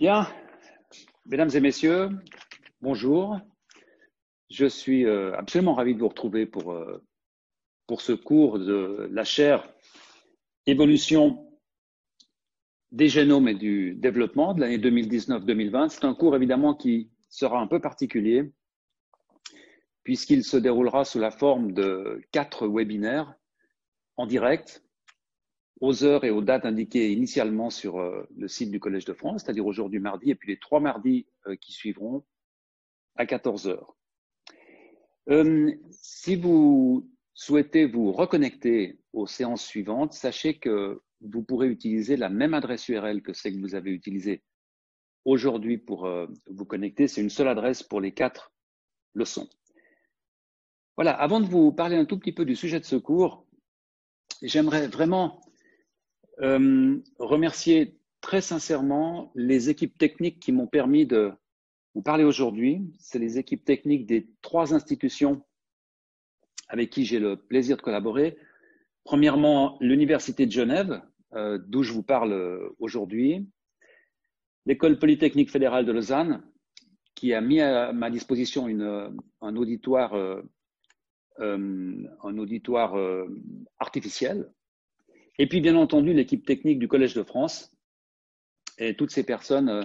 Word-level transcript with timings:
Bien, 0.00 0.26
mesdames 1.24 1.50
et 1.54 1.60
messieurs, 1.60 2.08
bonjour. 2.82 3.38
Je 4.50 4.66
suis 4.66 5.06
euh, 5.06 5.32
absolument 5.36 5.74
ravi 5.74 5.94
de 5.94 6.00
vous 6.00 6.08
retrouver 6.08 6.46
pour, 6.46 6.72
euh, 6.72 7.00
pour 7.86 8.00
ce 8.00 8.12
cours 8.12 8.58
de 8.58 9.08
la 9.12 9.22
chaire 9.22 9.72
Évolution 10.66 11.46
des 12.90 13.08
génomes 13.08 13.46
et 13.46 13.54
du 13.54 13.94
développement 13.94 14.52
de 14.52 14.62
l'année 14.62 14.78
2019-2020. 14.78 15.90
C'est 15.90 16.04
un 16.04 16.14
cours 16.14 16.34
évidemment 16.34 16.74
qui 16.74 17.12
sera 17.28 17.60
un 17.60 17.68
peu 17.68 17.80
particulier 17.80 18.52
puisqu'il 20.02 20.42
se 20.42 20.56
déroulera 20.56 21.04
sous 21.04 21.20
la 21.20 21.30
forme 21.30 21.70
de 21.70 22.20
quatre 22.32 22.66
webinaires 22.66 23.32
en 24.16 24.26
direct 24.26 24.82
aux 25.84 26.02
heures 26.02 26.24
et 26.24 26.30
aux 26.30 26.40
dates 26.40 26.64
indiquées 26.64 27.12
initialement 27.12 27.68
sur 27.68 27.98
euh, 27.98 28.26
le 28.38 28.48
site 28.48 28.70
du 28.70 28.80
Collège 28.80 29.04
de 29.04 29.12
France, 29.12 29.42
c'est-à-dire 29.44 29.66
aujourd'hui 29.66 29.98
mardi, 29.98 30.30
et 30.30 30.34
puis 30.34 30.48
les 30.48 30.58
trois 30.58 30.80
mardis 30.80 31.26
euh, 31.46 31.56
qui 31.56 31.72
suivront 31.72 32.24
à 33.16 33.26
14 33.26 33.68
heures. 33.68 33.94
Euh, 35.28 35.70
si 35.90 36.36
vous 36.36 37.10
souhaitez 37.34 37.84
vous 37.84 38.12
reconnecter 38.12 38.98
aux 39.12 39.26
séances 39.26 39.62
suivantes, 39.62 40.14
sachez 40.14 40.54
que 40.54 41.02
vous 41.20 41.42
pourrez 41.42 41.68
utiliser 41.68 42.16
la 42.16 42.30
même 42.30 42.54
adresse 42.54 42.88
URL 42.88 43.20
que 43.20 43.34
celle 43.34 43.56
que 43.56 43.60
vous 43.60 43.74
avez 43.74 43.90
utilisée 43.90 44.42
aujourd'hui 45.26 45.76
pour 45.76 46.08
vous 46.46 46.64
connecter. 46.64 47.08
C'est 47.08 47.22
une 47.22 47.30
seule 47.30 47.48
adresse 47.48 47.82
pour 47.82 48.00
les 48.00 48.12
quatre 48.12 48.52
leçons. 49.14 49.48
Voilà, 50.96 51.12
avant 51.12 51.40
de 51.40 51.46
vous 51.46 51.72
parler 51.72 51.96
un 51.96 52.04
tout 52.04 52.18
petit 52.18 52.32
peu 52.32 52.44
du 52.44 52.56
sujet 52.56 52.78
de 52.78 52.84
ce 52.84 52.96
cours, 52.96 53.46
j'aimerais 54.42 54.86
vraiment 54.86 55.43
euh, 56.40 56.98
remercier 57.18 57.98
très 58.20 58.40
sincèrement 58.40 59.30
les 59.34 59.70
équipes 59.70 59.96
techniques 59.96 60.40
qui 60.40 60.52
m'ont 60.52 60.66
permis 60.66 61.06
de 61.06 61.32
vous 61.94 62.02
parler 62.02 62.24
aujourd'hui. 62.24 62.82
C'est 62.98 63.18
les 63.18 63.38
équipes 63.38 63.64
techniques 63.64 64.06
des 64.06 64.28
trois 64.42 64.74
institutions 64.74 65.44
avec 66.68 66.90
qui 66.90 67.04
j'ai 67.04 67.18
le 67.18 67.36
plaisir 67.36 67.76
de 67.76 67.82
collaborer. 67.82 68.36
Premièrement, 69.04 69.76
l'Université 69.80 70.46
de 70.46 70.50
Genève, 70.50 71.02
euh, 71.34 71.58
d'où 71.58 71.82
je 71.82 71.92
vous 71.92 72.02
parle 72.02 72.72
aujourd'hui. 72.78 73.46
L'École 74.66 74.98
polytechnique 74.98 75.50
fédérale 75.50 75.84
de 75.84 75.92
Lausanne, 75.92 76.42
qui 77.14 77.34
a 77.34 77.40
mis 77.40 77.60
à 77.60 77.92
ma 77.92 78.10
disposition 78.10 78.66
une, 78.66 79.14
un 79.40 79.54
euh, 79.54 80.42
un 81.38 82.38
auditoire 82.38 82.96
artificiel 83.78 84.50
et 85.38 85.48
puis, 85.48 85.60
bien 85.60 85.76
entendu, 85.76 86.12
l'équipe 86.12 86.46
technique 86.46 86.78
du 86.78 86.88
Collège 86.88 87.14
de 87.14 87.22
France 87.22 87.76
et 88.78 88.94
toutes 88.96 89.10
ces 89.10 89.24
personnes, 89.24 89.68
euh, 89.68 89.84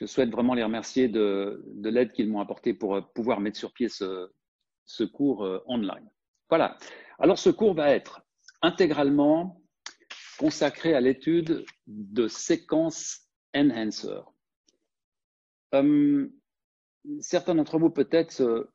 je 0.00 0.06
souhaite 0.06 0.30
vraiment 0.30 0.54
les 0.54 0.64
remercier 0.64 1.08
de, 1.08 1.62
l'aide 1.82 2.12
qu'ils 2.12 2.28
m'ont 2.28 2.40
apportée 2.40 2.74
pour 2.74 2.96
euh, 2.96 3.00
pouvoir 3.00 3.40
mettre 3.40 3.58
sur 3.58 3.72
pied 3.72 3.88
ce, 3.88 4.28
cours 5.12 5.44
euh, 5.44 5.62
online. 5.66 6.08
Voilà. 6.48 6.76
Alors, 7.20 7.38
ce 7.38 7.50
cours 7.50 7.74
va 7.74 7.90
être 7.90 8.22
intégralement 8.60 9.62
consacré 10.38 10.94
à 10.94 11.00
l'étude 11.00 11.64
de 11.86 12.26
séquences 12.26 13.28
enhancer. 13.54 14.18
certains 17.20 17.54
d'entre 17.54 17.78
vous 17.78 17.90
peut-être 17.90 18.32
se 18.32 18.68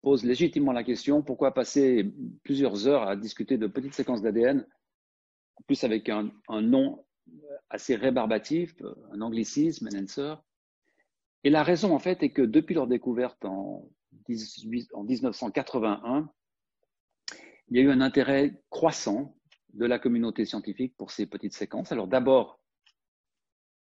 posent 0.00 0.24
légitimement 0.24 0.72
la 0.72 0.84
question 0.84 1.22
pourquoi 1.22 1.54
passer 1.54 2.12
plusieurs 2.44 2.86
heures 2.86 3.02
à 3.02 3.16
discuter 3.16 3.58
de 3.58 3.66
petites 3.66 3.94
séquences 3.94 4.22
d'ADN 4.22 4.64
en 5.56 5.62
plus 5.62 5.84
avec 5.84 6.08
un, 6.08 6.30
nom 6.60 7.04
assez 7.70 7.96
rébarbatif, 7.96 8.74
un 9.12 9.20
anglicisme, 9.20 9.88
enhancer. 9.88 10.34
Et 11.44 11.50
la 11.50 11.62
raison, 11.62 11.94
en 11.94 11.98
fait, 11.98 12.22
est 12.22 12.30
que 12.30 12.42
depuis 12.42 12.74
leur 12.74 12.86
découverte 12.86 13.44
en, 13.44 13.88
1981, 14.28 16.30
il 17.68 17.76
y 17.76 17.80
a 17.80 17.82
eu 17.82 17.90
un 17.90 18.00
intérêt 18.00 18.62
croissant 18.70 19.36
de 19.72 19.86
la 19.86 19.98
communauté 19.98 20.44
scientifique 20.44 20.96
pour 20.96 21.10
ces 21.10 21.26
petites 21.26 21.54
séquences. 21.54 21.92
Alors 21.92 22.06
d'abord, 22.06 22.60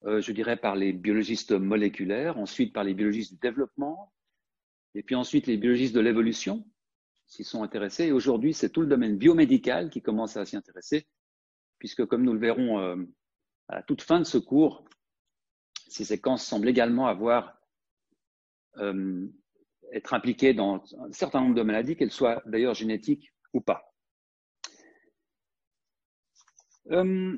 euh, 0.05 0.21
je 0.21 0.31
dirais 0.31 0.57
par 0.57 0.75
les 0.75 0.93
biologistes 0.93 1.51
moléculaires, 1.51 2.37
ensuite 2.37 2.73
par 2.73 2.83
les 2.83 2.93
biologistes 2.93 3.33
du 3.33 3.39
développement, 3.39 4.13
et 4.93 5.03
puis 5.03 5.15
ensuite 5.15 5.47
les 5.47 5.57
biologistes 5.57 5.95
de 5.95 5.99
l'évolution 5.99 6.65
s'y 7.25 7.43
sont 7.43 7.63
intéressés. 7.63 8.05
Et 8.05 8.11
aujourd'hui, 8.11 8.53
c'est 8.53 8.69
tout 8.69 8.81
le 8.81 8.87
domaine 8.87 9.17
biomédical 9.17 9.89
qui 9.89 10.01
commence 10.01 10.37
à 10.37 10.45
s'y 10.45 10.55
intéresser 10.55 11.07
puisque 11.79 12.05
comme 12.05 12.23
nous 12.23 12.33
le 12.33 12.39
verrons 12.39 12.79
euh, 12.79 12.95
à 13.69 13.75
la 13.75 13.83
toute 13.83 14.01
fin 14.01 14.19
de 14.19 14.25
ce 14.25 14.37
cours, 14.37 14.85
ces 15.87 16.05
séquences 16.05 16.45
semblent 16.45 16.69
également 16.69 17.07
avoir 17.07 17.57
euh, 18.77 19.27
être 19.91 20.13
impliquées 20.13 20.53
dans 20.53 20.83
un 20.99 21.11
certain 21.11 21.41
nombre 21.41 21.55
de 21.55 21.63
maladies, 21.63 21.95
qu'elles 21.95 22.11
soient 22.11 22.43
d'ailleurs 22.45 22.75
génétiques 22.75 23.33
ou 23.53 23.61
pas. 23.61 23.91
Euh, 26.91 27.37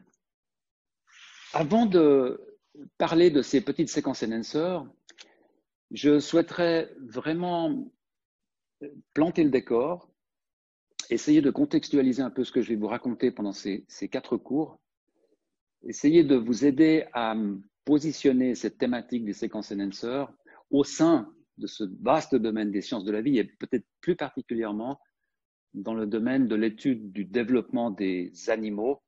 avant 1.54 1.86
de 1.86 2.58
parler 2.98 3.30
de 3.30 3.42
ces 3.42 3.62
petites 3.62 3.90
séquences 3.90 4.24
enhancers, 4.24 4.86
je 5.92 6.20
souhaiterais 6.20 6.94
vraiment 7.00 7.92
planter 9.14 9.44
le 9.44 9.50
décor 9.50 10.11
essayer 11.12 11.42
de 11.42 11.52
contextualiser 11.52 12.22
un 12.22 12.30
peu 12.30 12.44
ce 12.44 12.52
que 12.52 12.62
je 12.62 12.70
vais 12.70 12.76
vous 12.76 12.88
raconter 12.88 13.32
pendant 13.32 13.52
ces, 13.52 13.86
quatre 14.10 14.38
cours, 14.38 14.80
essayer 15.84 16.24
de 16.24 16.36
vous 16.36 16.66
aider 16.66 17.06
à 17.14 17.36
positionner 17.86 18.56
cette 18.56 18.78
thématique 18.78 19.26
des 19.26 19.34
séquences 19.34 19.72
enhancers 19.72 20.32
au 20.70 20.84
sein 20.84 21.34
de 21.58 21.68
ce 21.68 21.84
vaste 22.02 22.36
domaine 22.36 22.72
des 22.72 22.82
sciences 22.82 23.04
de 23.04 23.12
la 23.12 23.22
vie 23.22 23.38
et 23.38 23.44
peut-être 23.44 23.86
plus 24.00 24.16
particulièrement 24.16 25.00
dans 25.74 25.94
le 25.94 26.06
domaine 26.06 26.48
de 26.48 26.56
l'étude 26.56 27.12
du 27.12 27.26
développement 27.26 27.92
des 27.92 28.32
animaux 28.50 29.02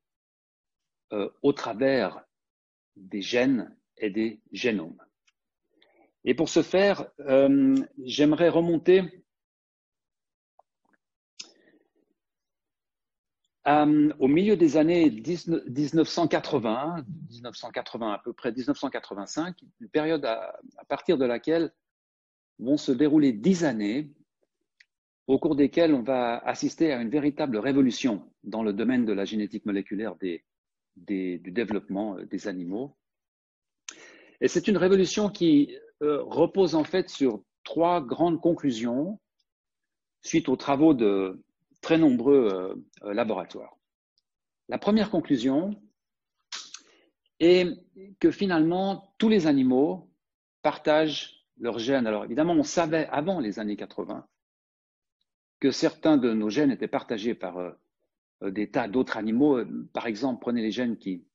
euh, 1.12 1.30
au 1.42 1.52
travers 1.52 2.24
des 2.96 3.22
gènes 3.22 3.74
et 3.98 4.10
des 4.10 4.40
génomes. 4.52 4.98
Et 6.24 6.34
pour 6.34 6.48
ce 6.48 6.62
faire, 6.62 7.10
euh, 7.20 7.76
j'aimerais 8.02 8.48
remonter 8.48 9.23
Euh, 13.66 14.12
au 14.18 14.28
milieu 14.28 14.56
des 14.56 14.76
années 14.76 15.10
1980, 15.10 17.04
1980 17.30 18.12
à 18.12 18.18
peu 18.18 18.34
près 18.34 18.52
1985, 18.52 19.56
une 19.80 19.88
période 19.88 20.24
à, 20.26 20.60
partir 20.86 21.16
de 21.16 21.24
laquelle 21.24 21.72
vont 22.58 22.76
se 22.76 22.92
dérouler 22.92 23.32
dix 23.32 23.64
années 23.64 24.10
au 25.26 25.38
cours 25.38 25.56
desquelles 25.56 25.94
on 25.94 26.02
va 26.02 26.38
assister 26.40 26.92
à 26.92 27.00
une 27.00 27.08
véritable 27.08 27.56
révolution 27.56 28.30
dans 28.42 28.62
le 28.62 28.74
domaine 28.74 29.06
de 29.06 29.14
la 29.14 29.24
génétique 29.24 29.64
moléculaire 29.64 30.14
des, 30.16 30.44
du 30.96 31.50
développement 31.50 32.18
euh, 32.18 32.26
des 32.26 32.46
animaux. 32.46 32.94
Et 34.42 34.48
c'est 34.48 34.68
une 34.68 34.76
révolution 34.76 35.30
qui 35.30 35.74
euh, 36.02 36.22
repose 36.24 36.74
en 36.74 36.84
fait 36.84 37.08
sur 37.08 37.42
trois 37.62 38.02
grandes 38.02 38.42
conclusions 38.42 39.18
suite 40.20 40.50
aux 40.50 40.56
travaux 40.56 40.92
de 40.92 41.42
très 41.84 41.98
nombreux 41.98 42.48
euh, 42.50 42.74
euh, 43.02 43.12
laboratoires. 43.12 43.76
La 44.70 44.78
première 44.78 45.10
conclusion 45.10 45.78
est 47.40 47.66
que 48.20 48.30
finalement, 48.30 49.14
tous 49.18 49.28
les 49.28 49.46
animaux 49.46 50.10
partagent 50.62 51.44
leurs 51.58 51.78
gènes. 51.78 52.06
Alors 52.06 52.24
évidemment, 52.24 52.54
on 52.54 52.62
savait 52.62 53.06
avant 53.08 53.38
les 53.38 53.58
années 53.58 53.76
80 53.76 54.26
que 55.60 55.70
certains 55.70 56.16
de 56.16 56.32
nos 56.32 56.48
gènes 56.48 56.70
étaient 56.70 56.88
partagés 56.88 57.34
par 57.34 57.58
euh, 57.58 57.70
des 58.50 58.70
tas 58.70 58.88
d'autres 58.88 59.18
animaux. 59.18 59.62
Par 59.92 60.06
exemple, 60.06 60.40
prenez 60.40 60.62
les 60.62 60.70
gènes 60.70 60.96
qui, 60.96 61.26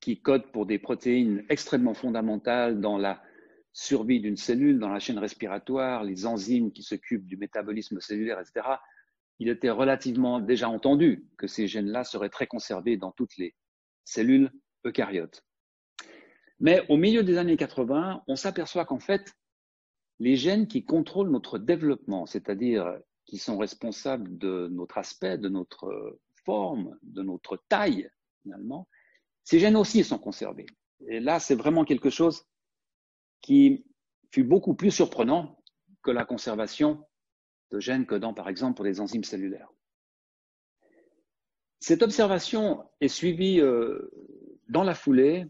qui 0.00 0.20
codent 0.20 0.52
pour 0.52 0.66
des 0.66 0.78
protéines 0.78 1.42
extrêmement 1.48 1.94
fondamentales 1.94 2.80
dans 2.82 2.98
la 2.98 3.22
survie 3.72 4.20
d'une 4.20 4.36
cellule, 4.36 4.78
dans 4.78 4.90
la 4.90 4.98
chaîne 4.98 5.18
respiratoire, 5.18 6.04
les 6.04 6.26
enzymes 6.26 6.70
qui 6.70 6.82
s'occupent 6.82 7.26
du 7.26 7.38
métabolisme 7.38 7.98
cellulaire, 8.00 8.40
etc 8.40 8.76
il 9.38 9.48
était 9.48 9.70
relativement 9.70 10.40
déjà 10.40 10.68
entendu 10.68 11.26
que 11.36 11.46
ces 11.46 11.66
gènes-là 11.68 12.04
seraient 12.04 12.28
très 12.28 12.46
conservés 12.46 12.96
dans 12.96 13.12
toutes 13.12 13.36
les 13.36 13.54
cellules 14.04 14.50
eucaryotes. 14.84 15.44
Mais 16.60 16.84
au 16.88 16.96
milieu 16.96 17.22
des 17.22 17.38
années 17.38 17.56
80, 17.56 18.24
on 18.26 18.36
s'aperçoit 18.36 18.84
qu'en 18.84 18.98
fait, 18.98 19.32
les 20.18 20.34
gènes 20.34 20.66
qui 20.66 20.84
contrôlent 20.84 21.30
notre 21.30 21.58
développement, 21.58 22.26
c'est-à-dire 22.26 22.98
qui 23.26 23.38
sont 23.38 23.58
responsables 23.58 24.38
de 24.38 24.68
notre 24.72 24.98
aspect, 24.98 25.38
de 25.38 25.48
notre 25.48 26.18
forme, 26.44 26.98
de 27.02 27.22
notre 27.22 27.62
taille, 27.68 28.10
finalement, 28.42 28.88
ces 29.44 29.60
gènes 29.60 29.76
aussi 29.76 30.02
sont 30.02 30.18
conservés. 30.18 30.66
Et 31.06 31.20
là, 31.20 31.38
c'est 31.38 31.54
vraiment 31.54 31.84
quelque 31.84 32.10
chose 32.10 32.44
qui 33.40 33.84
fut 34.32 34.44
beaucoup 34.44 34.74
plus 34.74 34.90
surprenant 34.90 35.62
que 36.02 36.10
la 36.10 36.24
conservation 36.24 37.04
de 37.70 37.80
gènes 37.80 38.06
codant 38.06 38.34
par 38.34 38.48
exemple 38.48 38.76
pour 38.76 38.84
les 38.84 39.00
enzymes 39.00 39.24
cellulaires. 39.24 39.70
Cette 41.80 42.02
observation 42.02 42.84
est 43.00 43.08
suivie 43.08 43.60
euh, 43.60 44.10
dans 44.68 44.82
la 44.82 44.94
foulée 44.94 45.46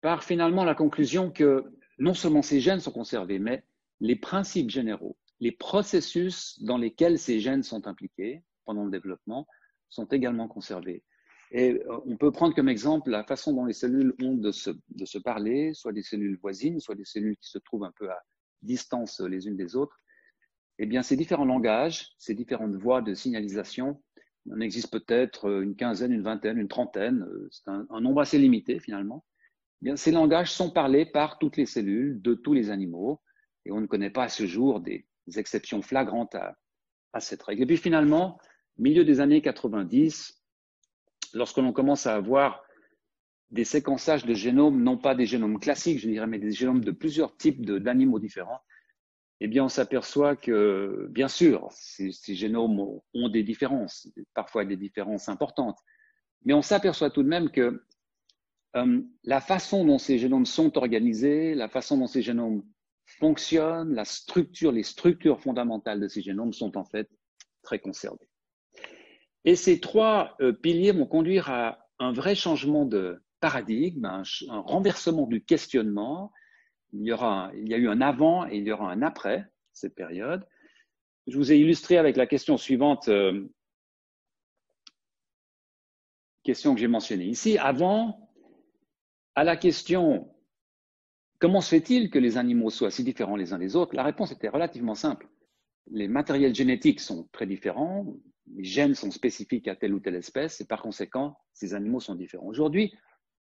par 0.00 0.24
finalement 0.24 0.64
la 0.64 0.74
conclusion 0.74 1.30
que 1.30 1.64
non 1.98 2.14
seulement 2.14 2.42
ces 2.42 2.60
gènes 2.60 2.80
sont 2.80 2.90
conservés, 2.90 3.38
mais 3.38 3.64
les 4.00 4.16
principes 4.16 4.70
généraux, 4.70 5.16
les 5.38 5.52
processus 5.52 6.60
dans 6.62 6.76
lesquels 6.76 7.18
ces 7.18 7.38
gènes 7.38 7.62
sont 7.62 7.86
impliqués 7.86 8.42
pendant 8.64 8.84
le 8.84 8.90
développement 8.90 9.46
sont 9.88 10.06
également 10.06 10.48
conservés. 10.48 11.04
Et 11.52 11.72
euh, 11.72 12.00
on 12.06 12.16
peut 12.16 12.32
prendre 12.32 12.54
comme 12.54 12.68
exemple 12.68 13.10
la 13.10 13.24
façon 13.24 13.52
dont 13.52 13.66
les 13.66 13.74
cellules 13.74 14.14
ont 14.22 14.34
de 14.34 14.50
se, 14.50 14.70
de 14.70 15.04
se 15.04 15.18
parler, 15.18 15.74
soit 15.74 15.92
des 15.92 16.02
cellules 16.02 16.38
voisines, 16.38 16.80
soit 16.80 16.94
des 16.94 17.04
cellules 17.04 17.36
qui 17.36 17.48
se 17.48 17.58
trouvent 17.58 17.84
un 17.84 17.92
peu 17.92 18.10
à 18.10 18.18
distance 18.62 19.20
les 19.20 19.46
unes 19.46 19.56
des 19.56 19.76
autres. 19.76 20.01
Eh 20.78 20.86
bien, 20.86 21.02
ces 21.02 21.16
différents 21.16 21.44
langages, 21.44 22.10
ces 22.18 22.34
différentes 22.34 22.74
voies 22.74 23.02
de 23.02 23.14
signalisation, 23.14 24.02
il 24.46 24.54
en 24.54 24.60
existe 24.60 24.90
peut-être 24.90 25.62
une 25.62 25.76
quinzaine, 25.76 26.12
une 26.12 26.22
vingtaine, 26.22 26.58
une 26.58 26.68
trentaine, 26.68 27.22
euh, 27.22 27.48
c'est 27.50 27.68
un, 27.68 28.00
nombre 28.00 28.20
assez 28.20 28.38
limité 28.38 28.80
finalement. 28.80 29.24
Eh 29.82 29.86
bien, 29.86 29.96
ces 29.96 30.10
langages 30.10 30.50
sont 30.50 30.70
parlés 30.70 31.06
par 31.06 31.38
toutes 31.38 31.56
les 31.56 31.66
cellules 31.66 32.20
de 32.22 32.34
tous 32.34 32.52
les 32.52 32.70
animaux 32.70 33.20
et 33.64 33.70
on 33.70 33.80
ne 33.80 33.86
connaît 33.86 34.10
pas 34.10 34.24
à 34.24 34.28
ce 34.28 34.46
jour 34.46 34.80
des, 34.80 35.06
exceptions 35.36 35.82
flagrantes 35.82 36.34
à, 36.34 36.56
à 37.12 37.20
cette 37.20 37.44
règle. 37.44 37.62
Et 37.62 37.66
puis 37.66 37.76
finalement, 37.76 38.40
milieu 38.76 39.04
des 39.04 39.20
années 39.20 39.40
90, 39.40 40.42
lorsque 41.34 41.58
l'on 41.58 41.72
commence 41.72 42.06
à 42.06 42.16
avoir 42.16 42.64
des 43.52 43.64
séquençages 43.64 44.24
de 44.24 44.34
génomes, 44.34 44.82
non 44.82 44.96
pas 44.96 45.14
des 45.14 45.26
génomes 45.26 45.60
classiques, 45.60 46.00
je 46.00 46.08
dirais, 46.08 46.26
mais 46.26 46.38
des 46.38 46.50
génomes 46.50 46.82
de 46.82 46.90
plusieurs 46.90 47.36
types 47.36 47.64
d'animaux 47.64 48.18
différents, 48.18 48.62
eh 49.44 49.48
bien, 49.48 49.64
on 49.64 49.68
s'aperçoit 49.68 50.36
que, 50.36 51.08
bien 51.10 51.28
sûr, 51.28 51.68
ces, 51.72 52.12
génomes 52.34 53.00
ont 53.14 53.28
des 53.28 53.42
différences, 53.42 54.08
parfois 54.34 54.64
des 54.64 54.76
différences 54.76 55.28
importantes, 55.28 55.78
mais 56.44 56.54
on 56.54 56.62
s'aperçoit 56.62 57.10
tout 57.10 57.22
de 57.22 57.28
même 57.28 57.50
que 57.50 57.82
euh, 58.76 59.02
la 59.24 59.40
façon 59.40 59.84
dont 59.84 59.98
ces 59.98 60.18
génomes 60.18 60.46
sont 60.46 60.78
organisés, 60.78 61.54
la 61.54 61.68
façon 61.68 61.98
dont 61.98 62.06
ces 62.06 62.22
génomes 62.22 62.62
fonctionnent, 63.04 63.94
la 63.94 64.04
structure, 64.04 64.72
les 64.72 64.82
structures 64.82 65.40
fondamentales 65.40 66.00
de 66.00 66.08
ces 66.08 66.22
génomes 66.22 66.52
sont 66.52 66.76
en 66.76 66.84
fait 66.84 67.10
très 67.62 67.78
conservées. 67.78 68.28
Et 69.44 69.56
ces 69.56 69.80
trois 69.80 70.36
euh, 70.40 70.52
piliers 70.52 70.92
vont 70.92 71.06
conduire 71.06 71.50
à 71.50 71.88
un 71.98 72.12
vrai 72.12 72.34
changement 72.34 72.86
de 72.86 73.22
paradigme, 73.40 74.04
un, 74.04 74.22
renversement 74.48 75.26
du 75.26 75.44
questionnement. 75.44 76.32
Il 76.92 77.02
y, 77.02 77.12
aura, 77.12 77.50
il 77.54 77.68
y 77.68 77.74
a 77.74 77.78
eu 77.78 77.88
un 77.88 78.00
avant 78.00 78.46
et 78.46 78.56
il 78.56 78.64
y 78.64 78.72
aura 78.72 78.90
un 78.90 79.02
après 79.02 79.46
cette 79.72 79.94
période. 79.94 80.46
Je 81.26 81.36
vous 81.36 81.52
ai 81.52 81.56
illustré 81.56 81.96
avec 81.96 82.16
la 82.16 82.26
question 82.26 82.56
suivante, 82.56 83.08
euh, 83.08 83.48
question 86.42 86.74
que 86.74 86.80
j'ai 86.80 86.88
mentionnée 86.88 87.26
ici. 87.26 87.56
Avant, 87.58 88.30
à 89.34 89.44
la 89.44 89.56
question 89.56 90.32
comment 91.42 91.60
se 91.60 91.70
fait-il 91.70 92.08
que 92.08 92.20
les 92.20 92.38
animaux 92.38 92.70
soient 92.70 92.92
si 92.92 93.02
différents 93.02 93.34
les 93.34 93.52
uns 93.52 93.58
des 93.58 93.74
autres, 93.74 93.96
la 93.96 94.04
réponse 94.04 94.30
était 94.30 94.48
relativement 94.48 94.94
simple. 94.94 95.28
Les 95.90 96.06
matériels 96.06 96.54
génétiques 96.54 97.00
sont 97.00 97.28
très 97.32 97.46
différents, 97.46 98.06
les 98.54 98.62
gènes 98.62 98.94
sont 98.94 99.10
spécifiques 99.10 99.66
à 99.66 99.74
telle 99.74 99.92
ou 99.92 99.98
telle 99.98 100.14
espèce 100.14 100.60
et 100.60 100.66
par 100.66 100.82
conséquent, 100.82 101.36
ces 101.52 101.74
animaux 101.74 101.98
sont 101.98 102.14
différents. 102.14 102.46
Aujourd'hui, 102.46 102.94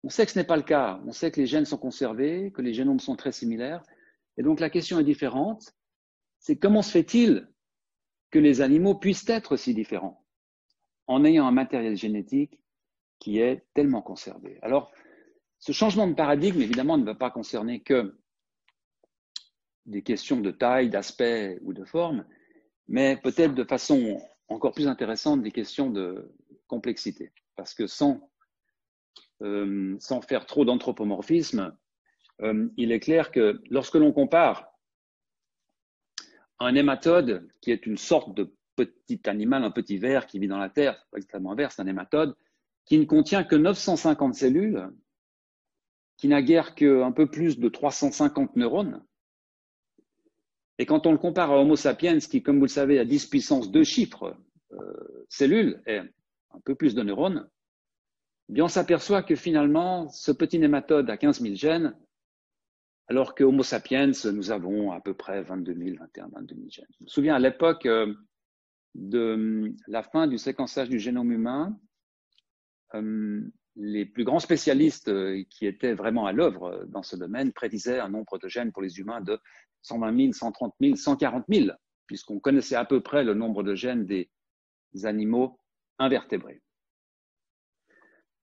on 0.04 0.10
sait 0.10 0.26
que 0.26 0.32
ce 0.32 0.40
n'est 0.40 0.46
pas 0.46 0.58
le 0.58 0.64
cas. 0.64 1.02
On 1.06 1.12
sait 1.12 1.32
que 1.32 1.40
les 1.40 1.48
gènes 1.48 1.66
sont 1.66 1.78
conservés, 1.78 2.52
que 2.52 2.62
les 2.62 2.74
génomes 2.74 3.00
sont 3.00 3.16
très 3.16 3.32
similaires. 3.32 3.84
Et 4.38 4.44
donc 4.44 4.60
la 4.60 4.70
question 4.70 5.00
est 5.00 5.04
différente. 5.04 5.74
C'est 6.40 6.58
comment 6.58 6.82
se 6.82 6.92
fait-il 6.92 7.48
que 8.30 8.40
les 8.40 8.62
animaux 8.62 8.96
puissent 8.96 9.28
être 9.30 9.56
si 9.56 9.74
différents 9.74 10.26
en 11.08 11.24
ayant 11.24 11.48
un 11.48 11.52
matériel 11.52 11.96
génétique 11.96 12.60
qui 13.20 13.40
est 13.40 13.64
tellement 13.74 14.02
conservé? 14.02 14.60
Alors, 14.62 14.92
ce 15.60 15.72
changement 15.72 16.08
de 16.08 16.14
paradigme, 16.14 16.62
évidemment, 16.62 16.98
ne 16.98 17.06
va 17.06 17.16
pas 17.16 17.32
concerner 17.32 17.82
que 17.82 18.20
des 19.86 20.02
questions 20.02 20.42
de 20.42 20.52
taille, 20.52 20.90
d'aspect 20.90 21.60
ou 21.62 21.74
de 21.74 21.86
forme, 21.86 22.26
mais 22.90 23.16
peut-être 23.16 23.54
de 23.54 23.64
façon 23.64 24.22
encore 24.50 24.74
plus 24.74 24.88
intéressante 24.88 25.42
des 25.42 25.52
questions 25.52 25.90
de 25.90 26.34
complexité. 26.68 27.32
Parce 27.56 27.74
que 27.74 27.88
sans, 27.88 28.30
euh, 29.42 29.96
sans 30.00 30.22
faire 30.22 30.46
trop 30.46 30.66
d'anthropomorphisme, 30.66 31.76
euh, 32.42 32.68
il 32.78 32.92
est 32.92 33.00
clair 33.00 33.32
que 33.32 33.62
lorsque 33.70 33.96
l'on 33.96 34.12
compare 34.12 34.68
un 36.60 36.76
hématode, 36.76 37.50
qui 37.62 37.72
est 37.72 37.86
une 37.86 37.98
sorte 37.98 38.36
de 38.36 38.54
petit 38.76 39.22
animal, 39.26 39.64
un 39.64 39.72
petit 39.72 39.98
ver 39.98 40.26
qui 40.26 40.40
vit 40.40 40.48
dans 40.48 40.58
la 40.58 40.70
terre, 40.70 41.06
pas 41.12 41.18
extrêmement 41.18 41.52
un 41.52 41.56
ver, 41.56 41.72
c'est 41.72 41.82
un 41.82 41.88
hématode, 41.88 42.36
qui 42.86 42.98
ne 42.98 43.06
contient 43.06 43.44
que 43.44 43.56
950 43.56 44.36
cellules, 44.36 44.90
qui 46.18 46.28
n'a 46.28 46.42
guère 46.42 46.76
qu'un 46.76 47.12
peu 47.12 47.30
plus 47.30 47.60
de 47.60 47.70
350 47.70 48.56
neurones, 48.56 49.04
et 50.80 50.86
quand 50.86 51.06
on 51.06 51.12
le 51.12 51.18
compare 51.18 51.52
à 51.52 51.60
Homo 51.60 51.76
sapiens, 51.76 52.18
qui, 52.20 52.42
comme 52.42 52.58
vous 52.58 52.66
le 52.66 52.70
savez, 52.70 53.00
a 53.00 53.06
10 53.06 53.28
puissance 53.28 53.72
2 53.72 53.84
chiffres 53.84 54.36
euh, 54.72 55.26
cellules 55.30 55.82
et 55.86 55.98
un 55.98 56.60
peu 56.66 56.76
plus 56.76 56.96
de 56.96 57.04
neurones, 57.04 57.50
eh 58.50 58.54
bien 58.54 58.66
on 58.66 58.70
s'aperçoit 58.70 59.24
que 59.24 59.36
finalement, 59.36 60.10
ce 60.10 60.32
petit 60.32 60.60
nématode 60.60 61.10
a 61.10 61.18
15 61.18 61.42
000 61.42 61.56
gènes, 61.56 61.96
alors 63.08 63.36
que 63.36 63.44
Homo 63.44 63.64
sapiens, 63.64 64.12
nous 64.32 64.52
avons 64.52 64.92
à 64.92 65.02
peu 65.02 65.14
près 65.14 65.44
22 65.44 65.74
000, 65.74 65.98
21, 66.00 66.28
22 66.30 66.56
000 66.56 66.68
gènes. 66.70 66.86
Je 67.00 67.04
me 67.04 67.10
souviens 67.10 67.36
à 67.36 67.40
l'époque 67.40 67.86
euh, 67.86 68.14
de 68.96 69.74
la 69.88 70.04
fin 70.04 70.28
du 70.28 70.38
séquençage 70.38 70.90
du 70.90 71.00
génome 71.00 71.32
humain, 71.32 71.78
euh, 72.96 73.42
les 73.76 74.06
plus 74.06 74.24
grands 74.24 74.40
spécialistes 74.40 75.12
qui 75.50 75.66
étaient 75.66 75.94
vraiment 75.94 76.28
à 76.28 76.32
l'œuvre 76.32 76.86
dans 76.90 77.02
ce 77.02 77.16
domaine 77.16 77.52
prédisaient 77.54 78.00
un 78.00 78.10
nombre 78.10 78.38
de 78.38 78.48
gènes 78.48 78.72
pour 78.72 78.84
les 78.84 79.00
humains 79.00 79.22
de 79.22 79.40
120 79.82 80.16
000, 80.16 80.34
130 80.34 80.76
000, 80.80 80.96
140 80.96 81.46
000, 81.50 81.70
puisqu'on 82.06 82.40
connaissait 82.40 82.76
à 82.76 82.86
peu 82.86 83.02
près 83.02 83.24
le 83.24 83.34
nombre 83.34 83.64
de 83.64 83.74
gènes 83.74 84.06
des 84.06 84.30
animaux 85.04 85.60
invertébrés. 85.98 86.62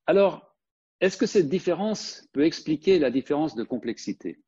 Alors, 0.07 0.55
est-ce 1.01 1.17
que 1.17 1.27
cette 1.27 1.49
différence 1.49 2.29
peut 2.33 2.45
expliquer 2.45 2.99
la 2.99 3.11
différence 3.11 3.55
de 3.55 3.65
complexité? 3.65 4.41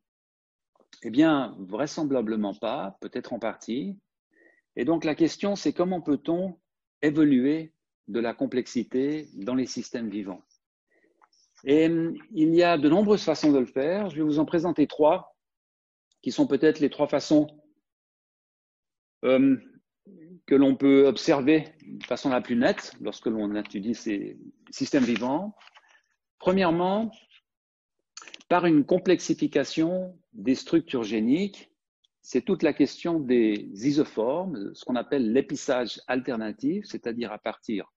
Eh 1.03 1.11
bien, 1.11 1.57
vraisemblablement 1.59 2.55
pas, 2.55 2.97
peut-être 3.01 3.33
en 3.33 3.39
partie. 3.39 3.99
Et 4.77 4.85
donc 4.85 5.05
la 5.05 5.15
question, 5.15 5.57
c'est 5.57 5.73
comment 5.73 6.01
peut-on 6.01 6.59
évoluer 7.01 7.75
de 8.09 8.21
la 8.21 8.35
complexité 8.35 9.29
dans 9.35 9.55
les 9.55 9.67
systèmes 9.67 10.11
vivants? 10.11 10.43
Et 11.65 11.87
il 12.33 12.55
y 12.55 12.63
a 12.63 12.77
de 12.77 12.89
nombreuses 12.89 13.25
façons 13.25 13.53
de 13.53 13.59
le 13.59 13.67
faire. 13.67 14.11
Je 14.11 14.17
vais 14.17 14.23
vous 14.23 14.39
en 14.39 14.45
présenter 14.45 14.87
trois 14.87 15.37
qui 16.21 16.33
sont 16.33 16.47
peut-être 16.47 16.81
les 16.81 16.91
trois 16.91 17.09
façons 17.09 17.47
euh, 19.25 19.57
que 20.47 20.55
l'on 20.55 20.77
peut 20.77 21.07
observer 21.07 21.75
de 21.87 22.05
façon 22.05 22.31
la 22.31 22.41
plus 22.41 22.57
nette 22.57 22.93
lorsque 23.01 23.27
l'on 23.27 23.55
étudie 23.55 23.95
ces 23.95 24.39
systèmes 24.71 25.05
vivants. 25.05 25.55
Premièrement, 26.39 27.13
par 28.49 28.67
une 28.67 28.85
complexification 28.85 30.19
des 30.33 30.55
structures 30.55 31.05
géniques, 31.05 31.71
c'est 32.21 32.43
toute 32.43 32.63
la 32.63 32.73
question 32.73 33.19
des 33.19 33.69
isoformes, 33.87 34.75
ce 34.75 34.85
qu'on 34.85 34.97
appelle 34.97 35.33
l'épissage 35.33 36.01
alternatif, 36.07 36.85
c'est-à-dire 36.87 37.33
à 37.33 37.39
partir 37.39 37.93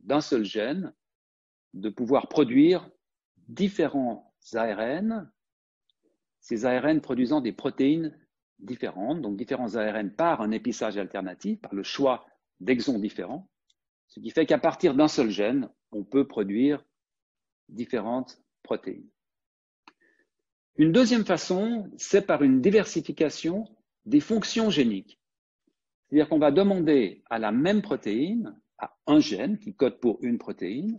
d'un 0.00 0.20
seul 0.20 0.44
gène, 0.44 0.92
de 1.74 1.88
pouvoir 1.88 2.28
produire 2.28 2.88
différents 3.48 4.34
ARN 4.54 5.30
ces 6.40 6.64
ARN 6.64 7.00
produisant 7.00 7.40
des 7.40 7.52
protéines 7.52 8.18
différentes, 8.58 9.22
donc 9.22 9.36
différents 9.36 9.76
ARN 9.76 10.10
par 10.10 10.40
un 10.40 10.50
épissage 10.50 10.96
alternatif, 10.96 11.60
par 11.60 11.74
le 11.74 11.82
choix 11.82 12.26
d'exons 12.60 12.98
différents, 12.98 13.48
ce 14.08 14.20
qui 14.20 14.30
fait 14.30 14.46
qu'à 14.46 14.58
partir 14.58 14.94
d'un 14.94 15.08
seul 15.08 15.30
gène, 15.30 15.68
on 15.92 16.04
peut 16.04 16.26
produire 16.26 16.84
différentes 17.68 18.42
protéines. 18.62 19.08
Une 20.76 20.92
deuxième 20.92 21.24
façon, 21.24 21.90
c'est 21.96 22.26
par 22.26 22.42
une 22.42 22.60
diversification 22.60 23.64
des 24.06 24.20
fonctions 24.20 24.70
géniques. 24.70 25.20
C'est-à-dire 26.08 26.28
qu'on 26.28 26.38
va 26.38 26.50
demander 26.50 27.22
à 27.28 27.38
la 27.38 27.52
même 27.52 27.82
protéine, 27.82 28.58
à 28.78 28.96
un 29.06 29.20
gène 29.20 29.58
qui 29.58 29.74
code 29.74 30.00
pour 30.00 30.18
une 30.22 30.38
protéine, 30.38 30.96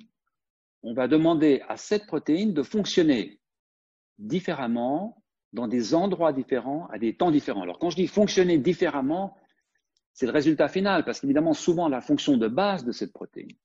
on 0.84 0.94
va 0.94 1.08
demander 1.08 1.62
à 1.68 1.78
cette 1.78 2.06
protéine 2.06 2.54
de 2.54 2.64
fonctionner 2.64 3.40
différemment 4.18 5.24
dans 5.54 5.68
des 5.68 5.96
endroits 5.96 6.34
différents, 6.34 6.88
à 6.88 7.00
des 7.00 7.16
temps 7.16 7.32
différents. 7.32 7.64
Alors 7.64 7.80
quand 7.80 7.90
je 7.90 7.96
dis 7.96 8.08
fonctionner 8.08 8.58
différemment, 8.58 9.36
c'est 10.14 10.26
le 10.26 10.32
résultat 10.32 10.68
final, 10.68 11.06
parce 11.06 11.22
qu'évidemment, 11.22 11.54
souvent 11.54 11.88
la 11.88 12.02
fonction 12.02 12.38
de 12.38 12.48
base 12.48 12.84
de 12.84 12.92
cette 12.92 13.14
protéine, 13.14 13.56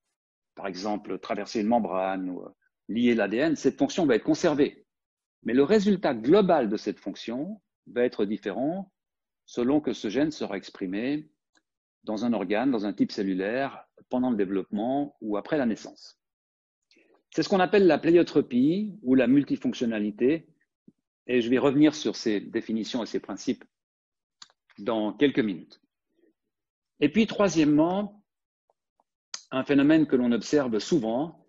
par 0.55 0.67
exemple 0.67 1.19
traverser 1.19 1.61
une 1.61 1.67
membrane 1.69 2.31
ou 2.31 2.43
euh, 2.43 2.49
lier 2.89 3.15
l'ADN, 3.15 3.57
cette 3.57 3.79
fonction 3.79 4.07
va 4.07 4.17
être 4.17 4.25
conservée. 4.25 4.87
Mais 5.43 5.53
le 5.53 5.63
résultat 5.63 6.15
global 6.15 6.69
de 6.69 6.77
cette 6.77 7.01
fonction 7.01 7.61
va 7.87 8.05
être 8.05 8.25
différent 8.25 8.91
selon 9.47 9.81
que 9.81 9.93
ce 9.93 10.09
gène 10.09 10.31
sera 10.31 10.57
exprimé 10.57 11.29
dans 12.05 12.25
un 12.25 12.33
organe, 12.33 12.71
dans 12.71 12.87
un 12.87 12.93
type 12.93 13.13
cellulaire, 13.13 13.85
pendant 14.09 14.31
le 14.31 14.37
développement 14.37 15.17
ou 15.21 15.37
après 15.37 15.59
la 15.59 15.67
naissance. 15.67 16.21
C'est 17.31 17.43
ce 17.43 17.49
qu'on 17.49 17.61
appelle 17.61 17.87
la 17.87 17.99
pléiotropie 17.99 18.95
ou 19.03 19.15
la 19.15 19.27
multifonctionnalité. 19.27 20.47
Et 21.27 21.41
je 21.41 21.49
vais 21.49 21.59
revenir 21.59 21.95
sur 21.95 22.17
ces 22.17 22.41
définitions 22.41 23.03
et 23.03 23.07
ces 23.07 23.21
principes 23.21 23.65
dans 24.79 25.13
quelques 25.13 25.39
minutes. 25.39 25.81
Et 27.01 27.09
puis, 27.09 27.27
troisièmement, 27.27 28.23
un 29.51 29.65
phénomène 29.65 30.07
que 30.07 30.17
l'on 30.17 30.33
observe 30.33 30.79
souvent, 30.79 31.47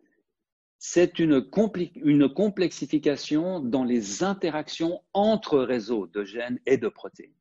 c'est 0.77 1.19
une, 1.19 1.41
complexification 1.41 3.59
dans 3.59 3.83
les 3.83 4.23
interactions 4.23 5.01
entre 5.13 5.59
réseaux 5.59 6.07
de 6.07 6.23
gènes 6.23 6.59
et 6.65 6.77
de 6.77 6.87
protéines. 6.87 7.33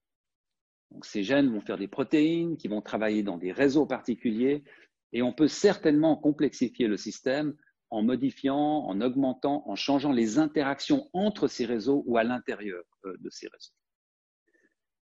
Donc, 0.91 1.05
ces 1.05 1.23
gènes 1.23 1.53
vont 1.53 1.61
faire 1.61 1.79
des 1.79 1.89
protéines 1.89 2.57
qui 2.57 2.69
vont 2.69 2.81
travailler 2.81 3.23
dans 3.23 3.37
des 3.37 3.53
réseaux 3.53 3.87
particuliers 3.87 4.65
et 5.13 5.23
on 5.23 5.33
peut 5.33 5.49
certainement 5.49 6.17
complexifier 6.17 6.89
le 6.89 6.97
système 6.97 7.55
en 7.95 8.03
modifiant, 8.03 8.85
en 8.87 9.01
augmentant, 9.01 9.63
en 9.67 9.77
changeant 9.77 10.11
les 10.11 10.39
interactions 10.39 11.09
entre 11.13 11.47
ces 11.47 11.65
réseaux 11.65 12.03
ou 12.07 12.17
à 12.17 12.25
l'intérieur 12.25 12.83
euh, 13.05 13.17
de 13.21 13.31
ces 13.31 13.47
réseaux. 13.47 13.73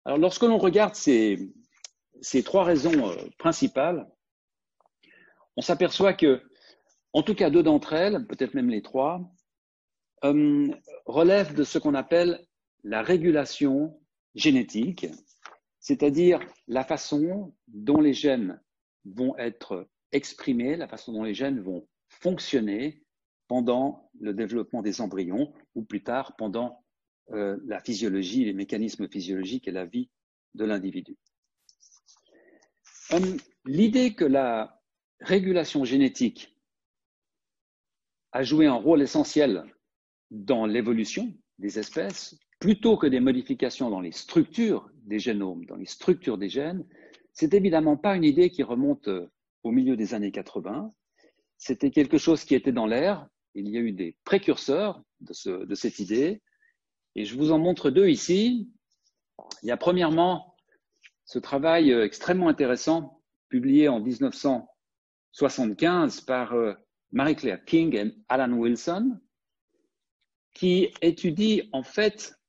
Alors, 0.04 0.18
lorsque 0.18 0.42
l'on 0.42 0.58
regarde 0.58 0.96
ces, 0.96 1.38
ces, 2.20 2.42
trois 2.42 2.64
raisons 2.64 3.08
euh, 3.08 3.14
principales, 3.38 4.10
on 5.56 5.62
s'aperçoit 5.62 6.14
que, 6.14 6.42
en 7.12 7.22
tout 7.22 7.36
cas, 7.36 7.48
deux 7.48 7.62
d'entre 7.62 7.92
elles, 7.92 8.26
peut-être 8.26 8.54
même 8.54 8.70
les 8.70 8.82
trois, 8.82 9.20
euh, 10.24 10.68
relèvent 11.06 11.54
de 11.54 11.62
ce 11.62 11.78
qu'on 11.78 11.94
appelle 11.94 12.44
la 12.82 13.02
régulation 13.02 14.00
génétique, 14.34 15.06
c'est-à-dire 15.78 16.40
la 16.66 16.82
façon 16.82 17.54
dont 17.68 18.00
les 18.00 18.14
gènes 18.14 18.60
vont 19.04 19.36
être 19.38 19.88
exprimés, 20.10 20.74
la 20.74 20.88
façon 20.88 21.12
dont 21.12 21.22
les 21.22 21.34
gènes 21.34 21.60
vont 21.60 21.86
fonctionner 22.20 23.02
pendant 23.48 24.10
le 24.20 24.32
développement 24.32 24.82
des 24.82 25.00
embryons 25.00 25.52
ou 25.74 25.82
plus 25.82 26.02
tard 26.02 26.36
pendant 26.36 26.84
euh, 27.32 27.58
la 27.66 27.80
physiologie, 27.80 28.44
les 28.44 28.52
mécanismes 28.52 29.08
physiologiques 29.08 29.66
et 29.66 29.72
la 29.72 29.86
vie 29.86 30.10
de 30.54 30.64
l'individu. 30.64 31.16
Hum, 33.12 33.36
l'idée 33.64 34.14
que 34.14 34.24
la 34.24 34.80
régulation 35.20 35.84
génétique 35.84 36.56
a 38.32 38.42
joué 38.42 38.66
un 38.66 38.74
rôle 38.74 39.02
essentiel 39.02 39.64
dans 40.30 40.66
l'évolution 40.66 41.34
des 41.58 41.78
espèces, 41.78 42.38
plutôt 42.60 42.96
que 42.96 43.06
des 43.06 43.20
modifications 43.20 43.90
dans 43.90 44.00
les 44.00 44.12
structures 44.12 44.88
des 45.04 45.18
génomes, 45.18 45.64
dans 45.66 45.76
les 45.76 45.86
structures 45.86 46.38
des 46.38 46.48
gènes, 46.48 46.86
c'est 47.32 47.54
évidemment 47.54 47.96
pas 47.96 48.16
une 48.16 48.24
idée 48.24 48.50
qui 48.50 48.62
remonte 48.62 49.08
euh, 49.08 49.30
au 49.62 49.70
milieu 49.70 49.96
des 49.96 50.14
années 50.14 50.30
80. 50.30 50.92
C'était 51.60 51.90
quelque 51.90 52.18
chose 52.18 52.44
qui 52.44 52.54
était 52.54 52.72
dans 52.72 52.86
l'air. 52.86 53.28
Il 53.54 53.68
y 53.68 53.76
a 53.76 53.80
eu 53.80 53.92
des 53.92 54.16
précurseurs 54.24 55.02
de, 55.20 55.74
cette 55.74 55.98
idée. 55.98 56.40
Et 57.14 57.26
je 57.26 57.36
vous 57.36 57.52
en 57.52 57.58
montre 57.58 57.90
deux 57.90 58.08
ici. 58.08 58.70
Il 59.62 59.68
y 59.68 59.70
a 59.70 59.76
premièrement 59.76 60.56
ce 61.26 61.38
travail 61.38 61.92
euh, 61.92 62.06
extrêmement 62.06 62.48
intéressant 62.48 63.20
publié 63.50 63.88
en 63.88 64.00
1975 64.00 66.22
par 66.22 66.54
euh, 66.54 66.72
Marie-Claire 67.12 67.62
King 67.66 67.94
et 67.94 68.14
Alan 68.30 68.52
Wilson, 68.52 69.20
qui 70.54 70.88
étudie 71.02 71.68
en 71.72 71.82
fait 71.82 72.40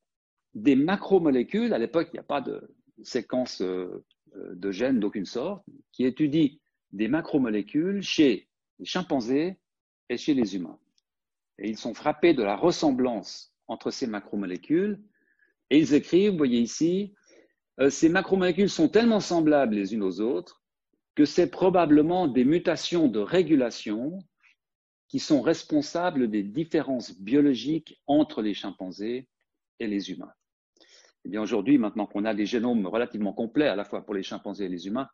des 0.53 0.77
macromolécules. 0.77 1.74
À 1.74 1.80
l'époque, 1.80 2.08
il 2.13 2.15
n'y 2.15 2.20
a 2.20 2.24
pas 2.24 2.39
de 2.39 2.74
séquence 3.03 3.62
euh, 3.62 4.06
de 4.36 4.72
gènes 4.72 5.01
d'aucune 5.01 5.25
sorte, 5.25 5.65
qui 5.91 6.06
étudie 6.06 6.62
des 6.94 7.10
macromolécules 7.10 8.01
chez 8.01 8.48
les 8.82 8.86
chimpanzés 8.86 9.58
et 10.10 10.18
chez 10.18 10.34
les 10.34 10.56
humains. 10.56 10.80
Et 11.60 11.70
ils 11.70 11.78
sont 11.78 11.94
frappés 11.94 12.34
de 12.34 12.44
la 12.44 12.58
ressemblance 12.58 13.54
entre 13.68 13.92
ces 13.92 14.08
macromolécules 14.08 15.00
et 15.70 15.78
ils 15.80 15.94
écrivent, 15.94 16.32
vous 16.32 16.38
voyez 16.38 16.60
ici, 16.60 17.14
euh, 17.80 17.90
ces 17.90 18.10
macromolécules 18.10 18.70
sont 18.70 18.90
tellement 18.90 19.20
semblables 19.20 19.76
les 19.76 19.94
unes 19.94 20.04
aux 20.04 20.20
autres 20.20 20.62
que 21.16 21.26
c'est 21.26 21.52
probablement 21.52 22.28
des 22.28 22.44
mutations 22.44 23.08
de 23.08 23.20
régulation 23.20 24.20
qui 25.08 25.20
sont 25.20 25.42
responsables 25.42 26.30
des 26.30 26.42
différences 26.42 27.18
biologiques 27.20 28.02
entre 28.08 28.42
les 28.42 28.54
chimpanzés 28.54 29.28
et 29.80 29.88
les 29.88 30.10
humains. 30.10 30.34
Eh 31.24 31.30
bien 31.30 31.42
aujourd'hui, 31.42 31.78
maintenant 31.78 32.08
qu'on 32.08 32.26
a 32.26 32.34
des 32.34 32.48
génomes 32.48 32.88
relativement 32.88 33.34
complets 33.34 33.68
à 33.68 33.76
la 33.76 33.86
fois 33.86 34.04
pour 34.04 34.16
les 34.16 34.24
chimpanzés 34.24 34.66
et 34.66 34.70
les 34.70 34.88
humains, 34.88 35.10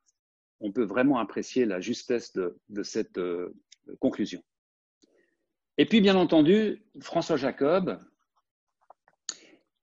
on 0.60 0.72
peut 0.72 0.84
vraiment 0.84 1.20
apprécier 1.20 1.66
la 1.66 1.80
justesse 1.80 2.34
de, 2.34 2.84
cette 2.84 3.18
euh, 3.18 3.54
conclusion. 4.00 4.42
Et 5.78 5.86
puis, 5.86 6.02
bien 6.02 6.16
entendu, 6.16 6.84
François 7.00 7.38
Jacob, 7.38 8.04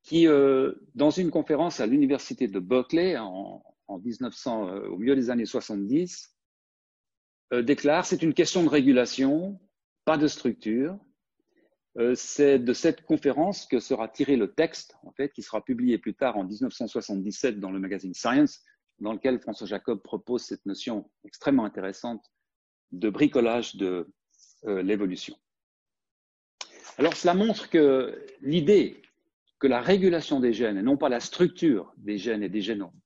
qui, 0.03 0.27
euh, 0.27 0.75
dans 0.95 1.11
une 1.11 1.31
conférence 1.31 1.81
à 1.81 1.87
l'université 1.87 2.49
de 2.49 2.59
Berkeley 2.59 3.17
en, 3.17 3.63
1900, 3.89 4.69
euh, 4.69 4.89
au 4.89 4.99
milieu 4.99 5.15
des 5.15 5.31
années 5.31 5.47
70, 5.47 6.31
déclare 7.63 8.05
c'est 8.05 8.23
une 8.23 8.35
question 8.35 8.65
de 8.65 8.69
régulation, 8.69 9.61
pas 10.05 10.19
de 10.19 10.27
structure. 10.27 10.99
c'est 12.17 12.59
de 12.59 12.73
cette 12.73 13.03
conférence 13.05 13.67
que 13.67 13.79
sera 13.79 14.09
tiré 14.09 14.35
le 14.37 14.53
texte, 14.53 14.97
en 15.05 15.13
fait, 15.13 15.33
qui 15.33 15.43
sera 15.43 15.65
publié 15.65 15.99
plus 15.99 16.15
tard 16.15 16.37
en 16.37 16.43
1977 16.43 17.61
dans 17.61 17.71
le 17.71 17.79
magazine 17.79 18.13
Science, 18.13 18.65
dans 18.99 19.13
lequel 19.13 19.41
François 19.41 19.67
Jacob 19.67 20.03
propose 20.03 20.43
cette 20.43 20.65
notion 20.67 21.11
extrêmement 21.25 21.65
intéressante 21.65 22.25
de 22.93 23.11
bricolage 23.11 23.77
de 23.77 24.13
euh, 24.67 24.83
l'évolution. 24.83 25.37
Alors 26.99 27.15
cela 27.15 27.35
montre 27.35 27.69
que 27.71 28.25
l'idée 28.41 29.03
que 29.59 29.67
la 29.67 29.81
régulation 29.81 30.41
des 30.41 30.53
gènes, 30.53 30.77
et 30.77 30.83
non 30.83 30.97
pas 30.97 31.09
la 31.09 31.21
structure 31.21 31.93
des 31.97 32.19
gènes 32.19 32.43
et 32.43 32.49
des 32.49 32.61
génomes, 32.61 32.99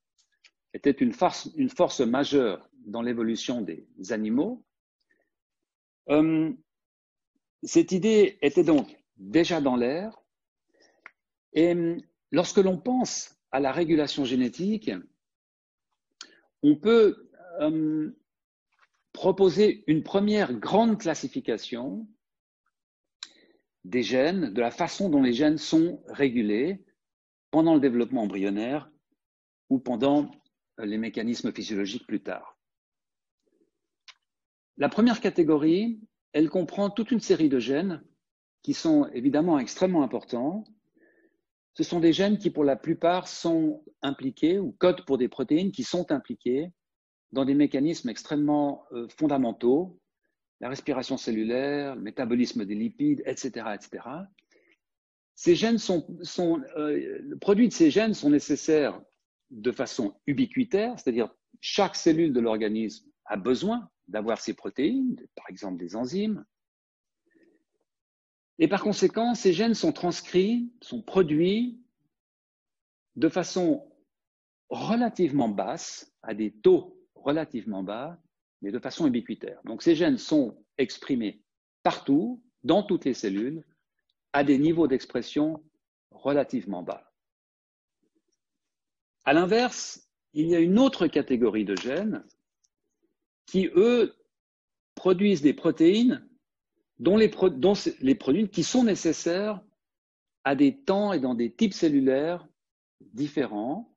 était 0.74 0.90
une 0.90 1.12
force, 1.12 2.00
majeure 2.00 2.68
dans 2.86 3.02
l'évolution 3.02 3.62
des 3.62 3.86
animaux, 4.10 4.64
euh, 6.10 6.52
cette 7.62 7.92
idée 7.92 8.38
était 8.42 8.64
donc 8.64 8.98
déjà 9.16 9.60
dans 9.60 9.76
l'air. 9.76 10.16
Et 11.52 11.74
lorsque 12.30 12.58
l'on 12.58 12.78
pense 12.78 13.36
à 13.50 13.60
la 13.60 13.72
régulation 13.72 14.24
génétique, 14.24 14.90
on 16.62 16.76
peut 16.76 17.30
euh, 17.60 18.10
proposer 19.12 19.84
une 19.86 20.02
première 20.02 20.52
grande 20.54 20.98
classification 20.98 22.06
des 23.84 24.02
gènes, 24.02 24.52
de 24.52 24.60
la 24.60 24.70
façon 24.70 25.08
dont 25.08 25.22
les 25.22 25.32
gènes 25.32 25.58
sont 25.58 26.02
régulés 26.06 26.84
pendant 27.50 27.74
le 27.74 27.80
développement 27.80 28.22
embryonnaire 28.22 28.90
ou 29.70 29.78
pendant 29.78 30.30
euh, 30.80 30.84
les 30.84 30.98
mécanismes 30.98 31.52
physiologiques 31.52 32.06
plus 32.06 32.20
tard. 32.20 32.58
La 34.76 34.88
première 34.88 35.20
catégorie, 35.20 36.00
elle 36.32 36.50
comprend 36.50 36.90
toute 36.90 37.10
une 37.10 37.20
série 37.20 37.48
de 37.48 37.58
gènes 37.58 38.02
qui 38.62 38.74
sont 38.74 39.06
évidemment 39.12 39.58
extrêmement 39.58 40.02
importants 40.02 40.64
ce 41.78 41.84
sont 41.84 42.00
des 42.00 42.12
gènes 42.12 42.38
qui, 42.38 42.50
pour 42.50 42.64
la 42.64 42.74
plupart, 42.74 43.28
sont 43.28 43.84
impliqués 44.02 44.58
ou 44.58 44.72
codent 44.72 45.04
pour 45.04 45.16
des 45.16 45.28
protéines 45.28 45.70
qui 45.70 45.84
sont 45.84 46.10
impliquées 46.10 46.72
dans 47.30 47.44
des 47.44 47.54
mécanismes 47.54 48.08
extrêmement 48.08 48.82
euh, 48.90 49.06
fondamentaux, 49.16 50.00
la 50.58 50.70
respiration 50.70 51.16
cellulaire, 51.16 51.94
le 51.94 52.02
métabolisme 52.02 52.64
des 52.64 52.74
lipides, 52.74 53.22
etc. 53.26 53.66
etc. 53.76 54.08
Ces 55.36 55.54
gènes 55.54 55.78
sont, 55.78 56.04
euh, 56.76 57.20
le 57.22 57.38
produit 57.38 57.68
de 57.68 57.72
ces 57.72 57.92
gènes 57.92 58.12
sont 58.12 58.30
nécessaires 58.30 59.00
de 59.50 59.70
façon 59.70 60.20
ubiquitaire, 60.26 60.98
c'est-à-dire 60.98 61.32
chaque 61.60 61.94
cellule 61.94 62.32
de 62.32 62.40
l'organisme 62.40 63.08
a 63.26 63.36
besoin 63.36 63.88
d'avoir 64.08 64.40
ces 64.40 64.54
protéines, 64.54 65.14
par 65.36 65.48
exemple 65.48 65.78
des 65.78 65.94
enzymes, 65.94 66.44
et 68.58 68.68
par 68.68 68.82
conséquent, 68.82 69.34
ces 69.34 69.52
gènes 69.52 69.74
sont 69.74 69.92
transcrits, 69.92 70.72
sont 70.80 71.00
produits 71.00 71.80
de 73.16 73.28
façon 73.28 73.88
relativement 74.68 75.48
basse, 75.48 76.12
à 76.22 76.34
des 76.34 76.52
taux 76.52 77.00
relativement 77.14 77.82
bas, 77.82 78.18
mais 78.62 78.70
de 78.70 78.78
façon 78.78 79.06
ubiquitaire. 79.06 79.60
Donc 79.64 79.82
ces 79.82 79.94
gènes 79.94 80.18
sont 80.18 80.62
exprimés 80.76 81.42
partout, 81.82 82.42
dans 82.64 82.82
toutes 82.82 83.04
les 83.04 83.14
cellules, 83.14 83.64
à 84.32 84.44
des 84.44 84.58
niveaux 84.58 84.88
d'expression 84.88 85.62
relativement 86.10 86.82
bas. 86.82 87.12
À 89.24 89.32
l'inverse, 89.32 90.08
il 90.34 90.48
y 90.48 90.56
a 90.56 90.60
une 90.60 90.78
autre 90.78 91.06
catégorie 91.06 91.64
de 91.64 91.76
gènes 91.76 92.24
qui, 93.46 93.68
eux, 93.74 94.14
produisent 94.94 95.42
des 95.42 95.54
protéines 95.54 96.27
dont 96.98 97.16
les, 97.16 97.30
les 98.00 98.14
produits 98.14 98.48
qui 98.48 98.62
sont 98.62 98.84
nécessaires 98.84 99.62
à 100.44 100.54
des 100.54 100.76
temps 100.76 101.12
et 101.12 101.20
dans 101.20 101.34
des 101.34 101.52
types 101.52 101.74
cellulaires 101.74 102.46
différents 103.00 103.94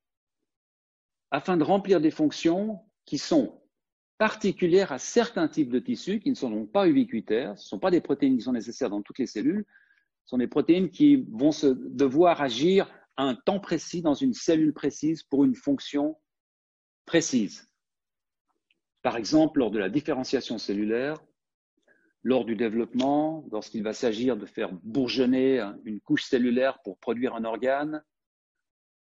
afin 1.31 1.57
de 1.57 1.63
remplir 1.63 2.01
des 2.01 2.11
fonctions 2.11 2.79
qui 3.05 3.17
sont 3.17 3.61
particulières 4.17 4.91
à 4.91 4.99
certains 4.99 5.47
types 5.47 5.71
de 5.71 5.79
tissus 5.79 6.19
qui 6.19 6.29
ne 6.29 6.35
sont 6.35 6.51
donc 6.51 6.71
pas 6.71 6.87
ubiquitaires. 6.87 7.57
Ce 7.57 7.63
ne 7.63 7.69
sont 7.69 7.79
pas 7.79 7.89
des 7.89 8.01
protéines 8.01 8.37
qui 8.37 8.43
sont 8.43 8.51
nécessaires 8.51 8.89
dans 8.89 9.01
toutes 9.01 9.17
les 9.17 9.25
cellules. 9.25 9.65
Ce 10.25 10.29
sont 10.29 10.37
des 10.37 10.47
protéines 10.47 10.89
qui 10.89 11.25
vont 11.31 11.51
se 11.51 11.67
devoir 11.67 12.41
agir 12.41 12.91
à 13.17 13.23
un 13.23 13.35
temps 13.35 13.59
précis 13.59 14.01
dans 14.01 14.13
une 14.13 14.33
cellule 14.33 14.73
précise 14.73 15.23
pour 15.23 15.43
une 15.43 15.55
fonction 15.55 16.17
précise. 17.05 17.67
Par 19.01 19.17
exemple, 19.17 19.59
lors 19.59 19.71
de 19.71 19.79
la 19.79 19.89
différenciation 19.89 20.59
cellulaire, 20.59 21.17
lors 22.23 22.45
du 22.45 22.55
développement, 22.55 23.45
lorsqu'il 23.51 23.83
va 23.83 23.93
s'agir 23.93 24.37
de 24.37 24.45
faire 24.45 24.71
bourgeonner 24.83 25.59
une 25.85 25.99
couche 25.99 26.23
cellulaire 26.23 26.79
pour 26.83 26.97
produire 26.97 27.35
un 27.35 27.45
organe 27.45 28.03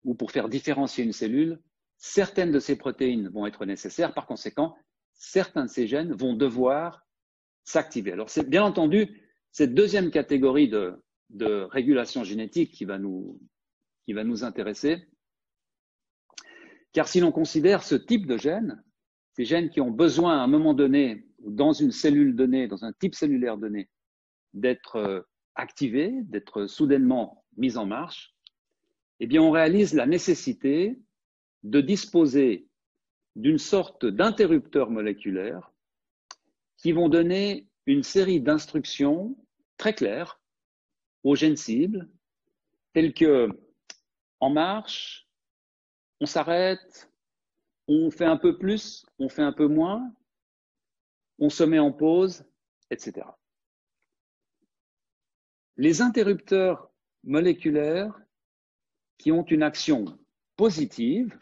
ou 0.03 0.15
pour 0.15 0.31
faire 0.31 0.49
différencier 0.49 1.03
une 1.03 1.13
cellule, 1.13 1.59
certaines 1.97 2.51
de 2.51 2.59
ces 2.59 2.75
protéines 2.75 3.29
vont 3.29 3.45
être 3.45 3.65
nécessaires. 3.65 4.13
Par 4.13 4.25
conséquent, 4.25 4.75
certains 5.13 5.65
de 5.65 5.69
ces 5.69 5.85
gènes 5.85 6.13
vont 6.13 6.33
devoir 6.33 7.05
s'activer. 7.63 8.11
Alors, 8.11 8.29
c'est 8.29 8.49
bien 8.49 8.63
entendu 8.63 9.21
cette 9.51 9.75
deuxième 9.75 10.09
catégorie 10.09 10.69
de, 10.69 10.97
régulation 11.69 12.25
génétique 12.25 12.73
qui 12.73 12.83
va, 12.83 12.97
nous, 12.97 13.39
qui 14.05 14.13
va 14.13 14.23
nous 14.25 14.43
intéresser. 14.43 15.07
Car 16.91 17.07
si 17.07 17.21
l'on 17.21 17.31
considère 17.31 17.83
ce 17.83 17.95
type 17.95 18.25
de 18.25 18.35
gènes, 18.35 18.83
ces 19.33 19.45
gènes 19.45 19.69
qui 19.69 19.79
ont 19.79 19.91
besoin 19.91 20.39
à 20.39 20.41
un 20.41 20.47
moment 20.47 20.73
donné, 20.73 21.25
dans 21.45 21.73
une 21.73 21.91
cellule 21.91 22.35
donnée, 22.35 22.67
dans 22.67 22.83
un 22.85 22.93
type 22.93 23.15
cellulaire 23.15 23.57
donné, 23.57 23.89
d'être 24.53 24.95
euh, 24.97 25.21
activés, 25.55 26.13
d'être 26.23 26.67
soudainement 26.67 27.45
mis 27.57 27.77
en 27.77 27.85
marche, 27.85 28.35
eh 29.19 29.27
bien, 29.27 29.41
on 29.41 29.51
réalise 29.51 29.93
la 29.93 30.05
nécessité 30.05 30.99
de 31.63 31.81
disposer 31.81 32.67
d'une 33.35 33.59
sorte 33.59 34.05
d'interrupteurs 34.05 34.89
moléculaires 34.89 35.71
qui 36.77 36.91
vont 36.91 37.09
donner 37.09 37.67
une 37.85 38.03
série 38.03 38.41
d'instructions 38.41 39.37
très 39.77 39.93
claires 39.93 40.41
aux 41.23 41.35
gènes 41.35 41.57
cibles, 41.57 42.09
telles 42.93 43.13
que 43.13 43.49
en 44.39 44.49
marche, 44.49 45.27
on 46.19 46.25
s'arrête, 46.25 47.11
on 47.87 48.09
fait 48.09 48.25
un 48.25 48.37
peu 48.37 48.57
plus, 48.57 49.05
on 49.19 49.29
fait 49.29 49.43
un 49.43 49.53
peu 49.53 49.67
moins, 49.67 50.11
on 51.39 51.49
se 51.49 51.63
met 51.63 51.79
en 51.79 51.91
pause, 51.91 52.45
etc. 52.89 53.27
Les 55.77 56.01
interrupteurs 56.01 56.91
moléculaires 57.23 58.19
qui 59.17 59.31
ont 59.31 59.43
une 59.43 59.63
action 59.63 60.05
positive, 60.55 61.37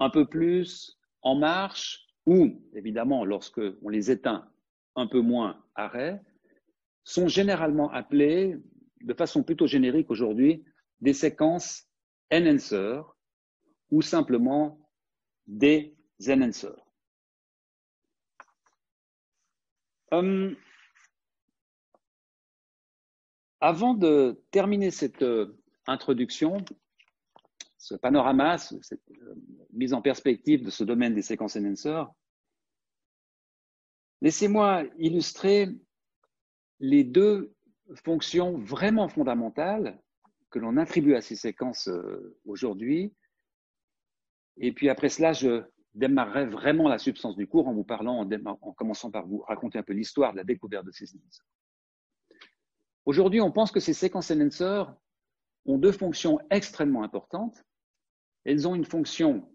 un 0.00 0.10
peu 0.10 0.26
plus 0.26 0.98
en 1.22 1.36
marche, 1.36 2.06
ou 2.26 2.62
évidemment 2.74 3.24
lorsque 3.24 3.60
on 3.82 3.88
les 3.88 4.10
éteint 4.10 4.50
un 4.96 5.06
peu 5.06 5.20
moins 5.20 5.64
arrêt, 5.74 6.22
sont 7.04 7.28
généralement 7.28 7.90
appelés 7.90 8.56
de 9.02 9.14
façon 9.14 9.42
plutôt 9.42 9.66
générique 9.66 10.10
aujourd'hui 10.10 10.64
des 11.00 11.12
séquences 11.12 11.86
enhancer 12.32 13.00
ou 13.90 14.02
simplement 14.02 14.80
des 15.46 15.96
enhancers. 16.28 16.83
Hum, 20.14 20.54
avant 23.60 23.94
de 23.94 24.40
terminer 24.52 24.92
cette 24.92 25.22
euh, 25.22 25.58
introduction, 25.88 26.64
ce 27.78 27.96
panorama, 27.96 28.58
cette 28.58 29.10
euh, 29.10 29.34
mise 29.72 29.92
en 29.92 30.02
perspective 30.02 30.64
de 30.64 30.70
ce 30.70 30.84
domaine 30.84 31.14
des 31.14 31.22
séquences 31.22 31.56
enhancers, 31.56 32.08
laissez-moi 34.20 34.84
illustrer 34.98 35.68
les 36.78 37.02
deux 37.02 37.52
fonctions 38.04 38.56
vraiment 38.58 39.08
fondamentales 39.08 40.00
que 40.50 40.60
l'on 40.60 40.76
attribue 40.76 41.16
à 41.16 41.22
ces 41.22 41.34
séquences 41.34 41.88
euh, 41.88 42.38
aujourd'hui. 42.44 43.12
Et 44.58 44.70
puis 44.70 44.88
après 44.88 45.08
cela, 45.08 45.32
je 45.32 45.64
démarrerai 45.94 46.46
vraiment 46.46 46.88
la 46.88 46.98
substance 46.98 47.36
du 47.36 47.46
cours 47.46 47.68
en 47.68 47.72
vous 47.72 47.84
parlant, 47.84 48.28
en, 48.44 48.72
commençant 48.72 49.10
par 49.10 49.26
vous 49.26 49.38
raconter 49.38 49.78
un 49.78 49.82
peu 49.82 49.92
l'histoire 49.92 50.32
de 50.32 50.38
la 50.38 50.44
découverte 50.44 50.84
de 50.84 50.90
ces 50.90 51.06
enhancers. 51.14 51.46
Aujourd'hui, 53.06 53.40
on 53.40 53.52
pense 53.52 53.70
que 53.70 53.80
ces 53.80 53.92
séquences 53.92 54.30
enhancers 54.30 54.94
ont 55.66 55.78
deux 55.78 55.92
fonctions 55.92 56.38
extrêmement 56.50 57.02
importantes. 57.02 57.64
Elles 58.44 58.66
ont 58.66 58.74
une 58.74 58.84
fonction 58.84 59.48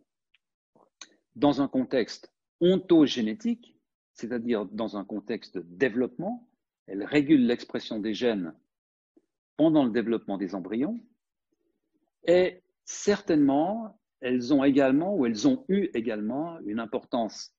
dans 1.36 1.62
un 1.62 1.68
contexte 1.68 2.32
ontogénétique, 2.62 3.78
c'est-à-dire 4.14 4.66
dans 4.66 4.98
un 4.98 5.06
contexte 5.06 5.58
de 5.58 5.64
développement. 5.64 6.48
Elles 6.88 7.04
régulent 7.04 7.46
l'expression 7.46 8.00
des 8.00 8.14
gènes 8.14 8.54
pendant 9.58 9.84
le 9.84 9.92
développement 9.92 10.38
des 10.38 10.56
embryons. 10.56 11.00
Et 12.26 12.62
certainement, 12.86 13.99
elles 14.22 14.54
ont 14.54 14.64
également, 14.64 15.16
ou 15.16 15.26
elles 15.26 15.48
ont 15.48 15.66
eu 15.70 15.90
également, 15.94 16.60
une 16.66 16.80
importance 16.80 17.54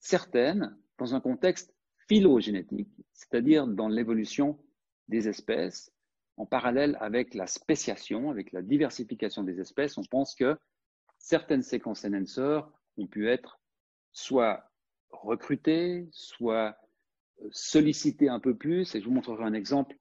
certaine 0.00 0.76
dans 0.98 1.14
un 1.14 1.20
contexte 1.20 1.74
phylogénétique, 2.08 2.90
c'est-à-dire 3.12 3.66
dans 3.66 3.88
l'évolution 3.88 4.58
des 5.08 5.28
espèces, 5.28 5.92
en 6.36 6.46
parallèle 6.46 6.96
avec 7.00 7.34
la 7.34 7.46
spéciation, 7.46 8.30
avec 8.30 8.52
la 8.52 8.62
diversification 8.62 9.42
des 9.42 9.60
espèces, 9.60 9.98
on 9.98 10.04
pense 10.04 10.34
que 10.34 10.56
certaines 11.18 11.62
séquences 11.62 12.04
enhancers 12.04 12.70
ont 12.96 13.06
pu 13.06 13.28
être 13.28 13.60
soit 14.12 14.70
recrutées, 15.10 16.08
soit 16.12 16.76
sollicitées 17.50 18.28
un 18.28 18.40
peu 18.40 18.56
plus, 18.56 18.94
et 18.94 19.00
je 19.00 19.04
vous 19.04 19.12
montrerai 19.12 19.44
un 19.44 19.52
exemple 19.52 19.96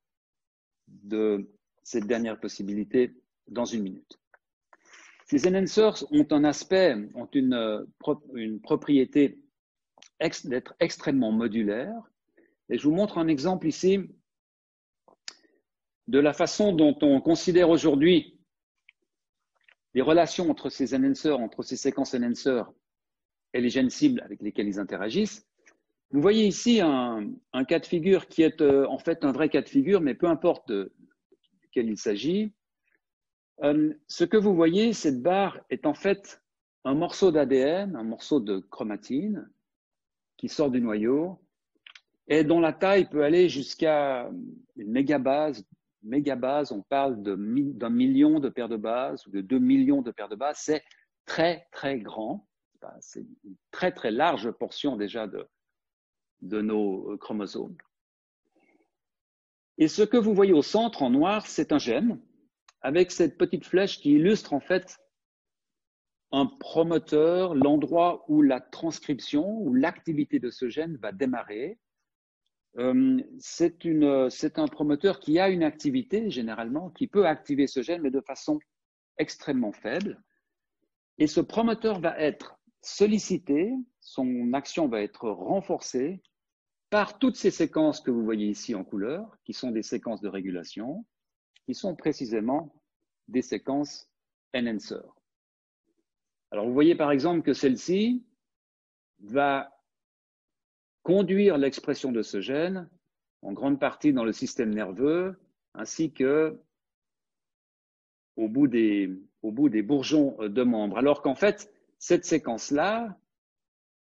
de 0.87 1.49
cette 1.83 2.05
dernière 2.05 2.39
possibilité 2.39 3.15
dans 3.47 3.65
une 3.65 3.83
minute. 3.83 4.19
Ces 5.29 5.45
enhancers 5.45 6.05
ont 6.11 6.27
un 6.31 6.43
aspect, 6.45 6.95
ont 7.15 7.27
une, 7.33 7.53
euh, 7.53 7.85
propriété 8.63 9.43
d'être 10.45 10.73
extrêmement 10.79 11.31
modulaire. 11.31 12.01
Et 12.69 12.77
je 12.77 12.83
vous 12.87 12.95
montre 12.95 13.17
un 13.17 13.27
exemple 13.27 13.67
ici 13.67 13.99
de 16.07 16.19
la 16.19 16.31
façon 16.31 16.71
dont 16.71 16.97
on 17.01 17.19
considère 17.19 17.69
aujourd'hui 17.69 18.39
les 19.93 20.01
relations 20.01 20.49
entre 20.49 20.69
ces 20.69 20.95
enhancers, 20.95 21.37
entre 21.37 21.61
ces 21.61 21.75
séquences 21.75 22.13
enhancers 22.13 22.71
et 23.53 23.59
les 23.59 23.69
gènes 23.69 23.89
cibles 23.89 24.21
avec 24.21 24.41
lesquels 24.41 24.67
ils 24.67 24.79
interagissent. 24.79 25.45
Vous 26.11 26.21
voyez 26.21 26.47
ici 26.47 26.79
un, 26.79 27.33
cas 27.67 27.79
de 27.79 27.85
figure 27.85 28.27
qui 28.27 28.43
est 28.43 28.61
euh, 28.61 28.87
en 28.87 28.97
fait 28.97 29.25
un 29.25 29.33
vrai 29.33 29.49
cas 29.49 29.61
de 29.61 29.67
figure, 29.67 29.99
mais 29.99 30.13
peu 30.13 30.27
importe 30.27 30.69
de, 30.69 30.93
quel 31.73 31.89
il 31.89 31.97
s'agit. 31.97 32.53
Euh, 33.63 33.93
ce 34.07 34.23
que 34.23 34.37
vous 34.37 34.55
voyez, 34.55 34.93
cette 34.93 35.21
barre 35.21 35.59
est 35.69 35.85
en 35.85 35.93
fait 35.93 36.41
un 36.83 36.93
morceau 36.93 37.31
d'ADN, 37.31 37.95
un 37.95 38.03
morceau 38.03 38.39
de 38.39 38.59
chromatine 38.59 39.49
qui 40.37 40.47
sort 40.47 40.69
du 40.69 40.79
noyau 40.79 41.39
et 42.27 42.43
dont 42.43 42.59
la 42.59 42.73
taille 42.73 43.09
peut 43.09 43.23
aller 43.23 43.49
jusqu'à 43.49 44.29
une 44.75 44.91
mégabase. 44.91 45.65
Mégabase, 46.03 46.71
on 46.71 46.81
parle 46.83 47.21
d'un 47.23 47.89
million 47.89 48.39
de 48.39 48.49
paires 48.49 48.69
de 48.69 48.77
bases 48.77 49.25
ou 49.25 49.31
de 49.31 49.41
deux 49.41 49.59
millions 49.59 50.01
de 50.01 50.11
paires 50.11 50.29
de 50.29 50.35
bases. 50.35 50.59
C'est 50.59 50.83
très, 51.25 51.67
très 51.71 51.99
grand. 51.99 52.47
C'est 53.01 53.25
une 53.43 53.55
très, 53.71 53.91
très 53.91 54.11
large 54.11 54.51
portion 54.51 54.95
déjà 54.95 55.27
de, 55.27 55.45
de 56.41 56.61
nos 56.61 57.11
euh, 57.11 57.17
chromosomes. 57.17 57.75
Et 59.79 59.87
ce 59.87 60.03
que 60.03 60.17
vous 60.17 60.33
voyez 60.33 60.53
au 60.53 60.61
centre 60.61 61.01
en 61.03 61.09
noir, 61.09 61.47
c'est 61.47 61.71
un 61.71 61.79
gène 61.79 62.19
avec 62.81 63.11
cette 63.11 63.37
petite 63.37 63.65
flèche 63.65 63.99
qui 63.99 64.13
illustre 64.13 64.53
en 64.53 64.59
fait 64.59 64.97
un 66.31 66.45
promoteur, 66.45 67.55
l'endroit 67.55 68.25
où 68.27 68.41
la 68.41 68.59
transcription, 68.59 69.59
ou 69.61 69.73
l'activité 69.73 70.39
de 70.39 70.49
ce 70.49 70.67
gène 70.69 70.97
va 70.97 71.11
démarrer. 71.11 71.79
Euh, 72.77 73.21
c'est 73.39 74.59
un 74.59 74.67
promoteur 74.67 75.19
qui 75.19 75.39
a 75.39 75.49
une 75.49 75.63
activité 75.63 76.29
généralement, 76.29 76.89
qui 76.89 77.07
peut 77.07 77.25
activer 77.25 77.65
ce 77.65 77.81
gène, 77.81 78.01
mais 78.01 78.11
de 78.11 78.21
façon 78.21 78.59
extrêmement 79.17 79.71
faible. 79.71 80.21
Et 81.17 81.27
ce 81.27 81.39
promoteur 81.39 81.99
va 81.99 82.19
être 82.19 82.59
sollicité, 82.81 83.73
son 83.99 84.53
action 84.53 84.87
va 84.87 85.01
être 85.01 85.29
renforcée 85.29 86.21
par 86.89 87.19
toutes 87.19 87.35
ces 87.35 87.51
séquences 87.51 87.99
que 87.99 88.11
vous 88.11 88.23
voyez 88.23 88.47
ici 88.47 88.75
en 88.75 88.83
couleur, 88.83 89.37
qui 89.43 89.53
sont 89.53 89.71
des 89.71 89.83
séquences 89.83 90.21
de 90.21 90.29
régulation, 90.29 91.05
qui 91.67 91.75
sont 91.75 91.95
précisément 91.95 92.73
des 93.27 93.41
séquences 93.41 94.09
enhancer. 94.55 94.95
Alors 96.49 96.65
vous 96.65 96.73
voyez 96.73 96.95
par 96.95 97.11
exemple 97.11 97.41
que 97.41 97.51
celle-ci 97.51 98.25
va 99.19 99.77
conduire 101.03 101.57
l'expression 101.57 102.13
de 102.13 102.21
ce 102.21 102.39
gène 102.39 102.89
en 103.41 103.51
grande 103.51 103.81
partie 103.81 104.13
dans 104.13 104.23
le 104.23 104.31
système 104.31 104.73
nerveux 104.73 105.37
ainsi 105.73 106.13
que 106.13 106.57
au 108.37 108.47
bout 108.47 108.67
des, 108.67 109.11
bout 109.43 109.67
des 109.67 109.81
bourgeons 109.81 110.37
de 110.39 110.63
membres. 110.63 110.97
Alors 110.97 111.21
qu'en 111.21 111.35
fait, 111.35 111.69
cette 111.97 112.23
séquence-là, 112.23 113.19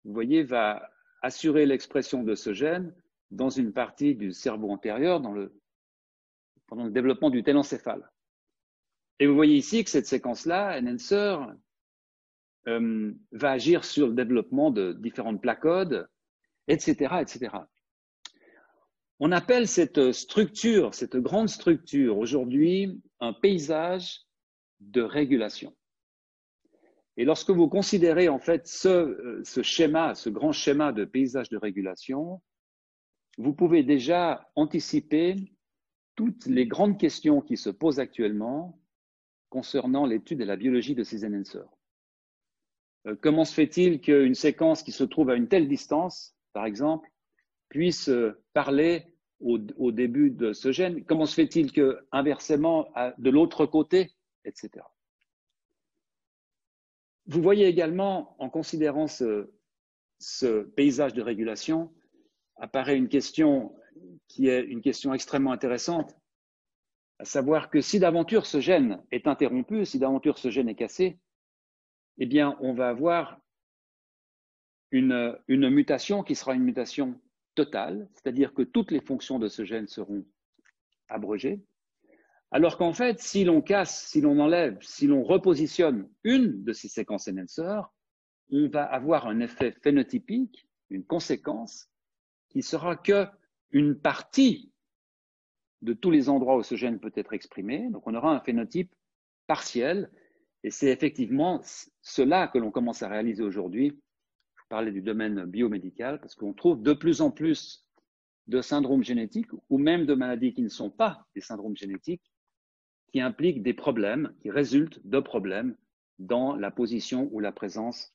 vous 0.04 0.12
voyez, 0.12 0.42
va 0.42 0.90
assurer 1.22 1.64
l'expression 1.64 2.22
de 2.22 2.34
ce 2.34 2.52
gène 2.52 2.94
dans 3.30 3.48
une 3.48 3.72
partie 3.72 4.14
du 4.14 4.32
cerveau 4.32 4.70
antérieur 4.70 5.20
dans 5.20 5.32
le, 5.32 5.54
pendant 6.66 6.84
le 6.84 6.90
développement 6.90 7.30
du 7.30 7.42
télencéphale. 7.42 8.10
Et 9.18 9.26
vous 9.26 9.34
voyez 9.34 9.56
ici 9.56 9.82
que 9.84 9.90
cette 9.90 10.06
séquence-là, 10.06 10.78
enhancer, 10.78 11.36
euh, 12.68 13.12
va 13.32 13.52
agir 13.52 13.84
sur 13.84 14.08
le 14.08 14.14
développement 14.14 14.70
de 14.70 14.92
différentes 14.92 15.40
placodes, 15.40 16.08
etc., 16.68 17.16
etc. 17.20 17.56
On 19.18 19.32
appelle 19.32 19.66
cette 19.66 20.12
structure, 20.12 20.94
cette 20.94 21.16
grande 21.16 21.48
structure 21.48 22.18
aujourd'hui, 22.18 23.00
un 23.20 23.32
paysage 23.32 24.26
de 24.80 25.00
régulation. 25.00 25.74
Et 27.16 27.24
lorsque 27.24 27.50
vous 27.50 27.68
considérez 27.68 28.28
en 28.28 28.38
fait 28.38 28.66
ce, 28.66 28.88
euh, 28.88 29.42
ce, 29.42 29.62
schéma, 29.62 30.14
ce 30.14 30.28
grand 30.28 30.52
schéma 30.52 30.92
de 30.92 31.06
paysage 31.06 31.48
de 31.48 31.56
régulation, 31.56 32.42
vous 33.38 33.54
pouvez 33.54 33.82
déjà 33.82 34.46
anticiper 34.54 35.36
toutes 36.16 36.46
les 36.46 36.66
grandes 36.66 36.98
questions 36.98 37.40
qui 37.40 37.56
se 37.56 37.70
posent 37.70 38.00
actuellement 38.00 38.80
concernant 39.48 40.06
l'étude 40.06 40.38
de 40.40 40.44
la 40.44 40.56
biologie 40.56 40.94
de 40.94 41.04
ces 41.04 41.24
enhancers. 41.24 41.68
Euh, 43.06 43.14
comment 43.20 43.44
se 43.44 43.54
fait-il 43.54 44.00
qu'une 44.00 44.34
séquence 44.34 44.82
qui 44.82 44.92
se 44.92 45.04
trouve 45.04 45.30
à 45.30 45.36
une 45.36 45.48
telle 45.48 45.68
distance, 45.68 46.36
par 46.52 46.66
exemple, 46.66 47.08
puisse 47.68 48.08
euh, 48.08 48.42
parler 48.52 49.06
au, 49.38 49.58
au 49.76 49.92
début 49.92 50.30
de 50.30 50.52
ce 50.52 50.72
gène? 50.72 51.04
Comment 51.04 51.26
se 51.26 51.34
fait-il 51.34 51.72
que, 51.72 52.04
inversement, 52.10 52.88
de 53.18 53.30
l'autre 53.30 53.66
côté, 53.66 54.10
etc. 54.44 54.84
Vous 57.26 57.42
voyez 57.42 57.66
également, 57.66 58.36
en 58.38 58.48
considérant 58.48 59.08
ce, 59.08 59.48
paysage 60.76 61.12
de 61.12 61.22
régulation, 61.22 61.92
apparaît 62.56 62.96
une 62.96 63.08
question 63.08 63.74
qui 64.28 64.48
est 64.48 64.62
une 64.62 64.82
question 64.82 65.14
extrêmement 65.14 65.52
intéressante, 65.52 66.14
à 67.18 67.24
savoir 67.24 67.70
que 67.70 67.80
si 67.80 67.98
d'aventure 67.98 68.46
ce 68.46 68.60
gène 68.60 69.02
est 69.10 69.26
interrompu, 69.26 69.84
si 69.84 69.98
d'aventure 69.98 70.38
ce 70.38 70.50
gène 70.50 70.68
est 70.68 70.74
cassé, 70.74 71.18
eh 72.18 72.26
bien, 72.26 72.56
on 72.60 72.74
va 72.74 72.88
avoir 72.88 73.40
une, 74.90 75.38
mutation 75.48 76.22
qui 76.22 76.34
sera 76.34 76.54
une 76.54 76.62
mutation 76.62 77.20
totale, 77.54 78.08
c'est-à-dire 78.14 78.54
que 78.54 78.62
toutes 78.62 78.90
les 78.90 79.00
fonctions 79.00 79.38
de 79.38 79.48
ce 79.48 79.64
gène 79.64 79.88
seront 79.88 80.24
abrogées, 81.08 81.64
alors 82.50 82.78
qu'en 82.78 82.92
fait, 82.92 83.18
si 83.20 83.44
l'on 83.44 83.60
casse, 83.60 84.06
si 84.06 84.20
l'on 84.20 84.38
enlève, 84.38 84.78
si 84.80 85.06
l'on 85.06 85.24
repositionne 85.24 86.08
une 86.22 86.62
de 86.64 86.72
ces 86.72 86.88
séquences 86.88 87.28
enhancers, 87.28 87.90
on 88.50 88.68
va 88.68 88.84
avoir 88.84 89.26
un 89.26 89.40
effet 89.40 89.72
phénotypique, 89.82 90.68
une 90.90 91.04
conséquence, 91.04 91.90
qui 92.48 92.62
sera 92.62 92.96
que 92.96 93.26
une 93.70 93.98
partie 93.98 94.72
de 95.82 95.92
tous 95.92 96.10
les 96.10 96.28
endroits 96.28 96.56
où 96.56 96.62
ce 96.62 96.74
gène 96.74 96.98
peut 96.98 97.12
être 97.14 97.32
exprimé. 97.32 97.88
Donc 97.90 98.06
on 98.06 98.14
aura 98.14 98.34
un 98.34 98.40
phénotype 98.40 98.94
partiel, 99.46 100.10
et 100.62 100.70
c'est 100.70 100.88
effectivement 100.88 101.60
cela 102.02 102.48
que 102.48 102.58
l'on 102.58 102.70
commence 102.70 103.02
à 103.02 103.08
réaliser 103.08 103.42
aujourd'hui. 103.42 104.00
Je 104.56 104.62
parlais 104.68 104.90
du 104.90 105.02
domaine 105.02 105.44
biomédical, 105.44 106.20
parce 106.20 106.34
qu'on 106.34 106.52
trouve 106.52 106.82
de 106.82 106.92
plus 106.92 107.20
en 107.20 107.30
plus 107.30 107.86
de 108.48 108.60
syndromes 108.60 109.04
génétiques 109.04 109.50
ou 109.68 109.78
même 109.78 110.06
de 110.06 110.14
maladies 110.14 110.54
qui 110.54 110.62
ne 110.62 110.68
sont 110.68 110.90
pas 110.90 111.26
des 111.34 111.40
syndromes 111.40 111.76
génétiques 111.76 112.32
qui 113.12 113.20
impliquent 113.20 113.62
des 113.62 113.74
problèmes, 113.74 114.34
qui 114.40 114.50
résultent 114.50 115.04
de 115.06 115.20
problèmes 115.20 115.76
dans 116.18 116.56
la 116.56 116.70
position 116.70 117.28
ou 117.32 117.40
la 117.40 117.52
présence 117.52 118.12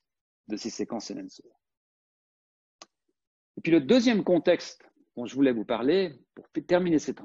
de 0.48 0.56
ces 0.56 0.70
séquences 0.70 1.10
enhancers. 1.10 1.46
Et 3.56 3.60
puis 3.62 3.72
le 3.72 3.80
deuxième 3.80 4.24
contexte 4.24 4.84
dont 5.16 5.26
je 5.26 5.34
voulais 5.34 5.52
vous 5.52 5.64
parler, 5.64 6.14
pour 6.34 6.48
terminer 6.66 6.98
cette, 6.98 7.20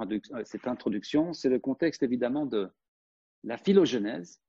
introduction, 0.66 1.34
c'est 1.34 1.50
le 1.50 1.60
contexte 1.60 2.04
évidemment 2.04 2.46
de 2.46 2.70
la 3.44 3.58
phylogenèse, 3.58 4.42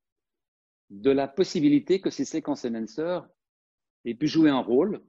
de 0.89 1.11
la 1.11 1.27
possibilité 1.27 2.01
que 2.01 2.09
ces 2.09 2.25
séquences 2.25 2.65
enhancers 2.65 3.27
aient 4.05 4.15
pu 4.15 4.27
jouer 4.27 4.49
un 4.49 4.59
rôle 4.59 5.01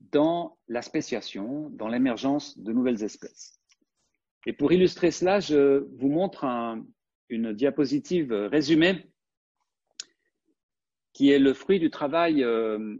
dans 0.00 0.58
la 0.68 0.82
spéciation, 0.82 1.70
dans 1.70 1.88
l'émergence 1.88 2.58
de 2.58 2.72
nouvelles 2.72 3.02
espèces. 3.02 3.60
Et 4.46 4.52
pour 4.52 4.72
illustrer 4.72 5.10
cela, 5.10 5.40
je 5.40 5.84
vous 5.98 6.08
montre 6.08 6.44
un, 6.44 6.86
une 7.28 7.52
diapositive 7.52 8.32
résumée 8.32 9.10
qui 11.12 11.30
est 11.30 11.38
le 11.38 11.52
fruit 11.52 11.80
du 11.80 11.90
travail 11.90 12.44
euh, 12.44 12.96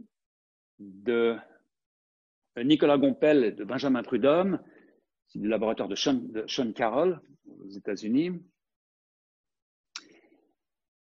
de 0.79 1.37
Nicolas 2.57 2.97
Gompel 2.97 3.55
de 3.55 3.63
Benjamin 3.63 4.03
Prudhomme, 4.03 4.59
du 5.35 5.47
laboratoire 5.47 5.87
de 5.87 5.95
Sean, 5.95 6.73
Carroll 6.73 7.21
aux 7.47 7.69
États-Unis, 7.69 8.31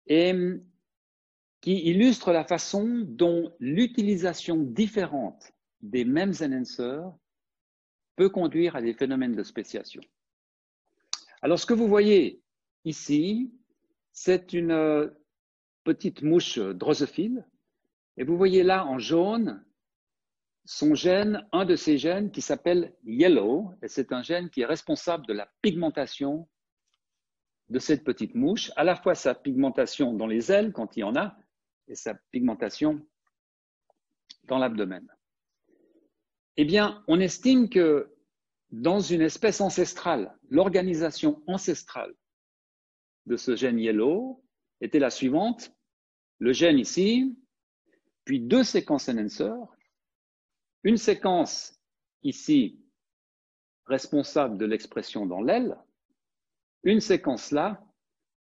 et 0.06 0.32
qui 1.60 1.78
illustre 1.88 2.32
la 2.32 2.44
façon 2.44 3.04
dont 3.06 3.54
l'utilisation 3.60 4.56
différente 4.56 5.52
des 5.80 6.04
mêmes 6.04 6.32
enhancers 6.40 7.12
peut 8.16 8.30
conduire 8.30 8.76
à 8.76 8.82
des 8.82 8.94
phénomènes 8.94 9.34
de 9.34 9.42
spéciation. 9.42 10.00
Alors, 11.42 11.58
ce 11.58 11.66
que 11.66 11.74
vous 11.74 11.88
voyez 11.88 12.42
Ici, 12.86 13.52
c'est 14.12 14.52
une 14.52 14.70
euh, 14.70 15.08
petite 15.82 16.22
mouche 16.22 16.60
drosophile. 16.60 17.44
Et 18.16 18.22
vous 18.22 18.36
voyez 18.36 18.62
là 18.62 18.86
en 18.86 19.00
jaune 19.00 19.64
son 20.66 20.94
gène, 20.94 21.46
un 21.52 21.64
de 21.64 21.76
ces 21.76 21.96
gènes 21.96 22.30
qui 22.32 22.42
s'appelle 22.42 22.92
yellow, 23.04 23.72
et 23.82 23.88
c'est 23.88 24.12
un 24.12 24.22
gène 24.22 24.50
qui 24.50 24.62
est 24.62 24.66
responsable 24.66 25.26
de 25.26 25.32
la 25.32 25.48
pigmentation 25.62 26.48
de 27.68 27.78
cette 27.78 28.04
petite 28.04 28.34
mouche, 28.34 28.72
à 28.76 28.82
la 28.82 28.96
fois 28.96 29.14
sa 29.14 29.34
pigmentation 29.34 30.12
dans 30.12 30.26
les 30.26 30.50
ailes 30.50 30.72
quand 30.72 30.96
il 30.96 31.00
y 31.00 31.04
en 31.04 31.14
a, 31.14 31.36
et 31.88 31.94
sa 31.94 32.14
pigmentation 32.32 33.00
dans 34.44 34.58
l'abdomen. 34.58 35.06
Eh 36.56 36.64
bien, 36.64 37.04
on 37.06 37.20
estime 37.20 37.68
que 37.68 38.12
dans 38.70 38.98
une 38.98 39.22
espèce 39.22 39.60
ancestrale, 39.60 40.36
l'organisation 40.48 41.42
ancestrale 41.46 42.14
de 43.26 43.36
ce 43.36 43.54
gène 43.54 43.78
yellow 43.78 44.42
était 44.80 44.98
la 44.98 45.10
suivante. 45.10 45.72
Le 46.38 46.52
gène 46.52 46.78
ici, 46.78 47.38
puis 48.24 48.40
deux 48.40 48.64
séquences 48.64 49.08
enhancers, 49.08 49.75
une 50.86 50.98
séquence 50.98 51.82
ici 52.22 52.80
responsable 53.86 54.56
de 54.56 54.66
l'expression 54.66 55.26
dans 55.26 55.40
l'aile, 55.40 55.76
une 56.84 57.00
séquence 57.00 57.50
là 57.50 57.84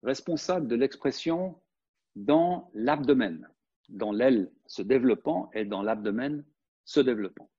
responsable 0.03 0.67
de 0.67 0.75
l'expression 0.75 1.60
dans 2.15 2.69
l'abdomen, 2.75 3.49
dans 3.89 4.12
l'aile 4.12 4.51
se 4.67 4.84
développant 4.84 5.49
et 5.55 5.65
dans 5.65 5.81
l'abdomen 5.81 6.45
se 6.84 6.99
développant. 6.99 7.49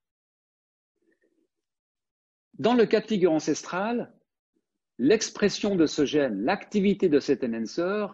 Dans 2.55 2.75
le 2.75 2.87
cas 2.87 3.01
de 3.01 3.09
figure 3.09 3.33
ancestrale, 3.33 4.14
l'expression 4.99 5.75
de 5.75 5.87
ce 5.87 6.05
gène, 6.05 6.44
l'activité 6.44 7.09
de 7.09 7.18
cet 7.18 7.42
enhancer 7.42 8.07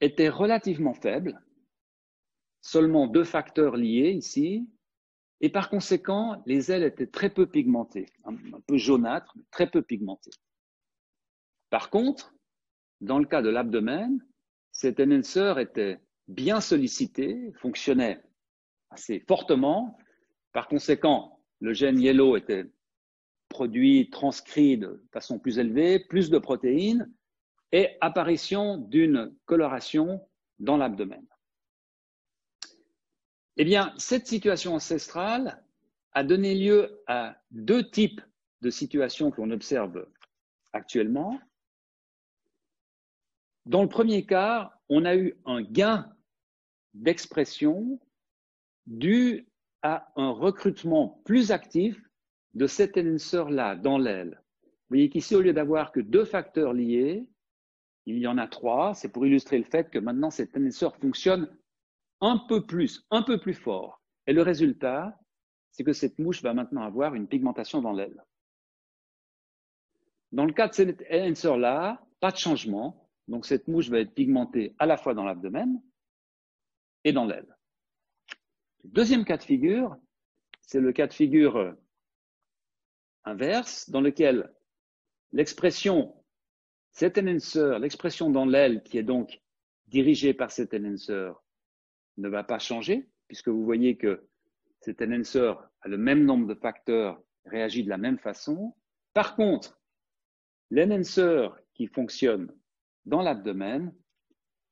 était 0.00 0.30
relativement 0.30 0.94
faible, 0.94 1.38
seulement 2.62 3.06
deux 3.06 3.24
facteurs 3.24 3.76
liés 3.76 4.12
ici, 4.12 4.66
et 5.40 5.50
par 5.50 5.70
conséquent, 5.70 6.42
les 6.46 6.72
ailes 6.72 6.82
étaient 6.82 7.06
très 7.06 7.30
peu 7.30 7.46
pigmentées, 7.46 8.06
un, 8.24 8.34
peu 8.66 8.76
jaunâtres, 8.76 9.36
très 9.50 9.70
peu 9.70 9.82
pigmentées. 9.82 10.32
Par 11.70 11.90
contre, 11.90 12.34
dans 13.00 13.18
le 13.18 13.26
cas 13.26 13.42
de 13.42 13.48
l'abdomen, 13.48 14.24
cet 14.72 14.98
enhancer 14.98 15.54
était 15.58 16.00
bien 16.26 16.60
sollicité, 16.60 17.52
fonctionnait 17.60 18.20
assez 18.90 19.20
fortement. 19.28 19.96
Par 20.52 20.66
conséquent, 20.66 21.40
le 21.60 21.72
gène 21.72 22.00
yellow 22.00 22.36
était 22.36 22.66
produit 23.48 24.10
transcrit 24.10 24.76
de 24.76 25.04
façon 25.12 25.38
plus 25.38 25.58
élevée, 25.58 26.00
plus 26.00 26.30
de 26.30 26.38
protéines 26.38 27.10
et 27.70 27.96
apparition 28.00 28.78
d'une 28.78 29.34
coloration 29.44 30.20
dans 30.58 30.76
l'abdomen. 30.76 31.24
Eh 33.60 33.64
bien, 33.64 33.92
cette 33.98 34.28
situation 34.28 34.76
ancestrale 34.76 35.60
a 36.12 36.22
donné 36.22 36.54
lieu 36.54 37.02
à 37.08 37.36
deux 37.50 37.90
types 37.90 38.20
de 38.60 38.70
situations 38.70 39.32
que 39.32 39.40
l'on 39.40 39.50
observe 39.50 40.06
actuellement. 40.72 41.40
Dans 43.66 43.82
le 43.82 43.88
premier 43.88 44.24
cas, 44.24 44.78
on 44.88 45.04
a 45.04 45.16
eu 45.16 45.34
un 45.44 45.62
gain 45.62 46.08
d'expression 46.94 47.98
dû 48.86 49.48
à 49.82 50.12
un 50.14 50.30
recrutement 50.30 51.20
plus 51.24 51.50
actif 51.50 52.00
de 52.54 52.68
cet 52.68 52.96
enhancer-là 52.96 53.74
dans 53.74 53.98
l'aile. 53.98 54.40
Vous 54.62 54.94
voyez 54.94 55.10
qu'ici, 55.10 55.34
au 55.34 55.40
lieu 55.40 55.52
d'avoir 55.52 55.90
que 55.90 56.00
deux 56.00 56.24
facteurs 56.24 56.74
liés, 56.74 57.28
il 58.06 58.18
y 58.18 58.28
en 58.28 58.38
a 58.38 58.46
trois. 58.46 58.94
C'est 58.94 59.08
pour 59.08 59.26
illustrer 59.26 59.58
le 59.58 59.64
fait 59.64 59.90
que 59.90 59.98
maintenant 59.98 60.30
cet 60.30 60.56
enhancer 60.56 60.90
fonctionne 61.00 61.50
un 62.20 62.38
peu 62.38 62.66
plus, 62.66 63.06
un 63.10 63.22
peu 63.22 63.38
plus 63.38 63.54
fort. 63.54 64.02
Et 64.26 64.32
le 64.32 64.42
résultat, 64.42 65.18
c'est 65.70 65.84
que 65.84 65.92
cette 65.92 66.18
mouche 66.18 66.42
va 66.42 66.54
maintenant 66.54 66.82
avoir 66.82 67.14
une 67.14 67.28
pigmentation 67.28 67.80
dans 67.80 67.92
l'aile. 67.92 68.24
Dans 70.32 70.44
le 70.44 70.52
cas 70.52 70.68
de 70.68 70.74
cet 70.74 71.02
enhancer-là, 71.10 72.04
pas 72.20 72.30
de 72.30 72.36
changement. 72.36 73.08
Donc 73.28 73.46
cette 73.46 73.68
mouche 73.68 73.88
va 73.88 74.00
être 74.00 74.14
pigmentée 74.14 74.74
à 74.78 74.86
la 74.86 74.96
fois 74.96 75.14
dans 75.14 75.24
l'abdomen 75.24 75.80
et 77.04 77.12
dans 77.12 77.24
l'aile. 77.24 77.56
Deuxième 78.84 79.24
cas 79.24 79.36
de 79.36 79.42
figure, 79.42 79.96
c'est 80.62 80.80
le 80.80 80.92
cas 80.92 81.06
de 81.06 81.12
figure 81.12 81.74
inverse, 83.24 83.90
dans 83.90 84.00
lequel 84.00 84.52
l'expression 85.32 86.14
cet 86.92 87.18
enhancer, 87.18 87.78
l'expression 87.80 88.30
dans 88.30 88.46
l'aile 88.46 88.82
qui 88.82 88.98
est 88.98 89.02
donc 89.02 89.40
dirigée 89.86 90.34
par 90.34 90.50
cet 90.50 90.74
enhancer, 90.74 91.32
ne 92.18 92.28
va 92.28 92.44
pas 92.44 92.58
changer, 92.58 93.08
puisque 93.26 93.48
vous 93.48 93.64
voyez 93.64 93.96
que 93.96 94.28
cet 94.80 95.00
enhancer 95.02 95.54
a 95.80 95.88
le 95.88 95.98
même 95.98 96.24
nombre 96.24 96.46
de 96.46 96.54
facteurs, 96.54 97.20
réagit 97.44 97.84
de 97.84 97.88
la 97.88 97.98
même 97.98 98.18
façon. 98.18 98.74
Par 99.14 99.34
contre, 99.36 99.80
l'enhancer 100.70 101.48
qui 101.74 101.86
fonctionne 101.86 102.52
dans 103.06 103.22
l'abdomen 103.22 103.94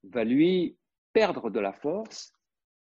va 0.03 0.23
lui 0.23 0.77
perdre 1.13 1.49
de 1.49 1.59
la 1.59 1.73
force 1.73 2.33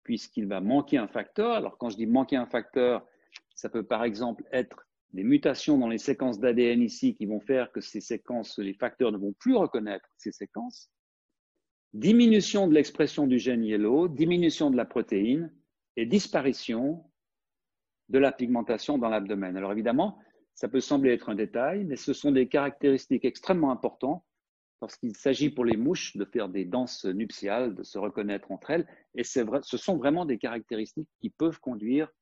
puisqu'il 0.03 0.47
va 0.47 0.61
manquer 0.61 0.99
un 0.99 1.09
facteur. 1.09 1.53
Alors 1.53 1.79
quand 1.79 1.91
je 1.91 1.97
dis 1.97 2.07
manquer 2.07 2.37
un 2.37 2.47
facteur, 2.47 3.07
ça 3.55 3.69
peut 3.69 3.83
par 3.83 4.05
exemple 4.05 4.45
être 4.53 4.87
des 5.13 5.25
mutations 5.25 5.79
dans 5.79 5.89
les 5.89 5.99
séquences 5.99 6.39
d'ADN 6.39 6.83
ici 6.83 7.15
qui 7.15 7.27
vont 7.27 7.41
faire 7.41 7.73
que 7.73 7.81
ces 7.81 8.01
séquences, 8.01 8.59
les 8.59 8.75
facteurs 8.75 9.13
ne 9.13 9.19
vont 9.19 9.33
plus 9.33 9.57
reconnaître 9.57 10.09
ces 10.17 10.33
séquences. 10.33 10.91
Diminution 11.95 12.69
de 12.69 12.75
l'expression 12.75 13.27
du 13.27 13.39
gène 13.39 13.65
yellow, 13.65 14.09
diminution 14.09 14.71
de 14.71 14.77
la 14.77 14.85
protéine 14.85 15.53
et 15.97 16.07
disparition 16.07 17.05
de 18.09 18.19
la 18.19 18.33
pigmentation 18.33 18.99
dans 18.99 19.09
l'abdomen. 19.09 19.57
Alors 19.57 19.73
évidemment, 19.73 20.19
ça 20.55 20.69
peut 20.69 20.81
sembler 20.81 21.13
être 21.13 21.29
un 21.29 21.35
détail, 21.35 21.85
mais 21.85 21.97
ce 21.97 22.13
sont 22.13 22.33
des 22.33 22.49
caractéristiques 22.49 23.25
extrêmement 23.25 23.71
importantes 23.71 24.25
parce 24.81 24.97
qu'il 24.97 25.17
s'agit 25.17 25.51
pour 25.51 25.65
les 25.65 25.77
mouches 25.77 26.17
de 26.17 26.25
faire 26.25 26.49
des 26.49 26.65
danses 26.65 27.05
nuptiales, 27.05 27.75
de 27.75 27.83
se 27.83 27.99
reconnaître 27.99 28.53
entre 28.53 28.71
elles, 28.71 28.87
et 29.15 29.25
ce 29.25 29.77
sont 29.77 29.97
vraiment 29.97 30.25
des 30.25 30.39
caractéristiques 30.39 31.09
qui 31.21 31.31
peuvent 31.31 31.59
conduire 31.59 32.13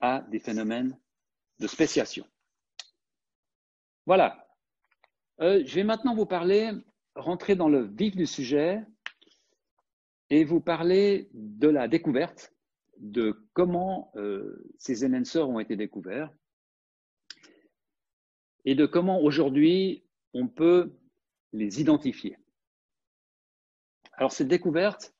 à 0.00 0.24
des 0.30 0.38
phénomènes 0.38 0.98
de 1.58 1.66
spéciation. 1.66 2.26
Voilà. 4.06 4.46
Euh, 5.40 5.62
je 5.66 5.74
vais 5.74 5.84
maintenant 5.84 6.14
vous 6.14 6.26
parler, 6.26 6.72
rentrer 7.14 7.54
dans 7.54 7.68
le 7.68 7.82
vif 7.82 8.16
du 8.16 8.26
sujet 8.26 8.82
et 10.30 10.44
vous 10.44 10.60
parler 10.60 11.28
de 11.34 11.68
la 11.68 11.88
découverte, 11.88 12.54
de 12.98 13.48
comment 13.52 14.12
euh, 14.16 14.72
ces 14.78 15.04
enhancers 15.04 15.48
ont 15.48 15.58
été 15.58 15.76
découverts 15.76 16.30
et 18.64 18.74
de 18.74 18.86
comment 18.86 19.20
aujourd'hui 19.20 20.04
on 20.32 20.46
peut 20.46 20.92
les 21.52 21.80
identifier. 21.80 22.36
Alors 24.12 24.32
cette 24.32 24.48
découverte, 24.48 25.14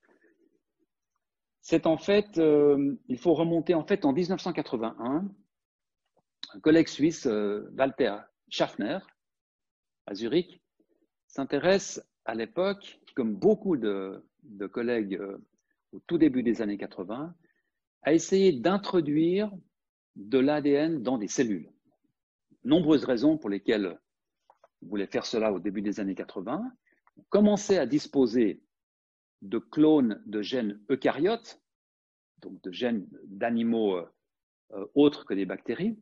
c'est 1.62 1.86
en 1.86 1.96
fait, 1.96 2.38
euh, 2.38 2.96
il 3.08 3.18
faut 3.18 3.34
remonter 3.34 3.74
en 3.74 3.84
fait 3.84 4.04
en 4.04 4.12
1981 4.12 5.28
un 6.52 6.60
collègue 6.60 6.88
suisse, 6.88 7.26
euh, 7.26 7.70
Walter 7.76 8.16
Schaffner, 8.48 8.98
à 10.06 10.14
Zurich, 10.14 10.62
s'intéresse 11.26 12.02
à 12.24 12.34
l'époque, 12.34 13.00
comme 13.14 13.34
beaucoup 13.34 13.76
de, 13.76 14.22
collègues 14.66 15.16
euh, 15.16 15.38
au 15.92 16.00
tout 16.06 16.18
début 16.18 16.42
des 16.42 16.62
années 16.62 16.78
80, 16.78 17.34
à 18.02 18.12
essayer 18.12 18.52
d'introduire 18.52 19.52
de 20.16 20.38
l'ADN 20.38 21.02
dans 21.02 21.18
des 21.18 21.28
cellules. 21.28 21.70
Nombreuses 22.64 23.04
raisons 23.04 23.38
pour 23.38 23.50
lesquelles 23.50 23.98
on 24.82 24.86
voulait 24.86 25.06
faire 25.06 25.26
cela 25.26 25.52
au 25.52 25.58
début 25.58 25.82
des 25.82 26.00
années 26.00 26.14
80. 26.14 26.72
On 27.16 27.22
commençait 27.28 27.78
à 27.78 27.86
disposer 27.86 28.62
de 29.42 29.58
clones 29.58 30.22
de 30.26 30.42
gènes 30.42 30.80
eucaryotes, 30.90 31.60
donc 32.38 32.60
de 32.62 32.70
gènes 32.70 33.06
d'animaux 33.24 33.96
euh, 33.96 34.86
autres 34.94 35.24
que 35.24 35.34
des 35.34 35.46
bactéries, 35.46 35.98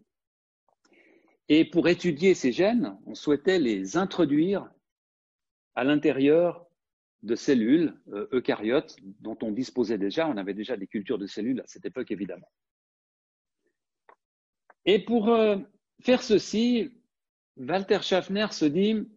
et 1.49 1.65
pour 1.65 1.89
étudier 1.89 2.35
ces 2.35 2.53
gènes, 2.53 2.99
on 3.07 3.15
souhaitait 3.15 3.59
les 3.59 3.97
introduire 3.97 4.71
à 5.75 5.85
l'intérieur 5.85 6.68
de 7.23 7.35
cellules 7.35 7.95
euh, 8.13 8.29
eucaryotes 8.33 8.97
dont 9.21 9.37
on 9.43 9.51
disposait 9.51 9.99
déjà. 9.99 10.29
On 10.29 10.37
avait 10.37 10.55
déjà 10.55 10.77
des 10.77 10.87
cultures 10.87 11.19
de 11.19 11.27
cellules 11.27 11.61
à 11.61 11.67
cette 11.67 11.85
époque, 11.85 12.11
évidemment. 12.11 12.51
Et 14.85 14.99
pour 15.01 15.29
euh, 15.29 15.57
faire 16.01 16.23
ceci, 16.23 16.93
Walter 17.57 17.99
Schaffner 18.03 18.47
se 18.53 18.65
dit, 18.65 19.09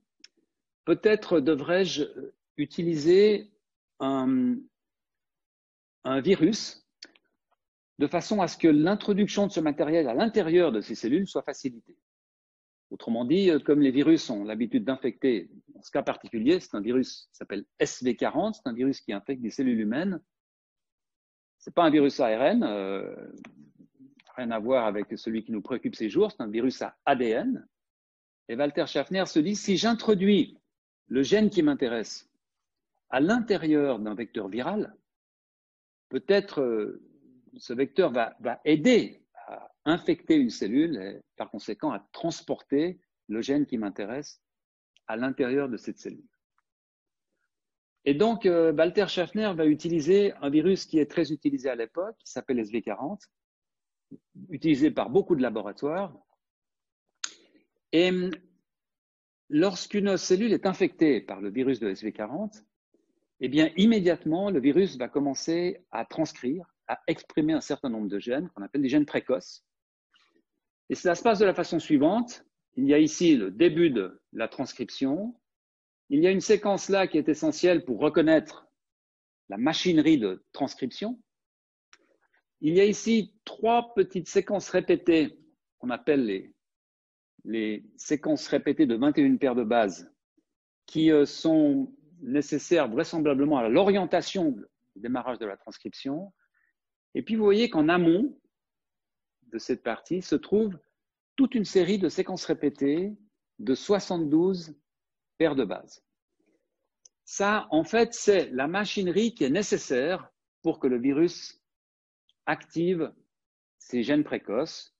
peut-être 0.86 1.40
devrais-je 1.40 2.04
utiliser 2.58 3.52
un, 4.00 4.56
un 6.04 6.22
virus 6.22 6.86
de 8.00 8.08
façon 8.08 8.42
à 8.42 8.48
ce 8.48 8.58
que 8.58 8.68
l'introduction 8.68 9.46
de 9.46 9.52
ce 9.52 9.60
matériel 9.60 10.08
à 10.08 10.16
l'intérieur 10.16 10.72
de 10.72 10.82
ces 10.82 10.96
cellules 10.96 11.28
soit 11.28 11.44
facilitée. 11.44 11.96
Autrement 12.92 13.24
dit, 13.24 13.50
euh, 13.50 13.60
comme 13.60 13.80
les 13.80 13.90
virus 13.90 14.30
ont 14.30 14.44
l'habitude 14.44 14.84
d'infecter, 14.84 15.50
dans 15.74 15.82
ce 15.82 15.92
cas 15.92 16.04
particulier, 16.04 16.60
c'est 16.60 16.76
un 16.76 16.82
virus 16.82 17.30
qui 17.32 17.38
s'appelle 17.38 17.64
SV40, 17.80 18.56
c'est 18.56 18.68
un 18.68 18.74
virus 18.74 19.00
qui 19.00 19.14
infecte 19.14 19.42
des 19.42 19.50
cellules 19.50 19.80
humaines. 19.80 20.22
C'est 21.58 21.74
pas 21.74 21.84
un 21.84 21.90
virus 21.90 22.20
ARN, 22.20 22.64
euh, 22.64 23.16
rien 24.36 24.52
à 24.52 24.60
voir 24.60 24.86
avec 24.86 25.18
celui 25.18 25.44
qui 25.44 25.54
nous 25.54 25.62
préoccupe 25.62 25.96
ces 25.96 26.10
jours, 26.10 26.32
c'est 26.32 26.42
un 26.42 26.50
virus 26.50 26.82
à 26.82 26.98
ADN. 27.06 27.66
Et 28.50 28.58
Walter 28.58 28.86
Schaffner 28.88 29.26
se 29.26 29.40
dit, 29.40 29.56
si 29.56 29.78
j'introduis 29.78 30.58
le 31.08 31.24
gène 31.24 31.50
qui 31.50 31.64
m'intéresse 31.64 32.30
à 33.10 33.22
l'intérieur 33.22 34.00
d'un 34.00 34.16
vecteur 34.16 34.50
viral, 34.50 34.94
peut-être 36.10 36.60
euh, 36.60 37.02
ce 37.56 37.72
vecteur 37.72 38.12
va 38.12 38.62
aider 38.66 39.21
infecter 39.86 40.36
une 40.36 40.50
cellule 40.50 40.98
et 40.98 41.22
par 41.38 41.50
conséquent 41.50 41.92
à 41.92 42.00
transporter 42.12 43.00
le 43.28 43.42
gène 43.42 43.66
qui 43.66 43.78
m'intéresse 43.78 44.42
à 45.08 45.16
l'intérieur 45.16 45.70
de 45.70 45.78
cette 45.78 45.98
cellule. 45.98 46.28
Et 48.06 48.14
donc, 48.14 48.46
euh, 48.46 48.74
Walter 48.74 49.08
Schaffner 49.08 49.54
va 49.56 49.66
utiliser 49.66 50.34
un 50.42 50.50
virus 50.50 50.86
qui 50.86 51.00
est 51.00 51.10
très 51.10 51.32
utilisé 51.32 51.70
à 51.70 51.76
l'époque, 51.76 52.16
qui 52.18 52.32
s'appelle 52.32 52.60
SV40, 52.60 53.20
utilisé 54.50 54.90
par 54.90 55.10
beaucoup 55.10 55.36
de 55.36 55.42
laboratoires. 55.42 56.18
Et 57.92 58.12
lorsqu'une 59.50 60.18
cellule 60.18 60.54
est 60.54 60.66
infectée 60.66 61.22
par 61.22 61.42
le 61.42 61.50
virus 61.52 61.80
de 61.80 61.94
SV40, 61.94 62.64
eh 63.42 63.50
bien, 63.50 63.72
immédiatement, 63.76 64.50
le 64.50 64.60
virus 64.60 64.98
va 64.98 65.08
commencer 65.08 65.84
à 65.92 66.06
transcrire, 66.06 66.66
à 66.88 67.02
exprimer 67.08 67.54
un 67.54 67.62
certain 67.62 67.90
nombre 67.90 68.08
de 68.08 68.20
gènes 68.20 68.50
qu'on 68.50 68.64
appelle 68.64 68.82
des 68.82 68.90
gènes 68.90 69.06
précoces, 69.06 69.64
et 70.92 70.96
cela 70.96 71.16
se 71.16 71.24
passe 71.24 71.40
de 71.40 71.46
la 71.46 71.54
façon 71.54 71.80
suivante. 71.80 72.46
Il 72.76 72.86
y 72.86 72.94
a 72.94 73.00
ici 73.00 73.38
le 73.38 73.50
début 73.50 73.92
de 73.92 74.22
la 74.34 74.50
transcription. 74.50 75.34
Il 76.10 76.20
y 76.20 76.28
a 76.28 76.32
une 76.32 76.42
séquence 76.42 76.90
là 76.90 77.08
qui 77.08 77.18
est 77.18 77.30
essentielle 77.30 77.86
pour 77.86 78.02
reconnaître 78.02 78.68
la 79.48 79.56
machinerie 79.56 80.18
de 80.18 80.44
transcription. 80.52 81.18
Il 82.60 82.76
y 82.76 82.82
a 82.82 82.84
ici 82.84 83.34
trois 83.46 83.94
petites 83.94 84.28
séquences 84.28 84.68
répétées 84.68 85.40
qu'on 85.80 85.92
appelle 85.92 86.26
les, 86.26 86.54
les 87.46 87.86
séquences 87.96 88.46
répétées 88.50 88.86
de 88.86 88.96
21 88.96 89.38
paires 89.38 89.56
de 89.56 89.64
bases 89.64 90.12
qui 90.88 91.10
euh, 91.10 91.26
sont 91.26 91.96
nécessaires 92.22 92.90
vraisemblablement 92.90 93.60
à 93.60 93.70
l'orientation 93.70 94.52
du 94.52 94.66
démarrage 94.98 95.40
de 95.40 95.46
la 95.46 95.56
transcription. 95.56 96.34
Et 97.16 97.22
puis 97.22 97.38
vous 97.38 97.46
voyez 97.46 97.70
qu'en 97.70 97.88
amont, 97.88 98.38
de 99.52 99.60
cette 99.60 99.84
partie 99.84 100.22
se 100.22 100.36
trouve 100.36 100.78
toute 101.36 101.56
une 101.56 101.66
série 101.66 101.98
de 101.98 102.10
séquences 102.10 102.46
répétées 102.46 103.16
de 103.60 103.76
72 103.76 104.76
paires 105.38 105.56
de 105.56 105.66
bases. 105.66 106.04
Ça, 107.26 107.68
en 107.72 107.84
fait, 107.84 108.14
c'est 108.14 108.50
la 108.52 108.68
machinerie 108.68 109.34
qui 109.34 109.44
est 109.44 109.50
nécessaire 109.50 110.32
pour 110.62 110.80
que 110.80 110.88
le 110.88 111.00
virus 111.00 111.62
active 112.46 113.14
ces 113.78 114.04
gènes 114.04 114.24
précoces 114.24 114.96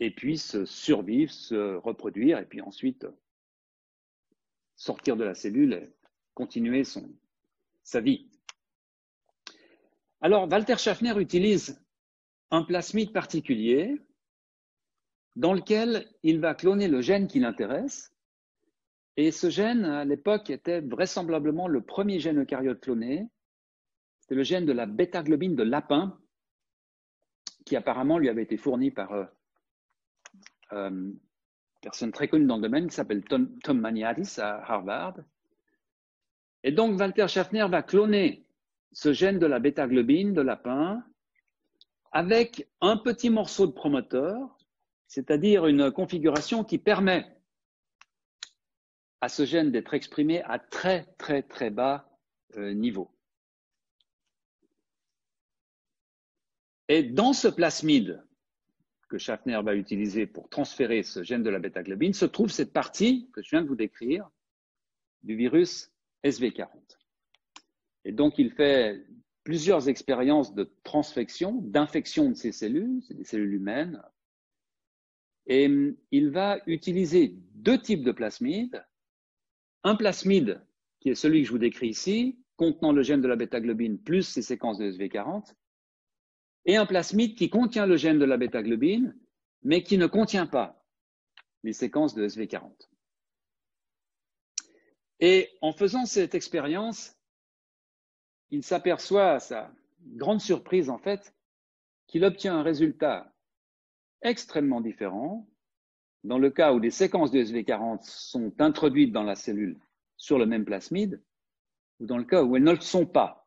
et 0.00 0.10
puisse 0.10 0.64
survivre, 0.64 1.32
se 1.32 1.76
reproduire 1.76 2.38
et 2.38 2.46
puis 2.46 2.60
ensuite 2.60 3.06
sortir 4.74 5.16
de 5.16 5.24
la 5.24 5.34
cellule 5.34 5.74
et 5.74 5.90
continuer 6.34 6.84
son, 6.84 7.14
sa 7.82 8.00
vie. 8.00 8.30
Alors, 10.22 10.48
Walter 10.50 10.76
Schaffner 10.78 11.18
utilise 11.20 11.80
un 12.50 12.62
plasmide 12.64 13.12
particulier 13.12 14.00
dans 15.36 15.52
lequel 15.52 16.06
il 16.22 16.40
va 16.40 16.54
cloner 16.54 16.88
le 16.88 17.00
gène 17.00 17.28
qui 17.28 17.40
l'intéresse. 17.40 18.12
Et 19.16 19.30
ce 19.30 19.50
gène, 19.50 19.84
à 19.84 20.04
l'époque, 20.04 20.50
était 20.50 20.80
vraisemblablement 20.80 21.68
le 21.68 21.82
premier 21.82 22.18
gène 22.20 22.40
eucaryote 22.40 22.80
cloné. 22.80 23.28
C'était 24.20 24.34
le 24.34 24.42
gène 24.42 24.66
de 24.66 24.72
la 24.72 24.86
bêta-globine 24.86 25.56
de 25.56 25.62
lapin, 25.62 26.18
qui 27.64 27.76
apparemment 27.76 28.18
lui 28.18 28.28
avait 28.28 28.42
été 28.42 28.56
fourni 28.56 28.90
par 28.90 29.12
euh, 29.12 29.24
euh, 30.72 30.90
une 30.90 31.18
personne 31.80 32.12
très 32.12 32.28
connue 32.28 32.46
dans 32.46 32.56
le 32.56 32.62
domaine 32.62 32.88
qui 32.88 32.94
s'appelle 32.94 33.24
Tom, 33.24 33.58
Tom 33.60 33.80
Maniatis 33.80 34.40
à 34.40 34.62
Harvard. 34.70 35.16
Et 36.62 36.72
donc, 36.72 36.98
Walter 36.98 37.28
Schaffner 37.28 37.66
va 37.68 37.82
cloner 37.82 38.46
ce 38.92 39.12
gène 39.12 39.38
de 39.38 39.46
la 39.46 39.60
bêta-globine 39.60 40.34
de 40.34 40.40
lapin 40.40 41.04
avec 42.12 42.68
un 42.80 42.96
petit 42.96 43.30
morceau 43.30 43.66
de 43.66 43.72
promoteur, 43.72 44.58
c'est-à-dire 45.06 45.66
une 45.66 45.90
configuration 45.90 46.64
qui 46.64 46.78
permet 46.78 47.26
à 49.20 49.28
ce 49.28 49.44
gène 49.44 49.70
d'être 49.70 49.94
exprimé 49.94 50.42
à 50.44 50.58
très 50.58 51.04
très 51.18 51.42
très 51.42 51.70
bas 51.70 52.08
euh, 52.56 52.72
niveau. 52.72 53.10
Et 56.88 57.02
dans 57.04 57.32
ce 57.32 57.48
plasmide 57.48 58.24
que 59.08 59.18
Schaffner 59.18 59.60
va 59.62 59.74
utiliser 59.74 60.26
pour 60.26 60.48
transférer 60.48 61.02
ce 61.02 61.22
gène 61.22 61.42
de 61.42 61.50
la 61.50 61.58
bêta-globine 61.58 62.12
se 62.12 62.24
trouve 62.24 62.50
cette 62.50 62.72
partie 62.72 63.28
que 63.32 63.42
je 63.42 63.50
viens 63.50 63.62
de 63.62 63.68
vous 63.68 63.76
décrire 63.76 64.28
du 65.22 65.36
virus 65.36 65.92
SV40. 66.24 66.68
Et 68.04 68.12
donc 68.12 68.38
il 68.38 68.52
fait 68.52 69.04
plusieurs 69.44 69.88
expériences 69.88 70.54
de 70.54 70.70
transfection, 70.84 71.60
d'infection 71.62 72.30
de 72.30 72.34
ces 72.34 72.52
cellules, 72.52 73.02
des 73.10 73.24
cellules 73.24 73.54
humaines, 73.54 74.02
et 75.46 75.68
il 76.10 76.30
va 76.30 76.60
utiliser 76.66 77.34
deux 77.54 77.80
types 77.80 78.04
de 78.04 78.12
plasmides 78.12 78.84
un 79.82 79.96
plasmide, 79.96 80.60
qui 81.00 81.10
est 81.10 81.14
celui 81.14 81.40
que 81.40 81.46
je 81.46 81.52
vous 81.52 81.58
décris 81.58 81.88
ici, 81.88 82.38
contenant 82.56 82.92
le 82.92 83.02
gène 83.02 83.22
de 83.22 83.28
la 83.28 83.36
bêta-globine 83.36 83.98
plus 83.98 84.22
ses 84.22 84.42
séquences 84.42 84.78
de 84.78 84.90
SV40, 84.90 85.54
et 86.66 86.76
un 86.76 86.86
plasmide 86.86 87.34
qui 87.34 87.48
contient 87.48 87.86
le 87.86 87.96
gène 87.96 88.18
de 88.18 88.24
la 88.24 88.36
bêta-globine, 88.36 89.16
mais 89.62 89.82
qui 89.82 89.96
ne 89.96 90.06
contient 90.06 90.46
pas 90.46 90.84
les 91.62 91.72
séquences 91.72 92.14
de 92.14 92.26
SV40. 92.26 92.88
Et 95.20 95.48
en 95.60 95.72
faisant 95.72 96.06
cette 96.06 96.34
expérience, 96.34 97.16
il 98.50 98.62
s'aperçoit, 98.62 99.32
à 99.32 99.40
sa 99.40 99.72
grande 100.16 100.40
surprise 100.40 100.90
en 100.90 100.98
fait, 100.98 101.34
qu'il 102.06 102.24
obtient 102.24 102.56
un 102.56 102.62
résultat 102.62 103.32
extrêmement 104.22 104.80
différent 104.80 105.46
dans 106.24 106.38
le 106.38 106.50
cas 106.50 106.72
où 106.72 106.78
les 106.78 106.90
séquences 106.90 107.30
de 107.30 107.42
SV40 107.42 108.00
sont 108.02 108.52
introduites 108.60 109.12
dans 109.12 109.22
la 109.22 109.34
cellule 109.34 109.78
sur 110.16 110.38
le 110.38 110.46
même 110.46 110.64
plasmide, 110.64 111.22
ou 111.98 112.06
dans 112.06 112.18
le 112.18 112.24
cas 112.24 112.42
où 112.42 112.56
elles 112.56 112.64
ne 112.64 112.72
le 112.72 112.80
sont 112.80 113.06
pas. 113.06 113.46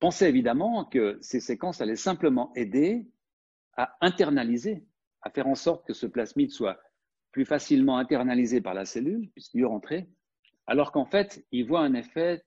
Pensez 0.00 0.26
évidemment 0.26 0.84
que 0.84 1.18
ces 1.20 1.38
séquences 1.38 1.80
allaient 1.80 1.94
simplement 1.94 2.52
aider 2.54 3.06
à 3.76 3.96
internaliser, 4.00 4.84
à 5.22 5.30
faire 5.30 5.46
en 5.46 5.54
sorte 5.54 5.86
que 5.86 5.92
ce 5.92 6.06
plasmide 6.06 6.50
soit 6.50 6.80
plus 7.30 7.44
facilement 7.44 7.98
internalisé 7.98 8.60
par 8.60 8.74
la 8.74 8.84
cellule, 8.84 9.30
puisqu'il 9.32 9.60
y 9.60 9.64
rentrait, 9.64 10.08
alors 10.66 10.90
qu'en 10.90 11.04
fait, 11.04 11.46
il 11.52 11.66
voit 11.66 11.82
un 11.82 11.94
effet 11.94 12.42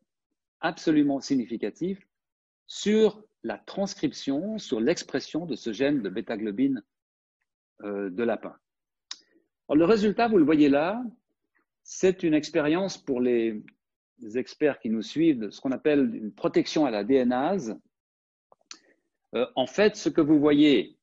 absolument 0.61 1.19
significatif 1.19 1.99
sur 2.67 3.23
la 3.43 3.57
transcription, 3.57 4.57
sur 4.57 4.79
l'expression 4.79 5.45
de 5.45 5.55
ce 5.55 5.71
gène 5.71 6.01
de 6.01 6.09
bêta-globine 6.09 6.83
euh, 7.83 8.09
de 8.09 8.23
lapin 8.23 8.55
le 9.75 9.85
résultat, 9.85 10.27
vous 10.27 10.37
le 10.37 10.45
voyez 10.45 10.69
là, 10.69 11.03
c'est 11.83 12.23
une 12.23 12.33
expérience 12.33 12.97
pour 12.97 13.21
les 13.21 13.61
experts 14.35 14.79
qui 14.79 14.89
nous 14.89 15.01
suivent 15.01 15.49
ce 15.49 15.61
qu'on 15.61 15.71
appelle 15.71 16.15
une 16.15 16.33
protection 16.33 16.85
à 16.85 16.91
la 16.91 17.03
DNase. 17.03 17.79
Euh, 19.35 19.45
en 19.55 19.67
fait, 19.67 19.95
ce 19.95 20.09
que 20.09 20.21
vous 20.21 20.39
voyez, 20.39 20.97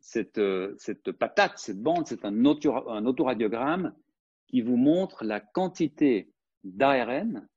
cette, 0.00 0.38
euh, 0.38 0.76
patate, 1.18 1.58
cette 1.58 1.80
bande, 1.80 2.06
c'est 2.06 2.24
un 2.24 2.44
autoradiogramme 2.44 3.94
qui 4.48 4.60
vous 4.60 4.76
montre 4.76 5.24
la 5.24 5.40
quantité 5.40 6.32
d'ARN 6.64 7.48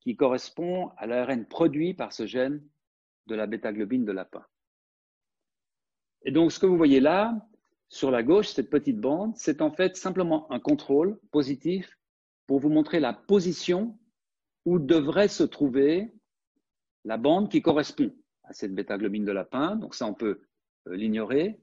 qui 0.00 0.16
correspond 0.16 0.90
à 0.96 1.06
l'ARN 1.06 1.46
produit 1.46 1.94
par 1.94 2.12
ce 2.12 2.26
gène 2.26 2.62
de 3.26 3.34
la 3.34 3.46
bêta-globine 3.46 4.04
de 4.04 4.12
lapin. 4.12 4.44
Et 6.22 6.32
donc, 6.32 6.52
ce 6.52 6.58
que 6.58 6.66
vous 6.66 6.76
voyez 6.76 7.00
là, 7.00 7.46
sur 7.88 8.10
la 8.10 8.22
gauche, 8.22 8.48
cette 8.48 8.70
petite 8.70 9.00
bande, 9.00 9.36
c'est 9.36 9.62
en 9.62 9.70
fait 9.70 9.96
simplement 9.96 10.50
un 10.50 10.60
contrôle 10.60 11.18
positif 11.30 11.98
pour 12.46 12.58
vous 12.58 12.68
montrer 12.68 13.00
la 13.00 13.12
position 13.12 13.98
où 14.64 14.78
devrait 14.78 15.28
se 15.28 15.44
trouver 15.44 16.12
la 17.04 17.16
bande 17.16 17.50
qui 17.50 17.62
correspond 17.62 18.14
à 18.44 18.52
cette 18.52 18.74
bêta-globine 18.74 19.24
de 19.24 19.32
lapin. 19.32 19.76
Donc 19.76 19.94
ça, 19.94 20.06
on 20.06 20.14
peut 20.14 20.42
euh, 20.88 20.96
l'ignorer. 20.96 21.60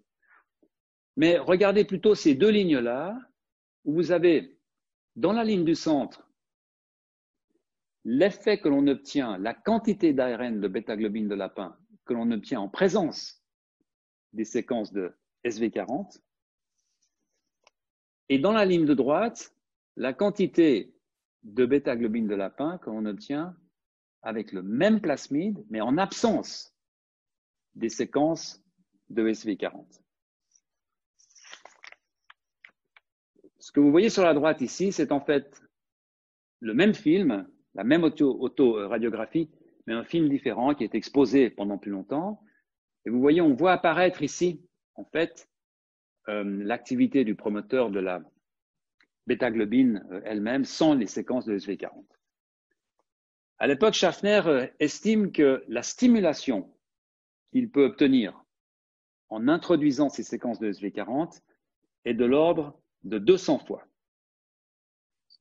Mais 1.18 1.38
regardez 1.38 1.86
plutôt 1.86 2.16
ces 2.16 2.36
deux 2.36 2.50
lignes-là, 2.50 3.18
où 3.84 3.94
vous 3.94 4.12
avez 4.12 4.58
dans 5.16 5.32
la 5.32 5.44
ligne 5.44 5.64
du 5.64 5.76
centre 5.76 6.25
l'effet 8.06 8.60
que 8.60 8.70
l'on 8.70 8.88
obtient, 8.88 9.38
la 9.40 9.54
quantité 9.54 10.14
d'ARN 10.14 10.62
de 10.62 10.68
bêta-globine 10.68 11.28
de 11.28 11.36
lapin 11.36 11.76
que 12.06 12.14
l'on 12.14 12.32
obtient 12.32 12.62
en 12.62 12.70
présence 12.70 13.44
des 14.32 14.46
séquences 14.46 14.94
de 14.94 15.12
SV40. 15.44 16.22
Et 18.30 18.38
dans 18.38 18.52
la 18.54 18.66
ligne 18.66 18.86
de 18.86 18.94
droite, 18.94 19.54
la 19.96 20.14
quantité 20.14 20.96
de 21.44 21.66
bêta-globine 21.66 22.28
de 22.28 22.36
lapin 22.36 22.78
que 22.78 22.90
l'on 22.90 23.06
obtient 23.06 23.58
avec 24.22 24.52
le 24.52 24.62
même 24.62 25.02
plasmide, 25.02 25.66
mais 25.70 25.82
en 25.82 25.98
absence 25.98 26.76
des 27.74 27.90
séquences 27.90 28.64
de 29.10 29.28
SV40. 29.28 30.02
Ce 33.60 33.72
que 33.72 33.80
vous 33.80 33.92
voyez 33.92 34.10
sur 34.10 34.24
la 34.24 34.34
droite 34.34 34.62
ici, 34.62 34.92
c'est 34.92 35.12
en 35.12 35.22
fait 35.22 35.62
le 36.60 36.74
même 36.74 36.94
film, 36.94 37.48
la 37.76 37.84
même 37.84 38.04
auto-radiographie, 38.04 39.50
mais 39.86 39.94
un 39.94 40.04
film 40.04 40.30
différent 40.30 40.74
qui 40.74 40.84
est 40.84 40.96
exposé 40.96 41.50
pendant 41.50 41.78
plus 41.78 41.92
longtemps. 41.92 42.42
Et 43.06 43.10
vous 43.10 43.20
voyez, 43.20 43.42
on 43.42 43.54
voit 43.54 43.74
apparaître 43.74 44.24
ici 44.24 44.62
en 44.96 45.04
fait, 45.06 45.50
euh, 46.30 46.44
l'activité 46.44 47.24
du 47.24 47.36
promoteur 47.36 47.92
de 47.92 48.00
la 48.00 48.22
bêta-globine 49.28 50.06
euh, 50.12 50.22
elle-même 50.26 50.66
sans 50.66 50.94
les 50.94 51.08
séquences 51.08 51.46
de 51.46 51.58
SV40. 51.58 51.92
À 53.58 53.68
l'époque, 53.68 53.94
Schaffner 53.94 54.42
euh, 54.46 54.68
estime 54.80 55.32
que 55.32 55.64
la 55.68 55.84
stimulation 55.84 56.74
qu'il 57.52 57.70
peut 57.70 57.86
obtenir 57.86 58.44
en 59.30 59.48
introduisant 59.48 60.10
ces 60.10 60.24
séquences 60.24 60.60
de 60.60 60.72
SV40 60.72 61.42
est 62.06 62.14
de 62.14 62.26
l'ordre 62.26 62.80
de 63.04 63.18
200 63.18 63.60
fois. 63.60 63.86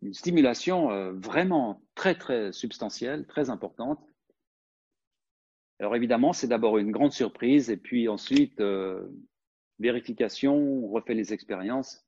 Une 0.04 0.14
stimulation 0.14 1.12
vraiment 1.14 1.82
très 1.94 2.14
très 2.14 2.52
substantielle, 2.52 3.26
très 3.26 3.50
importante. 3.50 3.98
Alors 5.80 5.96
évidemment, 5.96 6.32
c'est 6.32 6.46
d'abord 6.46 6.78
une 6.78 6.92
grande 6.92 7.12
surprise 7.12 7.70
et 7.70 7.76
puis 7.76 8.06
ensuite 8.08 8.62
vérification, 9.78 10.56
on 10.56 10.88
refait 10.88 11.14
les 11.14 11.32
expériences. 11.32 12.06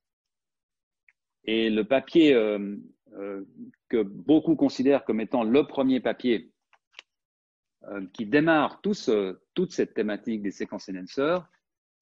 Et 1.44 1.70
le 1.70 1.84
papier 1.84 2.34
euh, 2.34 2.76
euh, 3.14 3.44
que 3.88 4.02
beaucoup 4.02 4.56
considèrent 4.56 5.04
comme 5.04 5.20
étant 5.20 5.44
le 5.44 5.66
premier 5.66 6.00
papier 6.00 6.52
euh, 7.84 8.04
qui 8.12 8.26
démarre 8.26 8.80
toute 8.80 9.72
cette 9.72 9.94
thématique 9.94 10.42
des 10.42 10.50
séquences 10.50 10.88
enhancers 10.88 11.48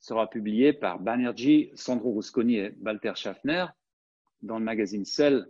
sera 0.00 0.28
publié 0.28 0.72
par 0.72 0.98
Banerjee, 0.98 1.72
Sandro 1.74 2.14
Rusconi 2.14 2.56
et 2.56 2.74
Walter 2.80 3.12
Schaffner 3.16 3.66
dans 4.42 4.58
le 4.58 4.64
magazine 4.64 5.04
Cell 5.04 5.46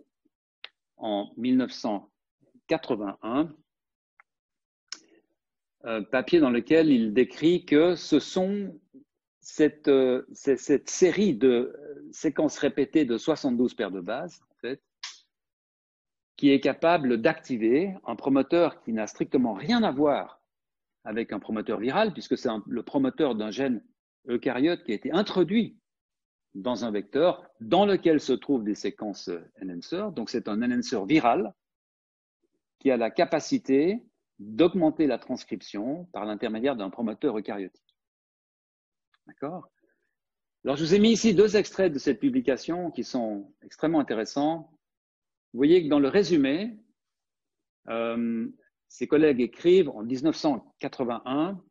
en 0.96 1.30
1981. 1.36 3.54
papier 6.10 6.40
dans 6.40 6.50
lequel 6.50 6.90
il 6.90 7.12
décrit 7.12 7.64
que 7.64 7.94
ce 7.94 8.18
sont 8.18 8.74
euh, 9.88 10.24
cette, 10.32 10.88
série 10.88 11.34
de 11.34 11.76
séquences 12.12 12.58
répétées 12.58 13.04
de 13.04 13.18
72 13.18 13.74
paires 13.74 13.90
de 13.90 14.00
bases, 14.00 14.40
qui 16.36 16.50
est 16.50 16.60
capable 16.60 17.20
d'activer 17.20 17.94
un 18.06 18.16
promoteur 18.16 18.80
qui 18.80 18.92
n'a 18.92 19.06
strictement 19.06 19.52
rien 19.52 19.82
à 19.82 19.92
voir 19.92 20.40
avec 21.04 21.32
un 21.32 21.38
promoteur 21.38 21.78
viral, 21.78 22.12
puisque 22.12 22.38
c'est 22.38 22.48
le 22.66 22.82
promoteur 22.82 23.34
d'un 23.34 23.50
gène 23.50 23.84
eucaryote 24.28 24.82
qui 24.84 24.92
a 24.92 24.94
été 24.94 25.12
introduit 25.12 25.76
dans 26.54 26.84
un 26.84 26.90
vecteur 26.90 27.44
dans 27.60 27.86
lequel 27.86 28.20
se 28.20 28.32
trouvent 28.32 28.64
des 28.64 28.74
séquences 28.74 29.30
enhancer. 29.62 30.12
Donc 30.12 30.30
c'est 30.30 30.48
un 30.48 30.62
enhancer 30.62 31.04
viral 31.06 31.52
qui 32.78 32.90
a 32.90 32.96
la 32.96 33.10
capacité 33.10 34.02
d'augmenter 34.38 35.06
la 35.06 35.18
transcription 35.18 36.04
par 36.12 36.24
l'intermédiaire 36.24 36.76
d'un 36.76 36.90
promoteur 36.90 37.38
eucaryotique. 37.38 37.96
D'accord? 39.26 39.70
Alors, 40.64 40.76
je 40.76 40.84
vous 40.84 40.94
ai 40.94 40.98
mis 40.98 41.12
ici 41.12 41.34
deux 41.34 41.56
extraits 41.56 41.92
de 41.92 41.98
cette 41.98 42.20
publication 42.20 42.90
qui 42.90 43.04
sont 43.04 43.52
extrêmement 43.62 44.00
intéressants. 44.00 44.70
Vous 45.52 45.58
voyez 45.58 45.84
que 45.84 45.88
dans 45.88 45.98
le 45.98 46.08
résumé, 46.08 46.78
euh, 47.88 48.48
ses 48.88 49.06
collègues 49.06 49.40
écrivent 49.40 49.90
en 49.90 50.02
1981 50.02 51.62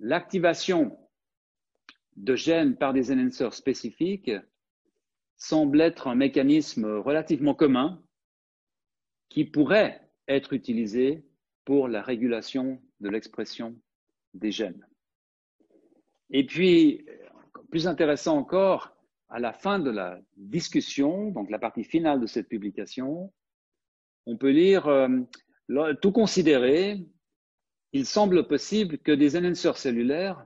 l'activation 0.00 0.98
de 2.18 2.34
gènes 2.34 2.76
par 2.76 2.92
des 2.92 3.12
enhancers 3.12 3.54
spécifiques 3.54 4.32
semble 5.36 5.80
être 5.80 6.08
un 6.08 6.16
mécanisme 6.16 6.84
relativement 6.84 7.54
commun 7.54 8.02
qui 9.28 9.44
pourrait 9.44 10.10
être 10.26 10.52
utilisé 10.52 11.24
pour 11.64 11.86
la 11.86 12.02
régulation 12.02 12.82
de 13.00 13.08
l'expression 13.08 13.76
des 14.34 14.50
gènes. 14.50 14.84
Et 16.30 16.44
puis, 16.44 17.06
plus 17.70 17.86
intéressant 17.86 18.36
encore, 18.36 18.96
à 19.28 19.38
la 19.38 19.52
fin 19.52 19.78
de 19.78 19.90
la 19.90 20.18
discussion, 20.36 21.30
donc 21.30 21.50
la 21.50 21.58
partie 21.58 21.84
finale 21.84 22.20
de 22.20 22.26
cette 22.26 22.48
publication, 22.48 23.32
on 24.26 24.36
peut 24.36 24.50
lire, 24.50 24.88
euh, 24.88 25.08
tout 26.00 26.12
considéré, 26.12 27.06
il 27.92 28.06
semble 28.06 28.46
possible 28.46 28.98
que 28.98 29.12
des 29.12 29.36
enhancers 29.36 29.76
cellulaires 29.76 30.44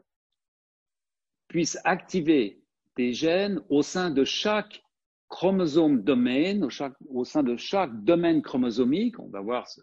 puissent 1.53 1.78
activer 1.84 2.62
des 2.96 3.12
gènes 3.12 3.62
au 3.68 3.82
sein 3.82 4.11
de 4.11 4.24
chaque 4.24 4.82
chromosome 5.28 6.03
domaine, 6.03 6.66
au, 7.09 7.24
sein 7.24 7.42
de 7.42 7.57
chaque 7.57 8.05
domaine 8.05 8.40
chromosomique, 8.40 9.18
on 9.18 9.28
va 9.28 9.40
voir 9.40 9.68
ce 9.68 9.82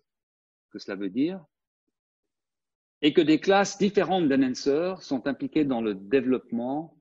que 0.71 0.79
cela 0.79 0.97
veut 0.97 1.11
dire, 1.11 1.45
et 3.03 3.13
que 3.13 3.21
des 3.21 3.39
classes 3.39 3.77
différentes 3.77 4.27
d'enhancers 4.27 5.01
sont 5.03 5.27
impliquées 5.27 5.63
dans 5.63 5.81
le 5.81 5.93
développement 5.93 6.97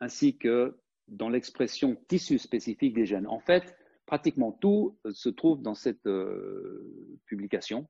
ainsi 0.00 0.38
que 0.38 0.78
dans 1.08 1.28
l'expression 1.28 1.94
tissu 2.08 2.38
spécifique 2.38 2.94
des 2.94 3.04
gènes. 3.04 3.26
En 3.26 3.40
fait, 3.40 3.76
pratiquement 4.06 4.52
tout 4.52 4.98
se 5.10 5.28
trouve 5.28 5.60
dans 5.60 5.74
cette 5.74 6.06
euh, 6.06 7.20
publication, 7.26 7.86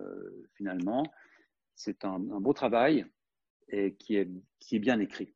euh, 0.00 0.46
finalement. 0.56 1.04
C'est 1.74 2.04
un, 2.04 2.18
beau 2.18 2.52
travail 2.52 3.06
et 3.68 3.94
qui 3.94 4.16
est, 4.16 4.28
qui 4.58 4.76
est 4.76 4.80
bien 4.80 5.00
écrit. 5.00 5.34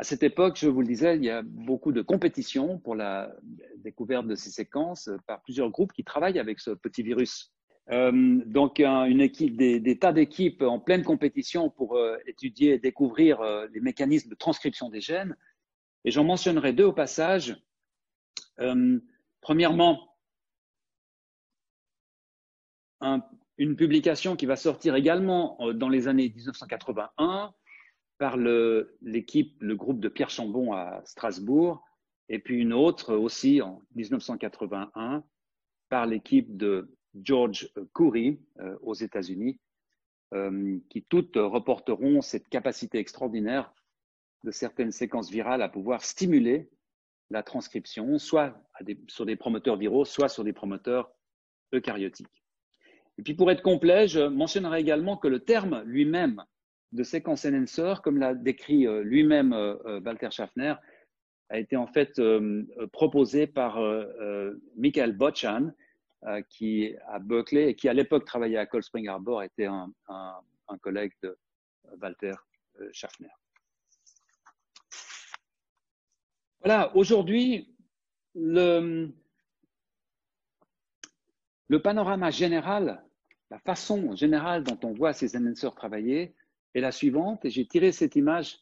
À 0.00 0.04
cette 0.04 0.22
époque, 0.22 0.56
je 0.56 0.68
vous 0.68 0.80
le 0.80 0.86
disais, 0.86 1.16
il 1.16 1.24
y 1.24 1.30
a 1.30 1.42
beaucoup 1.42 1.90
de 1.90 2.02
compétitions 2.02 2.78
pour 2.78 2.94
la 2.94 3.34
découverte 3.78 4.28
de 4.28 4.36
ces 4.36 4.50
séquences 4.50 5.10
par 5.26 5.42
plusieurs 5.42 5.70
groupes 5.70 5.92
qui 5.92 6.04
travaillent 6.04 6.38
avec 6.38 6.60
ce 6.60 6.70
petit 6.70 7.02
virus. 7.02 7.52
Euh, 7.90 8.40
donc, 8.46 8.78
une 8.78 9.20
équipe, 9.20 9.56
des, 9.56 9.98
tas 9.98 10.12
d'équipes 10.12 10.62
en 10.62 10.78
pleine 10.78 11.02
compétition 11.02 11.68
pour 11.68 11.96
euh, 11.96 12.16
étudier 12.26 12.74
et 12.74 12.78
découvrir 12.78 13.40
euh, 13.40 13.66
les 13.74 13.80
mécanismes 13.80 14.30
de 14.30 14.36
transcription 14.36 14.88
des 14.88 15.00
gènes. 15.00 15.36
Et 16.04 16.12
j'en 16.12 16.22
mentionnerai 16.22 16.72
deux 16.72 16.84
au 16.84 16.92
passage. 16.92 17.56
premièrement, 19.40 20.16
une 23.56 23.74
publication 23.74 24.36
qui 24.36 24.46
va 24.46 24.54
sortir 24.54 24.94
également 24.94 25.58
dans 25.74 25.88
les 25.88 26.06
années 26.06 26.28
1981 26.28 27.52
par 28.18 28.36
l'équipe, 28.36 29.56
le, 29.60 29.76
groupe 29.76 30.00
de 30.00 30.08
Pierre 30.08 30.30
Chambon 30.30 30.72
à 30.72 31.00
Strasbourg, 31.04 31.84
et 32.28 32.38
puis 32.38 32.60
une 32.60 32.72
autre 32.72 33.14
aussi 33.14 33.62
en 33.62 33.80
1981 33.94 35.24
par 35.88 36.06
l'équipe 36.06 36.56
de 36.56 36.94
George 37.14 37.72
Coury 37.94 38.40
euh, 38.58 38.76
aux 38.82 38.94
États-Unis, 38.94 39.58
euh, 40.34 40.78
qui 40.90 41.02
toutes 41.02 41.36
reporteront 41.36 42.20
cette 42.20 42.48
capacité 42.48 42.98
extraordinaire 42.98 43.72
de 44.44 44.50
certaines 44.50 44.92
séquences 44.92 45.30
virales 45.30 45.62
à 45.62 45.68
pouvoir 45.68 46.04
stimuler 46.04 46.68
la 47.30 47.42
transcription, 47.42 48.18
soit 48.18 48.60
sur 49.08 49.26
des 49.26 49.36
promoteurs 49.36 49.76
viraux, 49.76 50.04
soit 50.04 50.28
sur 50.28 50.44
des 50.44 50.52
promoteurs 50.52 51.10
eucaryotiques. 51.72 52.44
Et 53.18 53.22
puis 53.22 53.34
pour 53.34 53.50
être 53.50 53.62
complet, 53.62 54.06
je 54.06 54.20
mentionnerai 54.20 54.80
également 54.80 55.16
que 55.16 55.28
le 55.28 55.40
terme 55.40 55.82
lui-même 55.82 56.44
de 56.92 57.02
séquence 57.02 57.44
enhancer, 57.44 57.94
comme 58.02 58.18
l'a 58.18 58.34
décrit 58.34 58.86
euh, 58.86 59.02
lui-même 59.02 59.52
euh, 59.52 59.76
euh, 59.86 60.00
Walter 60.00 60.30
Schaffner, 60.30 60.74
a 61.50 61.58
été 61.58 61.76
en 61.76 61.86
fait 61.86 62.20
proposé 62.92 63.46
par 63.46 63.80
Michael 64.76 65.16
Bochan, 65.16 65.72
qui 66.50 66.94
à 67.06 67.18
Berkeley 67.20 67.70
et 67.70 67.74
qui 67.74 67.88
à 67.88 67.94
l'époque 67.94 68.26
travaillait 68.26 68.58
à 68.58 68.66
Cold 68.66 68.84
Spring 68.84 69.08
Harbor, 69.08 69.42
était 69.42 69.64
un, 69.64 69.90
collègue 70.82 71.12
de 71.22 71.38
Walter 72.02 72.34
Schaffner. 72.92 73.30
Voilà, 76.62 76.94
aujourd'hui, 76.94 77.74
le, 78.34 79.10
le 81.68 81.80
panorama 81.80 82.30
général, 82.30 83.02
la 83.50 83.58
façon 83.60 84.14
générale 84.14 84.64
dont 84.64 84.78
on 84.82 84.92
voit 84.92 85.14
ces 85.14 85.34
enhancers 85.34 85.74
travailler, 85.74 86.34
est 86.74 86.80
la 86.80 86.92
suivante, 86.92 87.44
et 87.44 87.50
j'ai 87.50 87.66
tiré 87.66 87.92
cette 87.92 88.16
image 88.16 88.58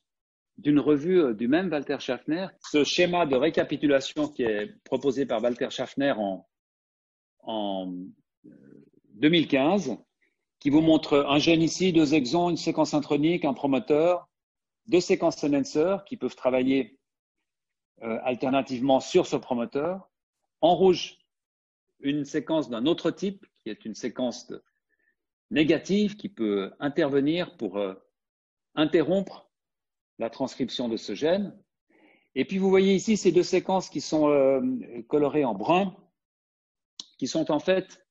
d'une 0.59 0.80
revue 0.80 1.20
euh, 1.20 1.34
du 1.34 1.48
même 1.48 1.70
Walter 1.70 1.98
Schaffner. 2.00 2.48
Ce 2.70 2.84
schéma 2.84 3.26
de 3.26 3.36
récapitulation 3.36 4.28
qui 4.28 4.42
est 4.42 4.74
proposé 4.84 5.26
par 5.26 5.42
Walter 5.42 5.68
Schaffner 5.70 6.12
en, 6.12 6.46
en 7.42 7.92
2015, 9.14 9.90
euh, 9.90 9.94
qui 10.59 10.70
vous 10.70 10.80
montre 10.80 11.26
un 11.28 11.38
gène 11.38 11.62
ici, 11.62 11.92
deux 11.92 12.14
exons, 12.14 12.50
une 12.50 12.57
séquence 12.57 12.94
intronique, 12.94 13.44
un 13.44 13.54
promoteur, 13.54 14.28
deux 14.86 15.00
séquences 15.00 15.42
enhancers 15.44 16.04
qui 16.04 16.16
peuvent 16.16 16.36
travailler 16.36 16.98
euh, 18.02 18.18
alternativement 18.22 19.00
sur 19.00 19.26
ce 19.26 19.36
promoteur. 19.36 20.09
En 20.61 20.74
rouge, 20.74 21.18
une 22.00 22.24
séquence 22.24 22.70
d'un 22.70 22.86
autre 22.86 23.11
type, 23.11 23.46
qui 23.62 23.70
est 23.70 23.84
une 23.84 23.94
séquence 23.94 24.46
de, 24.48 24.62
négative 25.51 26.16
qui 26.16 26.28
peut 26.28 26.72
intervenir 26.80 27.57
pour 27.57 27.78
euh, 27.78 27.94
interrompre 28.74 29.51
la 30.18 30.30
transcription 30.30 30.88
de 30.88 30.97
ce 30.97 31.14
gène. 31.14 31.57
Et 32.34 32.44
puis 32.44 32.59
vous 32.59 32.68
voyez 32.68 32.94
ici 32.94 33.16
ces 33.16 33.32
deux 33.32 33.42
séquences 33.42 33.88
qui 33.88 34.01
sont 34.01 34.28
euh, 34.28 34.61
colorées 35.09 35.44
en 35.44 35.55
brun, 35.55 35.97
qui 37.18 37.26
sont 37.26 37.51
en 37.51 37.61
fait 37.61 38.07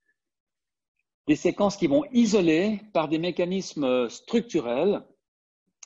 des 1.27 1.35
séquences 1.35 1.77
qui 1.77 1.87
vont 1.87 2.05
isoler 2.11 2.81
par 2.93 3.07
des 3.07 3.17
mécanismes 3.17 4.09
structurels, 4.09 5.03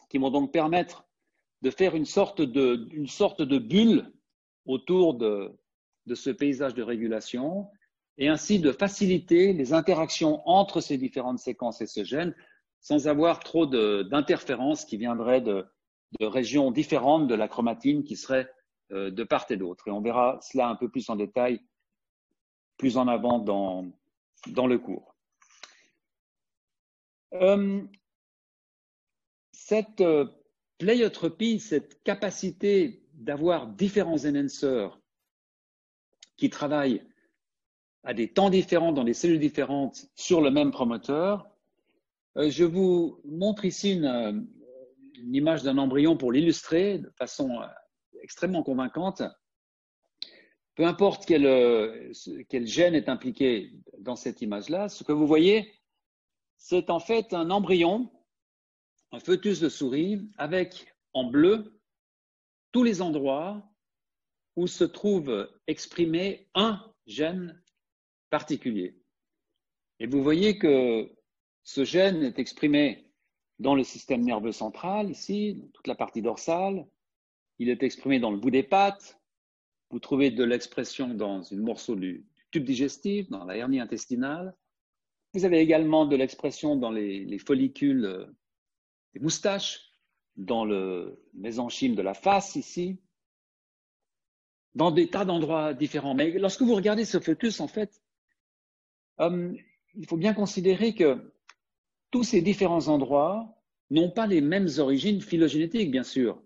qui 0.10 0.18
vont 0.18 0.32
donc 0.32 0.52
permettre 0.52 1.06
de 1.62 1.72
faire 1.72 1.96
une 1.96 2.06
sorte 2.06 2.42
de, 2.42 3.58
bulle 3.58 4.12
autour 4.66 5.16
de 5.16 5.58
ce 6.14 6.30
paysage 6.30 6.74
de 6.74 6.84
régulation 6.84 7.70
et 8.20 8.28
ainsi 8.28 8.60
de 8.60 8.72
faciliter 8.72 9.54
les 9.54 9.74
interactions 9.74 10.48
entre 10.48 10.82
ces 10.82 10.98
différentes 10.98 11.40
séquences 11.40 11.82
et 11.82 11.88
ce 11.88 12.04
gène 12.04 12.36
sans 12.82 13.08
avoir 13.08 13.40
trop 13.40 13.66
d'interférences 13.66 14.86
qui 14.86 14.98
viendraient 14.98 15.42
de, 15.42 15.66
régions 16.22 16.72
différentes 16.72 17.28
de 17.28 17.36
la 17.36 17.48
chromatine 17.48 18.04
qui 18.04 18.16
seraient 18.16 18.52
euh, 18.92 19.12
de 19.12 19.24
part 19.24 19.46
et 19.50 19.58
d'autre. 19.58 19.88
Et 19.88 19.92
on 19.92 20.02
verra 20.02 20.40
cela 20.42 20.68
un 20.68 20.76
peu 20.76 20.90
plus 20.90 21.10
en 21.10 21.16
détail 21.16 21.62
plus 22.78 22.98
en 22.98 23.08
avant 23.08 23.40
dans, 23.40 23.92
dans 24.48 24.66
le 24.66 24.80
cours. 24.80 25.16
Euh, 27.34 27.84
cette 29.52 30.02
euh, 30.02 30.26
pleiotropie, 30.78 31.60
cette 31.60 32.02
capacité 32.04 33.04
d'avoir 33.14 33.68
différents 33.68 34.26
enhancers 34.26 34.98
qui 36.38 36.50
travaillent 36.50 37.04
à 38.04 38.14
des 38.14 38.32
temps 38.32 38.50
différents 38.50 38.92
dans 38.92 39.04
des 39.04 39.14
cellules 39.14 39.40
différentes 39.40 40.08
sur 40.16 40.42
le 40.42 40.52
même 40.52 40.72
promoteur. 40.72 41.50
Euh, 42.38 42.50
je 42.50 42.64
vous 42.64 43.20
montre 43.26 43.66
ici 43.66 43.94
une, 43.94 44.06
euh, 44.06 44.32
une 45.16 45.36
image 45.36 45.64
d'un 45.64 45.78
embryon 45.78 46.18
pour 46.18 46.32
l'illustrer 46.32 47.00
de 47.00 47.10
façon 47.18 47.62
euh, 47.62 47.68
extrêmement 48.22 48.64
convaincante. 48.64 49.24
Peu 50.76 50.86
importe 50.86 51.26
quel, 51.26 52.14
quel 52.48 52.66
gène 52.66 52.96
est 52.96 53.10
impliqué 53.10 53.74
dans 53.98 54.16
cette 54.16 54.42
image-là, 54.42 54.88
ce 54.88 55.04
que 55.04 55.12
vous 55.12 55.28
voyez, 55.28 55.74
c'est 56.56 56.90
en 56.90 57.02
fait 57.02 57.34
un 57.34 57.52
embryon, 57.52 58.10
un 59.12 59.20
fœtus 59.20 59.60
de 59.60 59.68
souris, 59.68 60.30
avec 60.38 60.96
en 61.12 61.26
bleu 61.26 61.82
tous 62.72 62.86
les 62.86 63.02
endroits 63.02 63.70
où 64.56 64.68
se 64.68 64.86
trouve 64.86 65.50
exprimé 65.68 66.48
un 66.56 66.82
gène 67.08 67.62
particulier. 68.30 68.96
Et 70.00 70.08
vous 70.08 70.24
voyez 70.24 70.58
que 70.58 71.12
ce 71.64 71.84
gène 71.84 72.24
est 72.24 72.40
exprimé 72.40 73.10
dans 73.60 73.76
le 73.76 73.84
système 73.84 74.22
nerveux 74.22 74.54
central, 74.54 75.12
ici, 75.12 75.62
toute 75.74 75.88
la 75.88 75.96
partie 75.96 76.22
dorsale. 76.22 76.88
Il 77.60 77.70
est 77.70 77.84
exprimé 77.84 78.20
dans 78.20 78.32
le 78.32 78.38
bout 78.38 78.52
des 78.52 78.64
pattes. 78.64 79.20
Vous 79.90 80.00
trouvez 80.00 80.32
de 80.32 80.44
l'expression 80.44 81.10
dans 81.10 81.54
un 81.54 81.58
morceau 81.58 81.96
du, 81.96 82.26
tube 82.52 82.64
digestif, 82.64 83.30
dans 83.30 83.44
la 83.46 83.58
hernie 83.58 83.80
intestinale. 83.80 84.56
Vous 85.34 85.46
avez 85.46 85.60
également 85.60 86.06
de 86.06 86.16
l'expression 86.16 86.76
dans 86.76 86.92
les, 86.92 87.38
follicules 87.40 88.06
euh, 88.06 88.26
des 89.14 89.20
moustaches, 89.20 89.92
dans 90.38 90.66
le 90.66 91.22
mésenchyme 91.34 91.96
de 91.96 92.02
la 92.02 92.14
face 92.14 92.56
ici, 92.56 93.00
dans 94.74 94.92
des 94.92 95.10
tas 95.10 95.26
d'endroits 95.26 95.74
différents. 95.74 96.16
Mais 96.16 96.32
lorsque 96.32 96.62
vous 96.62 96.76
regardez 96.76 97.06
ce 97.06 97.20
fœtus, 97.20 97.60
en 97.60 97.68
fait, 97.68 98.02
euh, 99.20 99.54
il 99.96 100.08
faut 100.08 100.18
bien 100.18 100.34
considérer 100.34 100.94
que 100.94 101.34
tous 102.12 102.24
ces 102.24 102.42
différents 102.42 102.88
endroits 102.88 103.56
n'ont 103.90 104.12
pas 104.12 104.28
les 104.28 104.42
mêmes 104.42 104.68
origines 104.78 105.22
phylogénétiques, 105.22 105.92
bien 105.92 106.04
sûr. 106.04 106.42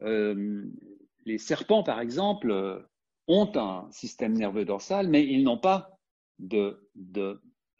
les 0.00 1.38
serpents, 1.38 1.82
par 1.82 2.00
exemple, 2.00 2.86
ont 3.28 3.52
un 3.56 3.88
système 3.90 4.36
nerveux 4.36 4.64
dorsal, 4.64 5.08
mais 5.08 5.26
ils 5.26 5.42
n'ont 5.42 5.58
pas 5.58 5.98
de, 6.38 6.80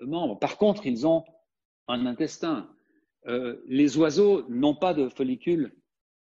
membres. 0.00 0.38
Par 0.38 0.58
contre, 0.58 0.86
ils 0.86 1.06
ont 1.06 1.24
un 1.88 2.06
intestin. 2.06 2.68
les 3.26 3.96
oiseaux 3.96 4.48
n'ont 4.48 4.74
pas 4.74 4.92
de 4.92 5.08
follicules 5.08 5.74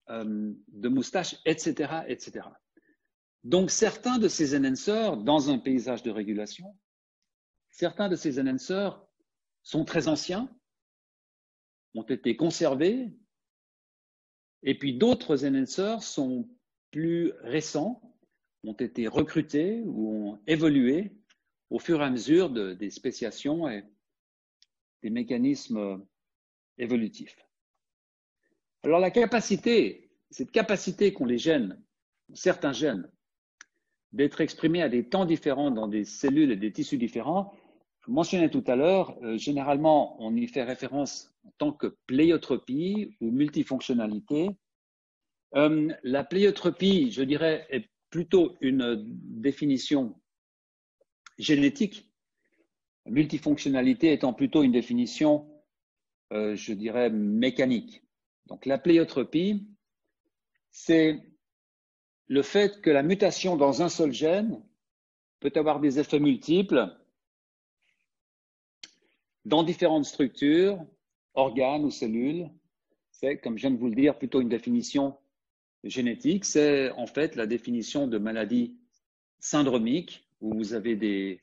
de 0.10 0.90
moustache, 0.90 1.38
etc., 1.46 2.02
etc. 2.08 2.48
Donc, 3.44 3.72
certains 3.72 4.20
de 4.20 4.28
ces 4.28 4.56
enhancers, 4.56 5.18
dans 5.18 5.50
un 5.50 5.58
paysage 5.58 6.04
de 6.04 6.12
régulation, 6.12 6.76
certains 7.72 8.10
de 8.10 8.16
ces 8.16 8.40
enhancers 8.40 9.02
sont 9.64 9.86
très 9.86 10.08
anciens, 10.08 10.50
ont 11.96 12.04
été 12.04 12.36
conservés, 12.36 13.10
et 14.64 14.78
puis 14.78 14.94
d'autres 14.98 15.46
enhancers 15.46 16.04
sont 16.04 16.48
plus 16.92 17.32
récents, 17.42 18.02
ont 18.64 18.74
été 18.74 19.08
recrutés 19.08 19.82
ou 19.86 20.32
ont 20.32 20.40
évolué 20.46 21.12
au 21.70 21.80
fur 21.80 22.02
et 22.02 22.06
à 22.06 22.10
mesure 22.10 22.50
de, 22.50 22.74
des 22.74 22.92
spéciations 22.92 23.68
et 23.68 23.84
des 25.02 25.10
mécanismes 25.10 26.06
évolutifs. 26.78 27.38
Alors 28.84 29.00
la 29.00 29.12
capacité, 29.12 30.12
cette 30.30 30.52
capacité 30.52 31.14
qu'ont 31.14 31.26
les 31.26 31.38
gènes, 31.38 31.82
certains 32.34 32.74
gènes, 32.74 33.10
d'être 34.12 34.42
exprimés 34.42 34.82
à 34.82 34.90
des 34.90 35.08
temps 35.08 35.26
différents 35.26 35.72
dans 35.72 35.88
des 35.88 36.04
cellules 36.04 36.52
et 36.52 36.58
des 36.58 36.72
tissus 36.72 36.98
différents, 36.98 37.54
je 38.06 38.12
mentionnais 38.12 38.50
tout 38.50 38.64
à 38.68 38.76
l'heure, 38.76 39.18
euh, 39.24 39.38
généralement 39.38 40.22
on 40.22 40.36
y 40.36 40.48
fait 40.48 40.64
référence 40.64 41.34
en 41.46 41.52
tant 41.58 41.72
que 41.72 41.88
pléiotropie 42.08 43.16
ou 43.22 43.32
multifonctionnalité. 43.32 44.50
Euh, 45.56 45.94
la 46.04 46.24
pléiotropie, 46.24 47.12
je 47.12 47.24
dirais, 47.24 47.68
est 47.70 47.90
plutôt 48.10 48.58
une 48.62 49.04
définition 49.06 50.16
génétique, 51.38 52.12
multifonctionnalité 53.06 54.14
étant 54.14 54.34
plutôt 54.34 54.64
une 54.64 54.72
définition, 54.72 55.48
euh, 56.34 56.56
je 56.56 56.74
dirais, 56.74 57.10
mécanique. 57.10 58.04
Donc 58.48 58.66
la 58.66 58.78
pléiotropie, 58.78 59.68
c'est 60.72 61.20
le 62.28 62.42
fait 62.42 62.82
que 62.82 62.90
la 62.90 63.04
mutation 63.04 63.58
dans 63.58 63.82
un 63.82 63.90
seul 63.90 64.12
gène 64.12 64.64
peut 65.40 65.52
avoir 65.56 65.80
des 65.80 66.00
effets 66.00 66.20
multiples 66.20 66.96
dans 69.46 69.64
différentes 69.64 70.06
structures, 70.06 70.84
organes 71.34 71.84
ou 71.86 71.92
cellules. 71.92 72.50
C'est, 73.12 73.38
comme 73.38 73.58
je 73.58 73.62
viens 73.62 73.72
de 73.72 73.80
vous 73.80 73.90
le 73.90 73.96
dire, 73.96 74.18
plutôt 74.18 74.42
une 74.42 74.50
définition 74.50 75.18
génétique. 75.84 76.46
C'est 76.46 76.92
en 76.92 77.08
fait 77.08 77.36
la 77.36 77.48
définition 77.48 78.08
de 78.08 78.18
maladie 78.18 78.78
syndromique 79.40 80.28
où 80.40 80.54
vous 80.54 80.74
avez 80.74 80.96
des 80.96 81.42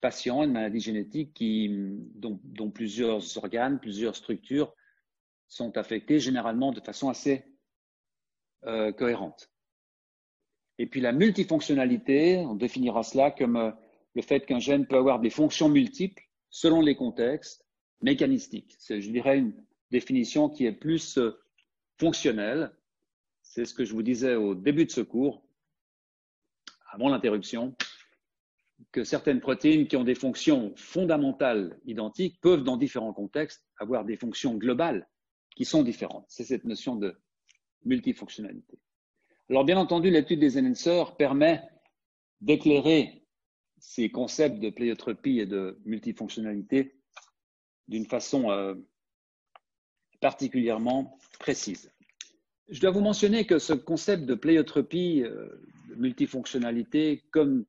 patients, 0.00 0.42
une 0.42 0.52
maladie 0.52 0.80
génétique 0.80 1.32
qui, 1.34 1.68
dont, 2.14 2.70
plusieurs 2.70 3.36
organes, 3.38 3.80
plusieurs 3.80 4.16
structures 4.16 4.74
sont 5.48 5.76
affectés 5.78 6.18
généralement 6.18 6.72
de 6.72 6.80
façon 6.80 7.08
assez 7.08 7.44
euh, 8.66 8.92
cohérente. 8.92 9.50
Et 10.78 10.86
puis 10.86 11.00
la 11.00 11.12
multifonctionnalité, 11.12 12.38
on 12.38 12.54
définira 12.54 13.02
cela 13.02 13.30
comme 13.30 13.56
euh, 13.56 13.70
le 14.14 14.22
fait 14.22 14.44
qu'un 14.44 14.58
gène 14.58 14.86
peut 14.86 14.96
avoir 14.96 15.20
des 15.20 15.30
fonctions 15.30 15.68
multiples 15.68 16.25
selon 16.56 16.80
les 16.80 16.96
contextes 16.96 17.66
mécanistiques. 18.00 18.76
C'est, 18.78 19.02
je 19.02 19.10
dirais, 19.10 19.36
une 19.36 19.52
définition 19.90 20.48
qui 20.48 20.64
est 20.64 20.72
plus 20.72 21.18
euh, 21.18 21.38
fonctionnelle. 21.98 22.74
C'est 23.42 23.66
ce 23.66 23.74
que 23.74 23.84
je 23.84 23.92
vous 23.92 24.02
disais 24.02 24.36
au 24.36 24.54
début 24.54 24.86
de 24.86 24.90
ce 24.90 25.02
cours, 25.02 25.46
avant 26.92 27.10
l'interruption, 27.10 27.76
que 28.90 29.04
certaines 29.04 29.40
protéines 29.40 29.86
qui 29.86 29.96
ont 29.96 30.04
des 30.04 30.14
fonctions 30.14 30.72
fondamentales 30.76 31.78
identiques 31.84 32.40
peuvent, 32.40 32.64
dans 32.64 32.78
différents 32.78 33.12
contextes, 33.12 33.62
avoir 33.78 34.06
des 34.06 34.16
fonctions 34.16 34.54
globales 34.54 35.06
qui 35.56 35.66
sont 35.66 35.82
différentes. 35.82 36.24
C'est 36.28 36.44
cette 36.44 36.64
notion 36.64 36.96
de 36.96 37.20
multifonctionnalité. 37.84 38.78
Alors, 39.50 39.66
bien 39.66 39.76
entendu, 39.76 40.08
l'étude 40.08 40.40
des 40.40 40.56
enhancers 40.56 41.18
permet 41.18 41.68
d'éclairer 42.40 43.25
ces 43.86 44.10
concepts 44.10 44.58
de 44.58 44.68
pléiotropie 44.68 45.38
et 45.38 45.46
de 45.46 45.78
multifonctionnalité 45.84 46.96
d'une 47.86 48.04
façon 48.04 48.50
euh, 48.50 48.74
particulièrement 50.20 51.16
précise. 51.38 51.92
Je 52.68 52.80
dois 52.80 52.90
vous 52.90 53.00
mentionner 53.00 53.46
que 53.46 53.60
ce 53.60 53.74
concept 53.74 54.24
de 54.24 54.34
pléiotropie, 54.34 55.22
euh, 55.22 55.48
de 55.88 55.94
multifonctionnalité, 55.94 57.22
comme 57.30 57.64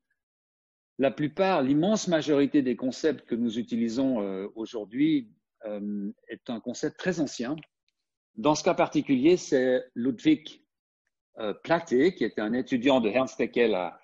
la 0.97 1.11
plupart, 1.11 1.61
l'immense 1.61 2.07
majorité 2.07 2.63
des 2.63 2.75
concepts 2.75 3.27
que 3.27 3.35
nous 3.35 3.59
utilisons 3.59 4.21
euh, 4.21 4.47
aujourd'hui, 4.55 5.31
est 6.29 6.49
un 6.49 6.61
concept 6.61 6.97
très 6.97 7.19
ancien 7.19 7.57
dans 8.35 8.55
ce 8.55 8.63
cas 8.63 8.75
particulier, 8.75 9.35
c'est 9.35 9.83
Ludwig 9.95 10.61
Platé, 11.63 12.13
qui 12.13 12.23
était 12.23 12.39
un 12.39 12.53
étudiant 12.53 13.01
de 13.01 13.09
Ernst 13.09 13.41
Haeckel 13.41 13.73
à, 13.73 13.99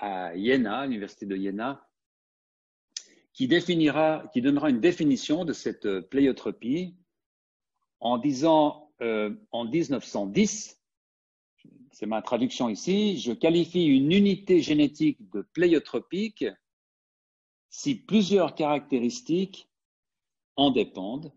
à 0.00 0.36
Jena, 0.36 0.86
l'université 0.86 1.26
de 1.26 1.36
Jena, 1.36 1.86
qui 3.32 3.48
définira, 3.48 4.24
qui 4.32 4.42
donnera 4.42 4.70
une 4.70 4.80
définition 4.80 5.44
de 5.44 5.52
cette 5.52 5.86
euh, 5.86 6.02
pléiotropie 6.02 6.96
en 8.00 8.18
disant 8.18 8.92
euh, 9.02 9.34
en 9.52 9.64
1910, 9.64 10.80
c'est 11.92 12.06
ma 12.06 12.22
traduction 12.22 12.68
ici, 12.68 13.18
je 13.18 13.32
qualifie 13.32 13.86
une 13.86 14.10
unité 14.12 14.60
génétique 14.60 15.30
de 15.30 15.42
pléiotropique 15.42 16.44
si 17.68 17.94
plusieurs 17.94 18.54
caractéristiques 18.54 19.68
en 20.56 20.70
dépendent 20.70 21.32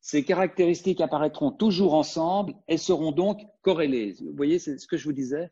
ces 0.00 0.24
caractéristiques 0.24 1.00
apparaîtront 1.00 1.50
toujours 1.50 1.94
ensemble 1.94 2.54
et 2.68 2.78
seront 2.78 3.12
donc 3.12 3.42
corrélées. 3.62 4.14
Vous 4.20 4.34
voyez, 4.34 4.58
c'est 4.58 4.78
ce 4.78 4.86
que 4.86 4.96
je 4.96 5.04
vous 5.04 5.12
disais. 5.12 5.50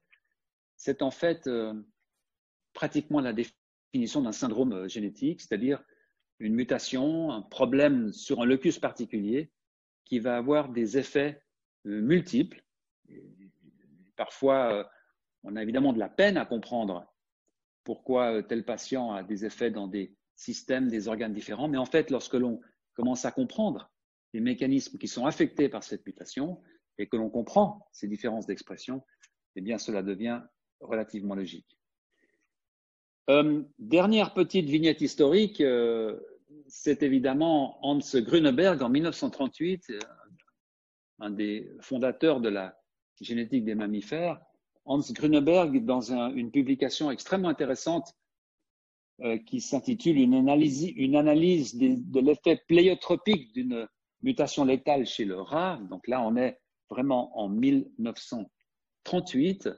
C'est 0.76 1.02
en 1.02 1.10
fait 1.10 1.46
euh, 1.46 1.74
pratiquement 2.78 3.20
la 3.20 3.32
définition 3.32 4.22
d'un 4.22 4.30
syndrome 4.30 4.72
euh, 4.72 4.88
génétique, 4.88 5.40
c'est-à-dire 5.40 5.82
une 6.38 6.54
mutation, 6.54 7.32
un 7.32 7.42
problème 7.42 8.12
sur 8.12 8.40
un 8.40 8.44
locus 8.44 8.78
particulier 8.78 9.50
qui 10.04 10.20
va 10.20 10.36
avoir 10.36 10.68
des 10.68 10.96
effets 10.96 11.42
euh, 11.86 12.00
multiples. 12.00 12.62
parfois, 14.14 14.88
on 15.42 15.56
a 15.56 15.62
évidemment 15.62 15.92
de 15.92 15.98
la 15.98 16.08
peine 16.08 16.36
à 16.36 16.44
comprendre 16.44 17.12
pourquoi 17.82 18.44
tel 18.44 18.64
patient 18.64 19.10
a 19.12 19.24
des 19.24 19.44
effets 19.44 19.72
dans 19.72 19.88
des 19.88 20.16
systèmes, 20.36 20.88
des 20.88 21.08
organes 21.08 21.32
différents. 21.32 21.66
Mais 21.66 21.78
en 21.78 21.84
fait, 21.84 22.10
lorsque 22.10 22.34
l'on 22.34 22.60
commence 22.94 23.24
à 23.24 23.32
comprendre 23.32 23.90
les 24.34 24.40
mécanismes 24.40 24.98
qui 24.98 25.08
sont 25.08 25.26
affectés 25.26 25.68
par 25.68 25.82
cette 25.82 26.06
mutation 26.06 26.62
et 26.98 27.08
que 27.08 27.16
l'on 27.16 27.30
comprend 27.30 27.88
ces 27.90 28.06
différences 28.06 28.46
d'expression, 28.46 29.02
eh 29.56 29.62
bien 29.62 29.78
cela 29.78 30.02
devient 30.02 30.42
relativement 30.80 31.34
logique. 31.34 31.77
Euh, 33.28 33.62
dernière 33.78 34.32
petite 34.32 34.66
vignette 34.66 35.02
historique, 35.02 35.60
euh, 35.60 36.18
c'est 36.66 37.02
évidemment 37.02 37.78
Hans 37.84 37.98
Grüneberg 38.14 38.82
en 38.82 38.88
1938, 38.88 39.90
euh, 39.90 39.98
un 41.20 41.30
des 41.30 41.70
fondateurs 41.80 42.40
de 42.40 42.48
la 42.48 42.80
génétique 43.20 43.64
des 43.64 43.74
mammifères. 43.74 44.40
Hans 44.86 45.02
Grüneberg, 45.10 45.84
dans 45.84 46.12
une 46.12 46.50
publication 46.50 47.10
extrêmement 47.10 47.50
intéressante 47.50 48.14
qui 49.46 49.60
s'intitule 49.60 50.16
Une 50.16 50.34
analyse, 50.34 51.76
de 51.76 52.20
l'effet 52.20 52.62
pléiotropique 52.68 53.52
d'une 53.52 53.86
mutation 54.22 54.64
létale 54.64 55.06
chez 55.06 55.24
le 55.24 55.40
rat, 55.40 55.78
donc 55.90 56.06
là 56.08 56.20
on 56.22 56.36
est 56.36 56.60
vraiment 56.88 57.36
en 57.38 57.48
1938, 57.48 59.66
euh, 59.66 59.74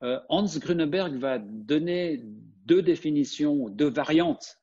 Hans 0.00 0.58
Grüneberg 0.58 1.16
va 1.16 1.38
donner 1.38 2.20
deux 2.66 2.82
définitions, 2.82 3.68
deux 3.68 3.88
variantes 3.88 4.60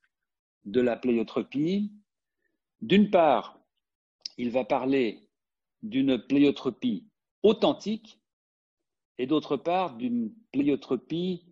de 0.65 0.81
la 0.81 0.95
pléiotropie. 0.95 1.91
D'une 2.81 3.09
part, 3.09 3.59
il 4.37 4.51
va 4.51 4.65
parler 4.65 5.29
d'une 5.81 6.19
pléiotropie 6.19 7.07
authentique 7.43 8.19
et 9.17 9.27
d'autre 9.27 9.57
part 9.57 9.97
d'une 9.97 10.33
pléiotropie 10.51 11.45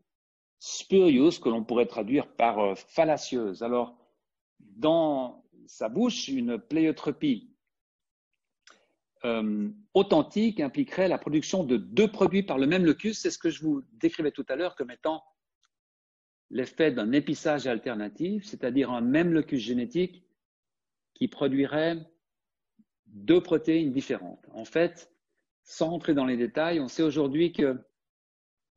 spurieuse 0.60 1.40
que 1.40 1.50
l'on 1.50 1.64
pourrait 1.64 1.86
traduire 1.86 2.28
par 2.36 2.60
euh, 2.60 2.76
fallacieuse. 2.76 3.64
Alors, 3.64 3.98
dans 4.60 5.46
sa 5.68 5.90
bouche, 5.90 6.28
une 6.28 6.58
pléiotropie 6.58 7.54
euh, 9.26 9.70
authentique 9.94 10.60
impliquerait 10.60 11.10
la 11.10 11.18
production 11.18 11.64
de 11.64 11.78
deux 11.78 12.10
produits 12.10 12.44
par 12.44 12.58
le 12.58 12.68
même 12.68 12.86
locus. 12.86 13.20
C'est 13.20 13.32
ce 13.32 13.38
que 13.38 13.50
je 13.50 13.62
vous 13.62 13.84
décrivais 13.94 14.32
tout 14.32 14.46
à 14.48 14.56
l'heure 14.56 14.76
comme 14.76 14.92
étant 14.92 15.24
l'effet 16.50 16.92
d'un 16.92 17.12
épissage 17.12 17.68
alternatif, 17.68 18.46
c'est-à-dire 18.46 18.92
un 18.92 19.02
même 19.02 19.34
locus 19.34 19.62
génétique 19.62 20.24
qui 21.14 21.28
produirait 21.28 21.98
deux 23.08 23.42
protéines 23.42 23.92
différentes. 23.92 24.46
En 24.54 24.66
fait, 24.66 25.12
sans 25.64 25.90
rentrer 25.90 26.14
dans 26.14 26.26
les 26.26 26.38
détails, 26.38 26.80
on 26.80 26.88
sait 26.88 27.04
aujourd'hui 27.04 27.52
que 27.52 27.78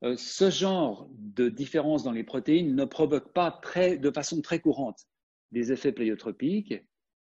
euh, 0.03 0.15
ce 0.17 0.49
genre 0.49 1.09
de 1.11 1.49
différence 1.49 2.03
dans 2.03 2.11
les 2.11 2.23
protéines 2.23 2.75
ne 2.75 2.85
provoque 2.85 3.31
pas 3.31 3.61
de 3.75 4.11
façon 4.11 4.41
très 4.41 4.59
courante 4.59 5.07
des 5.51 5.71
effets 5.71 5.93
pléiotropiques 5.93 6.73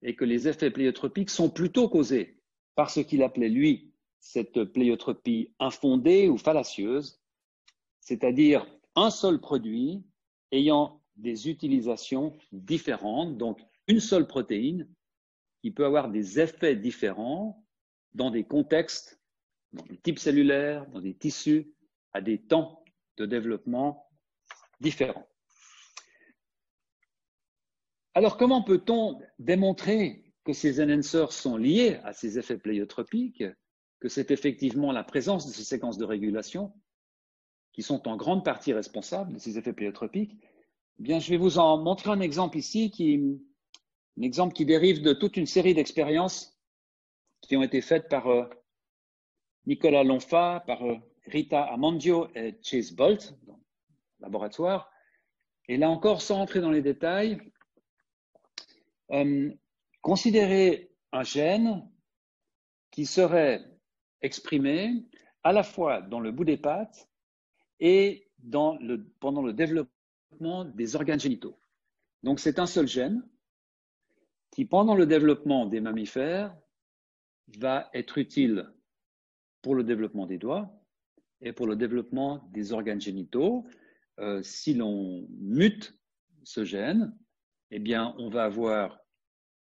et 0.02 0.16
que 0.16 0.26
les 0.26 0.48
effets 0.48 0.72
pléiotropiques 0.72 1.30
sont 1.30 1.50
plutôt 1.50 1.88
causés 1.88 2.42
par 2.76 2.90
ce 2.90 3.00
qu'il 3.00 3.24
appelait, 3.24 3.50
lui, 3.50 3.94
cette 4.20 4.64
pléiotropie 4.66 5.54
infondée 5.60 6.30
ou 6.30 6.38
fallacieuse, 6.38 7.22
c'est-à-dire 8.00 8.66
un 8.96 9.10
seul 9.10 9.40
produit 9.40 10.04
ayant 10.52 11.02
des 11.16 11.50
utilisations 11.50 12.38
différentes, 12.52 13.38
donc 13.38 13.60
une 13.88 14.00
seule 14.00 14.28
protéine 14.28 14.90
qui 15.62 15.72
peut 15.72 15.86
avoir 15.86 16.10
des 16.10 16.40
effets 16.40 16.76
différents 16.76 17.66
dans 18.14 18.30
des 18.30 18.44
contextes, 18.44 19.22
dans 19.74 19.84
des 19.86 19.98
types 19.98 20.20
cellulaires, 20.20 20.88
dans 20.88 21.02
des 21.02 21.16
tissus, 21.16 21.74
à 22.14 22.22
des 22.22 22.42
temps 22.42 22.84
de 23.18 23.26
développement 23.26 24.10
différents. 24.80 25.28
Alors, 28.14 28.38
comment 28.38 28.64
peut-on 28.64 29.20
démontrer 29.40 30.25
que 30.46 30.54
ces 30.54 30.80
enhancers 30.80 31.34
sont 31.34 31.58
liés 31.58 32.00
à 32.04 32.14
ces 32.14 32.40
effets 32.40 32.58
pléiotropiques, 32.58 33.44
que 34.00 34.08
c'est 34.08 34.32
effectivement 34.32 34.92
la 34.92 35.04
présence 35.04 35.48
de 35.48 35.52
ces 35.52 35.64
séquences 35.64 35.98
de 35.98 36.06
régulation 36.06 36.72
qui 37.74 37.82
sont 37.82 38.08
en 38.08 38.16
grande 38.16 38.46
partie 38.46 38.72
responsables 38.72 39.34
de 39.34 39.40
ces 39.40 39.58
effets 39.58 39.74
pléiotropiques 39.74 40.38
eh 41.00 41.04
Bien, 41.04 41.20
je 41.20 41.30
vais 41.32 41.38
vous 41.38 41.58
en 41.58 41.78
montrer 41.78 42.12
un 42.12 42.22
exemple 42.22 42.58
ici, 42.58 42.92
qui, 42.92 43.42
un 44.18 44.22
exemple 44.22 44.54
qui 44.54 44.66
dérive 44.66 45.02
de 45.02 45.14
toute 45.14 45.36
une 45.36 45.48
série 45.48 45.74
d'expériences 45.74 46.58
qui 47.42 47.58
ont 47.58 47.64
été 47.64 47.82
faites 47.82 48.08
par 48.08 48.28
euh, 48.28 48.46
Nicolas 49.66 50.04
Lonfa, 50.04 50.64
par 50.66 50.84
euh, 50.84 50.96
Rita 51.26 51.64
Amandio 51.64 52.28
et 52.36 52.56
Chase 52.62 52.92
Bolt, 52.92 53.36
dans 53.46 53.56
le 53.56 53.64
laboratoire. 54.22 54.92
Et 55.68 55.78
là 55.78 55.90
encore, 55.90 56.22
sans 56.22 56.40
entrer 56.40 56.62
dans 56.62 56.72
les 56.72 56.82
détails, 56.82 57.40
euh, 59.12 59.52
considérer 60.06 60.92
un 61.14 61.24
gène 61.24 61.84
qui 62.92 63.08
serait 63.08 63.66
exprimé 64.22 65.04
à 65.42 65.52
la 65.52 65.64
fois 65.64 66.04
dans 66.04 66.20
le 66.20 66.32
bout 66.32 66.46
des 66.46 66.58
pattes 66.58 67.10
et 67.80 68.30
pendant 68.52 69.42
le 69.42 69.54
développement 69.54 70.64
des 70.64 70.96
organes 70.96 71.20
génitaux. 71.20 71.60
Donc 72.22 72.40
c'est 72.40 72.60
un 72.60 72.68
seul 72.68 72.88
gène 72.88 73.28
qui, 74.52 74.66
pendant 74.66 74.94
le 74.94 75.08
développement 75.08 75.66
des 75.66 75.82
mammifères, 75.82 76.56
va 77.58 77.90
être 77.96 78.20
utile 78.20 78.72
pour 79.64 79.74
le 79.74 79.84
développement 79.84 80.28
des 80.28 80.38
doigts, 80.38 80.72
et 81.42 81.52
pour 81.52 81.66
le 81.66 81.76
développement 81.76 82.48
des 82.54 82.74
organes 82.74 83.02
génitaux. 83.02 83.66
Euh, 84.20 84.44
si 84.44 84.76
l'on 84.76 85.28
mute 85.32 85.98
ce 86.44 86.64
gène, 86.64 87.18
eh 87.72 87.80
bien, 87.80 88.14
on 88.20 88.30
va 88.30 88.44
avoir 88.44 89.00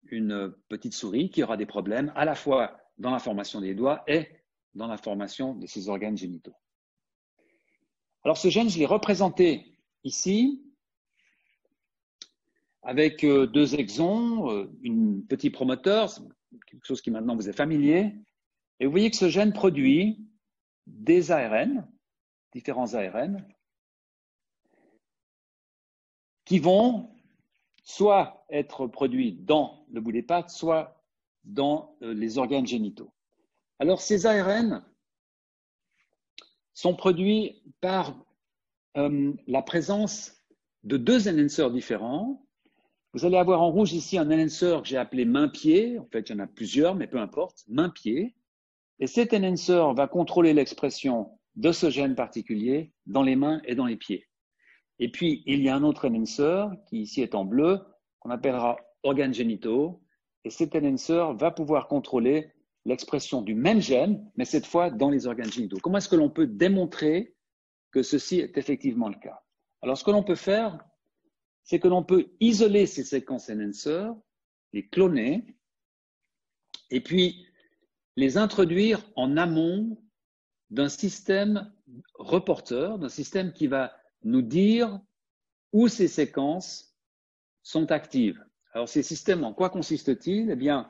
une 0.10 0.53
petite 0.70 0.93
souris 0.93 1.30
qui 1.30 1.43
aura 1.43 1.58
des 1.58 1.66
problèmes 1.66 2.12
à 2.16 2.26
la 2.26 2.36
fois 2.36 2.78
dans 2.97 3.12
la 3.12 3.20
formation 3.20 3.62
des 3.62 3.74
doigts 3.74 4.03
et 4.08 4.28
dans 4.74 4.88
la 4.88 4.97
formation 4.97 5.56
de 5.56 5.68
ses 5.68 5.89
organes 5.89 6.18
génitaux. 6.18 6.56
Alors, 8.24 8.38
ce 8.38 8.49
gène, 8.49 8.70
je 8.70 8.80
l'ai 8.80 8.86
représenté 8.86 9.78
ici 10.03 10.62
avec 12.82 13.24
euh, 13.24 13.47
deux 13.47 13.76
exons, 13.76 14.51
euh, 14.51 14.72
un 14.86 15.22
petit 15.28 15.49
promoteur, 15.49 16.12
quelque 16.68 16.86
chose 16.86 17.01
qui 17.01 17.12
maintenant 17.12 17.36
vous 17.36 17.49
est 17.49 17.53
familier. 17.53 18.14
Et 18.80 18.86
vous 18.86 18.91
voyez 18.91 19.10
que 19.10 19.18
ce 19.18 19.30
gène 19.30 19.53
produit 19.53 20.28
des 20.86 21.32
ARN, 21.32 21.88
différents 22.53 22.93
ARN, 22.93 23.45
qui 26.45 26.60
vont 26.60 27.14
soit 27.86 28.46
être 28.50 28.88
produits 28.88 29.34
dans 29.34 29.86
le 29.92 30.02
bout 30.02 30.12
des 30.12 30.24
pattes, 30.24 30.50
soit 30.50 31.02
dans 31.46 31.96
euh, 32.02 32.14
les 32.14 32.38
organes 32.38 32.68
génitaux. 32.68 33.14
Alors 33.80 34.02
ces 34.02 34.26
ARN 34.26 34.84
sont 36.74 36.96
produits 36.96 37.62
par 37.80 38.16
euh, 38.98 39.34
la 39.48 39.62
présence 39.62 40.34
de 40.84 40.98
deux 40.98 41.30
enhancers 41.30 41.72
différents. 41.72 42.46
Vous 43.14 43.24
allez 43.24 43.38
avoir 43.38 43.62
en 43.62 43.72
rouge 43.72 43.94
ici 43.94 44.18
un 44.18 44.30
enhancer 44.30 44.80
que 44.82 44.88
j'ai 44.88 44.98
appelé 44.98 45.24
main-pied. 45.24 46.00
En 46.00 46.08
fait, 46.08 46.30
il 46.30 46.34
y 46.34 46.36
en 46.36 46.44
a 46.44 46.48
plusieurs, 46.48 46.96
mais 46.96 47.08
peu 47.08 47.20
importe. 47.20 47.64
Main-pied. 47.68 48.36
Et 49.00 49.08
cet 49.08 49.34
enhancer 49.34 49.94
va 49.96 50.08
contrôler 50.08 50.54
l'expression 50.54 51.30
de 51.56 51.72
ce 51.72 51.90
gène 51.90 52.16
particulier 52.16 52.92
dans 53.06 53.24
les 53.24 53.36
mains 53.36 53.62
et 53.66 53.76
dans 53.76 53.86
les 53.86 53.96
pieds. 53.96 54.28
Et 55.00 55.12
puis, 55.12 55.43
il 55.46 55.62
y 55.62 55.70
a 55.70 55.76
un 55.76 55.84
autre 55.84 56.08
enhancer 56.08 56.68
qui 56.88 57.02
ici 57.02 57.22
est 57.22 57.36
en 57.36 57.46
bleu, 57.46 57.82
qu'on 58.20 58.30
appellera 58.30 58.78
organes 59.04 59.34
génitaux. 59.34 60.02
Et 60.43 60.50
cet 60.50 60.76
enhancer 60.76 61.34
va 61.38 61.52
pouvoir 61.52 61.88
contrôler 61.88 62.52
l'expression 62.86 63.41
du 63.41 63.56
même 63.56 63.82
gène, 63.82 64.30
mais 64.36 64.46
cette 64.46 64.66
fois 64.66 64.89
dans 64.89 65.10
les 65.10 65.28
organes 65.28 65.52
génitaux. 65.52 65.78
Comment 65.82 65.98
est-ce 65.98 66.10
que 66.10 66.16
l'on 66.16 66.30
peut 66.30 66.48
démontrer 66.48 67.36
que 67.91 68.04
ceci 68.04 68.39
est 68.39 68.58
effectivement 68.58 69.10
le 69.10 69.16
cas? 69.16 69.43
Alors, 69.82 69.98
ce 69.98 70.04
que 70.04 70.12
l'on 70.12 70.24
peut 70.24 70.36
faire, 70.36 70.80
c'est 71.64 71.80
que 71.80 71.88
l'on 71.88 72.04
peut 72.04 72.28
isoler 72.39 72.86
ces 72.86 73.04
séquences 73.04 73.50
enhancer, 73.50 74.08
les 74.72 74.88
cloner, 74.88 75.46
et 76.91 77.02
puis 77.02 77.48
les 78.16 78.38
introduire 78.38 79.02
en 79.16 79.36
amont 79.36 79.98
d'un 80.70 80.89
système 80.89 81.72
reporteur, 82.16 83.00
d'un 83.00 83.10
système 83.10 83.52
qui 83.52 83.68
va 83.68 83.91
nous 84.26 84.41
dire 84.41 84.99
où 85.71 85.88
ces 85.88 86.07
séquences 86.07 86.97
sont 87.63 87.91
actives. 87.91 88.43
Alors 88.73 88.89
ces 88.89 89.03
systèmes, 89.03 89.45
en 89.45 89.53
quoi 89.53 89.69
consistent-ils? 89.69 90.51
Eh 90.51 90.55
bien, 90.55 90.89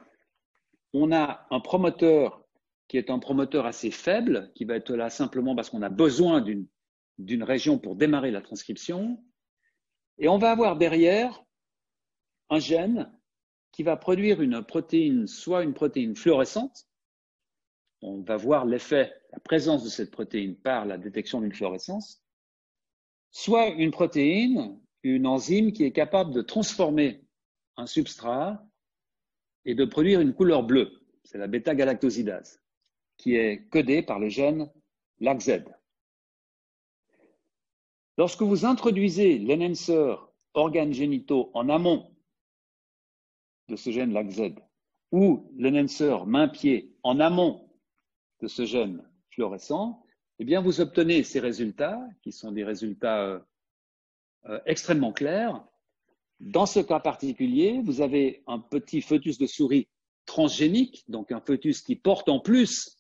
on 0.93 1.11
a 1.11 1.45
un 1.51 1.59
promoteur 1.59 2.43
qui 2.87 2.97
est 2.97 3.09
un 3.09 3.19
promoteur 3.19 3.65
assez 3.65 3.91
faible, 3.91 4.51
qui 4.55 4.65
va 4.65 4.75
être 4.75 4.93
là 4.95 5.09
simplement 5.09 5.55
parce 5.55 5.69
qu'on 5.69 5.81
a 5.81 5.89
besoin 5.89 6.41
d'une 7.17 7.43
région 7.43 7.77
pour 7.77 7.95
démarrer 7.95 8.31
la 8.31 8.41
transcription. 8.41 9.23
Et 10.17 10.27
on 10.27 10.37
va 10.37 10.51
avoir 10.51 10.77
derrière 10.77 11.43
un 12.49 12.59
gène 12.59 13.11
qui 13.71 13.83
va 13.83 13.97
produire 13.97 14.41
une 14.41 14.63
protéine, 14.63 15.27
soit 15.27 15.63
une 15.63 15.73
protéine 15.73 16.15
fluorescente, 16.15 16.87
on 18.01 18.21
va 18.21 18.37
voir 18.37 18.65
l'effet, 18.65 19.13
la 19.31 19.39
présence 19.39 19.83
de 19.83 19.89
cette 19.89 20.11
protéine 20.11 20.55
par 20.55 20.85
la 20.85 20.97
détection 20.97 21.41
d'une 21.41 21.53
fluorescence, 21.53 22.24
soit 23.35 23.67
une 23.67 23.91
protéine, 23.91 24.79
une 25.03 25.27
enzyme 25.27 25.73
qui 25.73 25.83
est 25.83 25.91
capable 25.91 26.33
de 26.33 26.41
transformer 26.41 27.21
un 27.75 27.85
substrat 27.85 28.65
et 29.65 29.75
de 29.75 29.83
produire 29.83 30.21
une 30.21 30.33
couleur 30.33 30.63
bleue. 30.63 31.01
C'est 31.25 31.37
la 31.37 31.47
bêta-galactosidase, 31.47 32.61
qui 33.17 33.35
est 33.35 33.67
codée 33.67 34.01
par 34.01 34.19
le 34.19 34.29
gène 34.29 34.71
LACZ. 35.19 35.65
Lorsque 38.17 38.41
vous 38.41 38.63
introduisez 38.63 39.37
l'enhancer 39.39 40.15
organes 40.53 40.93
génitaux 40.93 41.51
en 41.53 41.67
amont 41.67 42.15
de 43.67 43.75
ce 43.75 43.91
gène 43.91 44.13
LACZ 44.13 44.55
ou 45.11 45.51
l'enhancer 45.57 46.25
main-pied 46.25 46.95
en 47.03 47.19
amont 47.19 47.69
de 48.39 48.47
ce 48.47 48.65
gène 48.65 49.05
fluorescent, 49.29 50.04
eh 50.39 50.45
bien, 50.45 50.61
vous 50.61 50.81
obtenez 50.81 51.23
ces 51.23 51.39
résultats, 51.39 52.01
qui 52.21 52.31
sont 52.31 52.51
des 52.51 52.63
résultats 52.63 53.23
euh, 53.23 53.39
euh, 54.47 54.59
extrêmement 54.65 55.13
clairs. 55.13 55.63
Dans 56.39 56.65
ce 56.65 56.81
cas 56.81 56.99
particulier, 56.99 57.81
vous 57.83 58.01
avez 58.01 58.43
un 58.47 58.59
petit 58.59 59.01
fœtus 59.01 59.37
de 59.37 59.47
souris 59.47 59.87
transgénique, 60.25 61.05
donc 61.07 61.31
un 61.31 61.39
fœtus 61.39 61.81
qui 61.81 61.95
porte 61.95 62.27
en 62.27 62.39
plus 62.39 62.97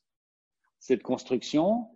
cette 0.79 1.03
construction. 1.03 1.89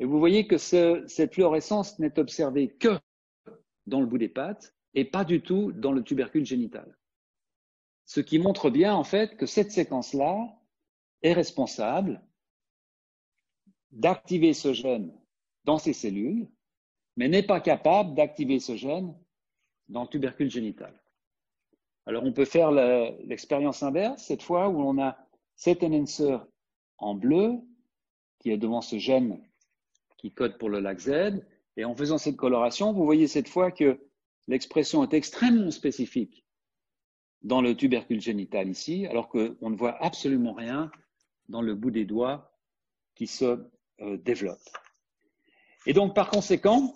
Et 0.00 0.04
vous 0.04 0.18
voyez 0.18 0.46
que 0.46 0.56
cette 0.56 1.34
fluorescence 1.34 1.98
n'est 1.98 2.18
observée 2.18 2.68
que 2.68 2.98
dans 3.86 4.00
le 4.00 4.06
bout 4.06 4.18
des 4.18 4.28
pattes 4.28 4.74
et 4.94 5.04
pas 5.04 5.24
du 5.24 5.42
tout 5.42 5.72
dans 5.72 5.92
le 5.92 6.02
tubercule 6.02 6.46
génital. 6.46 6.96
Ce 8.06 8.20
qui 8.20 8.38
montre 8.38 8.70
bien, 8.70 8.94
en 8.94 9.04
fait, 9.04 9.36
que 9.36 9.44
cette 9.44 9.70
séquence-là 9.70 10.48
est 11.22 11.34
responsable 11.34 12.22
d'activer 13.92 14.52
ce 14.52 14.72
gène 14.72 15.12
dans 15.64 15.78
ces 15.78 15.92
cellules, 15.92 16.48
mais 17.16 17.28
n'est 17.28 17.42
pas 17.42 17.60
capable 17.60 18.14
d'activer 18.14 18.60
ce 18.60 18.76
gène 18.76 19.14
dans 19.88 20.02
le 20.02 20.08
tubercule 20.08 20.50
génital. 20.50 20.94
Alors 22.06 22.24
on 22.24 22.32
peut 22.32 22.44
faire 22.44 22.70
l'expérience 22.70 23.82
inverse, 23.82 24.22
cette 24.22 24.42
fois 24.42 24.68
où 24.68 24.80
on 24.80 24.98
a 25.00 25.18
cet 25.56 25.82
enhancer 25.82 26.38
en 26.98 27.14
bleu 27.14 27.54
qui 28.38 28.50
est 28.50 28.56
devant 28.56 28.80
ce 28.80 28.98
gène 28.98 29.42
qui 30.16 30.32
code 30.32 30.58
pour 30.58 30.68
le 30.68 30.80
lac 30.80 30.98
Z, 30.98 31.44
et 31.76 31.84
en 31.84 31.94
faisant 31.94 32.18
cette 32.18 32.36
coloration, 32.36 32.92
vous 32.92 33.04
voyez 33.04 33.28
cette 33.28 33.48
fois 33.48 33.70
que 33.70 34.00
l'expression 34.48 35.04
est 35.04 35.14
extrêmement 35.14 35.70
spécifique 35.70 36.44
dans 37.42 37.62
le 37.62 37.76
tubercule 37.76 38.20
génital 38.20 38.68
ici, 38.68 39.06
alors 39.06 39.28
qu'on 39.28 39.70
ne 39.70 39.76
voit 39.76 40.02
absolument 40.02 40.54
rien 40.54 40.90
dans 41.48 41.62
le 41.62 41.74
bout 41.74 41.92
des 41.92 42.04
doigts 42.04 42.52
qui 43.14 43.26
se 43.26 43.68
euh, 44.00 44.16
développent. 44.18 44.58
Et 45.86 45.92
donc, 45.92 46.14
par 46.14 46.30
conséquent, 46.30 46.94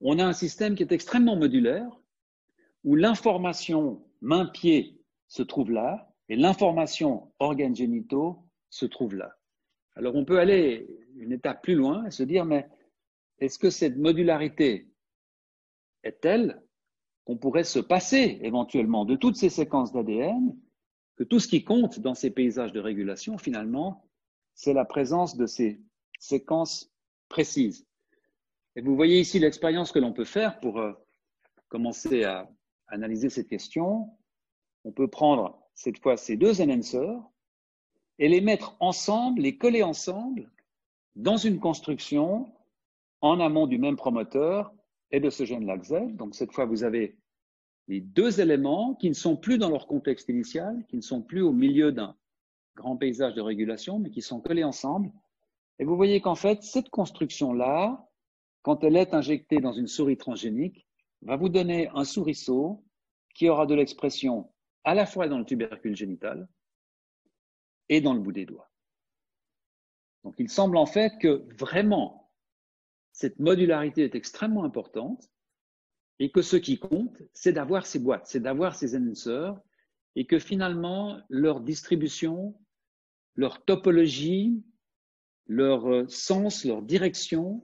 on 0.00 0.18
a 0.18 0.24
un 0.24 0.32
système 0.32 0.74
qui 0.74 0.82
est 0.82 0.92
extrêmement 0.92 1.36
modulaire, 1.36 1.90
où 2.84 2.94
l'information 2.94 4.04
main-pied 4.20 5.00
se 5.28 5.42
trouve 5.42 5.70
là, 5.70 6.12
et 6.28 6.36
l'information 6.36 7.32
organes 7.38 7.76
génitaux 7.76 8.44
se 8.70 8.86
trouve 8.86 9.14
là. 9.14 9.36
Alors 9.94 10.14
on 10.14 10.24
peut 10.24 10.38
aller 10.38 10.86
une 11.16 11.32
étape 11.32 11.62
plus 11.62 11.74
loin 11.74 12.04
et 12.06 12.10
se 12.10 12.22
dire, 12.22 12.44
mais 12.44 12.68
est-ce 13.38 13.58
que 13.58 13.70
cette 13.70 13.96
modularité 13.96 14.88
est 16.02 16.20
telle 16.20 16.62
qu'on 17.24 17.36
pourrait 17.36 17.64
se 17.64 17.78
passer 17.78 18.38
éventuellement 18.42 19.04
de 19.04 19.16
toutes 19.16 19.36
ces 19.36 19.48
séquences 19.48 19.92
d'ADN, 19.92 20.56
que 21.16 21.24
tout 21.24 21.40
ce 21.40 21.48
qui 21.48 21.64
compte 21.64 21.98
dans 21.98 22.14
ces 22.14 22.30
paysages 22.30 22.72
de 22.72 22.80
régulation, 22.80 23.38
finalement, 23.38 24.05
c'est 24.56 24.72
la 24.72 24.84
présence 24.84 25.36
de 25.36 25.46
ces 25.46 25.80
séquences 26.18 26.90
précises. 27.28 27.86
Et 28.74 28.80
vous 28.80 28.96
voyez 28.96 29.20
ici 29.20 29.38
l'expérience 29.38 29.92
que 29.92 29.98
l'on 29.98 30.12
peut 30.12 30.24
faire 30.24 30.58
pour 30.60 30.80
euh, 30.80 30.92
commencer 31.68 32.24
à 32.24 32.50
analyser 32.88 33.28
cette 33.28 33.48
question. 33.48 34.10
On 34.84 34.92
peut 34.92 35.08
prendre 35.08 35.62
cette 35.74 35.98
fois 35.98 36.16
ces 36.16 36.36
deux 36.36 36.60
enhancers 36.60 37.22
et 38.18 38.28
les 38.28 38.40
mettre 38.40 38.76
ensemble, 38.80 39.42
les 39.42 39.58
coller 39.58 39.82
ensemble 39.82 40.50
dans 41.14 41.36
une 41.36 41.60
construction 41.60 42.52
en 43.20 43.40
amont 43.40 43.66
du 43.66 43.78
même 43.78 43.96
promoteur 43.96 44.72
et 45.10 45.20
de 45.20 45.30
ce 45.30 45.44
gène 45.44 45.66
LACZ. 45.66 46.14
Donc 46.14 46.34
cette 46.34 46.52
fois, 46.52 46.64
vous 46.64 46.82
avez 46.82 47.18
les 47.88 48.00
deux 48.00 48.40
éléments 48.40 48.94
qui 48.94 49.08
ne 49.08 49.14
sont 49.14 49.36
plus 49.36 49.58
dans 49.58 49.70
leur 49.70 49.86
contexte 49.86 50.28
initial, 50.28 50.84
qui 50.88 50.96
ne 50.96 51.02
sont 51.02 51.22
plus 51.22 51.42
au 51.42 51.52
milieu 51.52 51.92
d'un 51.92 52.16
grand 52.76 52.96
paysage 52.96 53.34
de 53.34 53.40
régulation, 53.40 53.98
mais 53.98 54.10
qui 54.10 54.22
sont 54.22 54.40
collés 54.40 54.62
ensemble. 54.62 55.10
Et 55.78 55.84
vous 55.84 55.96
voyez 55.96 56.20
qu'en 56.20 56.36
fait, 56.36 56.62
cette 56.62 56.90
construction-là, 56.90 58.08
quand 58.62 58.84
elle 58.84 58.96
est 58.96 59.14
injectée 59.14 59.58
dans 59.58 59.72
une 59.72 59.88
souris 59.88 60.16
transgénique, 60.16 60.86
va 61.22 61.36
vous 61.36 61.48
donner 61.48 61.88
un 61.94 62.04
souriceau 62.04 62.84
qui 63.34 63.48
aura 63.48 63.66
de 63.66 63.74
l'expression 63.74 64.52
à 64.84 64.94
la 64.94 65.06
fois 65.06 65.28
dans 65.28 65.38
le 65.38 65.44
tubercule 65.44 65.96
génital 65.96 66.48
et 67.88 68.00
dans 68.00 68.14
le 68.14 68.20
bout 68.20 68.32
des 68.32 68.46
doigts. 68.46 68.70
Donc 70.24 70.34
il 70.38 70.48
semble 70.48 70.76
en 70.76 70.86
fait 70.86 71.18
que 71.20 71.46
vraiment 71.58 72.30
cette 73.12 73.38
modularité 73.38 74.02
est 74.02 74.14
extrêmement 74.14 74.64
importante 74.64 75.30
et 76.18 76.30
que 76.30 76.42
ce 76.42 76.56
qui 76.56 76.78
compte, 76.78 77.22
c'est 77.32 77.52
d'avoir 77.52 77.86
ces 77.86 77.98
boîtes, 77.98 78.26
c'est 78.26 78.40
d'avoir 78.40 78.74
ces 78.74 78.96
enhancers 78.96 79.58
et 80.16 80.26
que 80.26 80.38
finalement 80.38 81.20
leur 81.28 81.60
distribution, 81.60 82.58
leur 83.36 83.64
topologie, 83.64 84.64
leur 85.46 85.88
euh, 85.88 86.08
sens, 86.08 86.64
leur 86.64 86.82
direction 86.82 87.62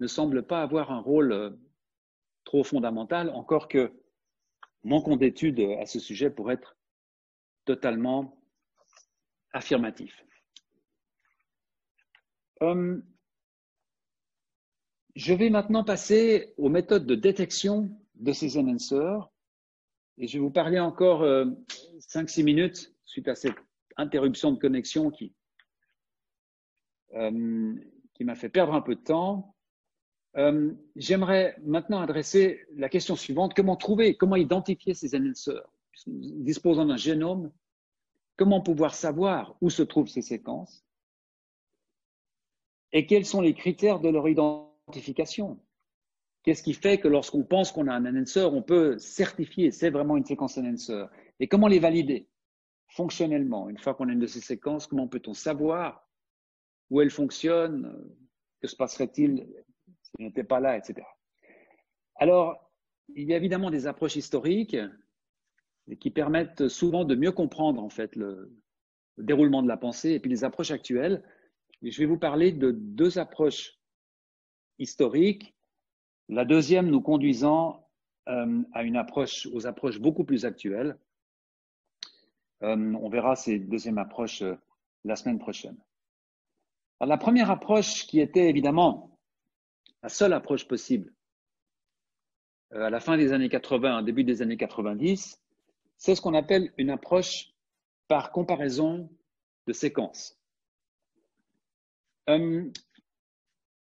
ne 0.00 0.06
semblent 0.06 0.46
pas 0.46 0.62
avoir 0.62 0.90
un 0.90 1.00
rôle 1.00 1.32
euh, 1.32 1.50
trop 2.44 2.64
fondamental, 2.64 3.30
encore 3.30 3.68
que 3.68 3.92
compte 4.84 5.20
d'études 5.20 5.60
à 5.60 5.86
ce 5.86 5.98
sujet 5.98 6.30
pourrait 6.30 6.54
être 6.54 6.76
totalement 7.64 8.38
affirmatif. 9.52 10.24
Euh, 12.62 13.00
je 15.16 15.32
vais 15.32 15.50
maintenant 15.50 15.84
passer 15.84 16.54
aux 16.56 16.68
méthodes 16.68 17.06
de 17.06 17.14
détection 17.14 17.90
de 18.14 18.32
ces 18.32 18.58
enhancers 18.58 19.30
et 20.18 20.26
je 20.26 20.34
vais 20.34 20.44
vous 20.44 20.50
parler 20.50 20.78
encore 20.78 21.22
5-6 21.22 22.40
euh, 22.40 22.44
minutes 22.44 22.94
suite 23.04 23.28
à 23.28 23.34
cette 23.34 23.56
interruption 23.96 24.52
de 24.52 24.58
connexion 24.58 25.10
qui, 25.10 25.34
euh, 27.14 27.74
qui 28.14 28.24
m'a 28.24 28.34
fait 28.34 28.48
perdre 28.48 28.74
un 28.74 28.80
peu 28.80 28.94
de 28.94 29.00
temps. 29.00 29.54
J'aimerais 30.96 31.56
maintenant 31.62 32.00
adresser 32.00 32.66
la 32.74 32.88
question 32.88 33.14
suivante. 33.14 33.54
Comment 33.54 33.76
trouver, 33.76 34.16
comment 34.16 34.34
identifier 34.34 34.92
ces 34.94 35.14
enhancers 35.14 35.62
Disposant 36.06 36.86
d'un 36.86 36.96
génome 36.96 37.52
Comment 38.36 38.60
pouvoir 38.60 38.94
savoir 38.94 39.56
où 39.60 39.70
se 39.70 39.82
trouvent 39.82 40.08
ces 40.08 40.22
séquences? 40.22 40.84
Et 42.92 43.06
quels 43.06 43.26
sont 43.26 43.40
les 43.40 43.54
critères 43.54 44.00
de 44.00 44.08
leur 44.08 44.28
identification? 44.28 45.60
Qu'est-ce 46.42 46.62
qui 46.62 46.74
fait 46.74 46.98
que 46.98 47.08
lorsqu'on 47.08 47.44
pense 47.44 47.72
qu'on 47.72 47.86
a 47.86 47.94
un 47.94 48.04
enhancer, 48.06 48.44
on 48.44 48.62
peut 48.62 48.98
certifier 48.98 49.70
c'est 49.70 49.90
vraiment 49.90 50.16
une 50.16 50.24
séquence 50.24 50.58
enhancer 50.58 51.04
Et 51.40 51.48
comment 51.48 51.68
les 51.68 51.78
valider? 51.78 52.28
Fonctionnellement 52.88 53.68
Une 53.68 53.78
fois 53.78 53.94
qu'on 53.94 54.08
a 54.08 54.12
une 54.12 54.20
de 54.20 54.26
ces 54.26 54.40
séquences, 54.40 54.86
comment 54.86 55.08
peut-on 55.08 55.34
savoir 55.34 56.08
où 56.90 57.00
elle 57.00 57.10
fonctionne 57.10 58.14
Que 58.60 58.68
se 58.68 58.76
passerait-il 58.76 59.46
si 60.02 60.10
elle 60.18 60.26
n'était 60.26 60.44
pas 60.44 60.60
là, 60.60 60.76
etc. 60.76 61.06
Alors, 62.16 62.70
il 63.14 63.28
y 63.28 63.34
a 63.34 63.36
évidemment 63.36 63.70
des 63.70 63.86
approches 63.86 64.16
historiques 64.16 64.76
qui 66.00 66.10
permettent 66.10 66.68
souvent 66.68 67.04
de 67.04 67.14
mieux 67.14 67.32
comprendre 67.32 67.82
en 67.82 67.90
fait 67.90 68.16
le, 68.16 68.52
déroulement 69.18 69.62
de 69.62 69.68
la 69.68 69.76
pensée 69.76 70.12
et 70.12 70.20
puis 70.20 70.30
les 70.30 70.44
approches 70.44 70.70
actuelles. 70.70 71.22
je 71.82 71.98
vais 71.98 72.06
vous 72.06 72.18
parler 72.18 72.52
de 72.52 72.70
deux 72.70 73.18
approches 73.18 73.78
historiques, 74.78 75.54
la 76.28 76.44
deuxième 76.44 76.88
nous 76.88 77.00
conduisant 77.00 77.88
euh, 78.28 78.62
à 78.72 78.82
une 78.82 78.96
approche, 78.96 79.46
aux 79.52 79.66
approches 79.66 80.00
beaucoup 80.00 80.24
plus 80.24 80.44
actuelles. 80.46 80.98
Euh, 82.64 82.94
on 83.00 83.08
verra 83.08 83.36
ces 83.36 83.58
deuxièmes 83.58 83.98
approches 83.98 84.42
euh, 84.42 84.56
la 85.04 85.16
semaine 85.16 85.38
prochaine. 85.38 85.76
La 87.00 87.18
première 87.18 87.50
approche 87.50 88.06
qui 88.06 88.20
était 88.20 88.48
évidemment 88.48 89.18
la 90.02 90.08
seule 90.08 90.32
approche 90.32 90.66
possible 90.66 91.12
à 92.74 92.90
la 92.90 93.00
fin 93.00 93.16
des 93.16 93.32
années 93.32 93.48
80, 93.48 94.02
début 94.02 94.24
des 94.24 94.42
années 94.42 94.56
90, 94.56 95.40
c'est 95.96 96.14
ce 96.14 96.20
qu'on 96.20 96.34
appelle 96.34 96.72
une 96.76 96.90
approche 96.90 97.52
par 98.08 98.32
comparaison 98.32 99.10
de 99.66 99.72
séquences. 99.72 100.38
Euh, 102.28 102.68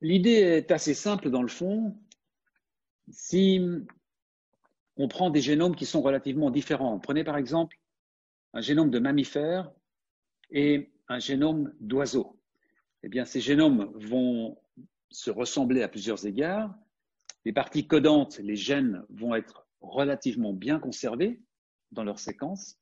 l'idée 0.02 0.32
est 0.32 0.72
assez 0.72 0.94
simple 0.94 1.30
dans 1.30 1.42
le 1.42 1.48
fond. 1.48 1.98
Si 3.10 3.60
on 4.98 5.08
prend 5.08 5.30
des 5.30 5.42
génomes 5.42 5.76
qui 5.76 5.86
sont 5.86 6.02
relativement 6.02 6.52
différents, 6.52 7.00
prenez 7.00 7.24
par 7.24 7.38
exemple 7.38 7.78
un 8.54 8.62
génome 8.62 8.92
de 8.92 9.00
mammifères 9.00 9.72
et 10.52 10.92
un 11.08 11.20
génome 11.20 11.74
d'oiseaux. 11.80 12.40
Eh 13.04 13.10
bien, 13.10 13.26
ces 13.26 13.42
génomes 13.42 13.92
vont 13.96 14.58
se 15.10 15.30
ressembler 15.30 15.82
à 15.84 15.88
plusieurs 15.88 16.26
égards. 16.26 16.74
Les 17.46 17.54
parties 17.54 17.88
codantes, 17.88 18.38
les 18.40 18.56
gènes, 18.56 19.04
vont 19.10 19.36
être 19.36 19.68
relativement 19.82 20.54
bien 20.54 20.80
conservées, 20.80 21.42
dans 21.94 22.04
leur 22.04 22.20
séquence. 22.20 22.80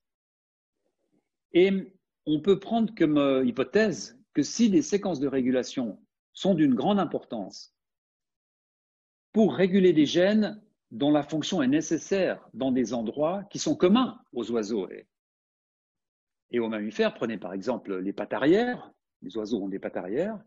Et 1.54 1.94
on 2.26 2.40
peut 2.40 2.60
prendre 2.60 2.94
comme 2.96 3.18
euh, 3.18 3.46
hypothèse 3.46 4.18
que 4.34 4.44
si 4.44 4.70
des 4.70 4.82
séquences 4.82 5.20
de 5.20 5.28
régulation 5.28 6.00
sont 6.34 6.54
d'une 6.54 6.76
grande 6.76 7.00
importance 7.00 7.76
pour 9.34 9.56
réguler 9.56 9.92
des 9.92 10.06
gènes 10.06 10.62
dont 10.92 11.12
la 11.12 11.24
fonction 11.24 11.62
est 11.62 11.68
nécessaire 11.68 12.48
dans 12.54 12.72
des 12.72 12.94
endroits 12.94 13.44
qui 13.50 13.60
sont 13.60 13.76
communs 13.76 14.22
aux 14.34 14.50
oiseaux 14.52 14.88
aux 16.60 16.70
mammifères, 16.70 17.14
prenez 17.14 17.38
par 17.38 17.54
exemple 17.54 17.98
les 17.98 18.14
pattes 18.14 18.34
arrière, 18.34 18.92
les 19.22 19.38
oiseaux 19.38 19.62
ont 19.62 19.70
des 19.70 19.80
pattes 19.80 19.98
arrière, 19.98 20.40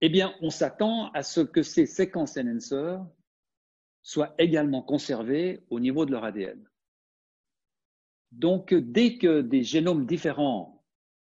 eh 0.00 0.08
bien, 0.08 0.34
on 0.40 0.50
s'attend 0.50 1.10
à 1.12 1.22
ce 1.22 1.40
que 1.40 1.62
ces 1.62 1.86
séquences 1.86 2.36
enhancers 2.36 3.04
soient 4.02 4.34
également 4.38 4.82
conservées 4.82 5.64
au 5.70 5.80
niveau 5.80 6.06
de 6.06 6.12
leur 6.12 6.24
ADN. 6.24 6.64
Donc, 8.30 8.74
dès 8.74 9.18
que 9.18 9.40
des 9.40 9.64
génomes 9.64 10.06
différents 10.06 10.84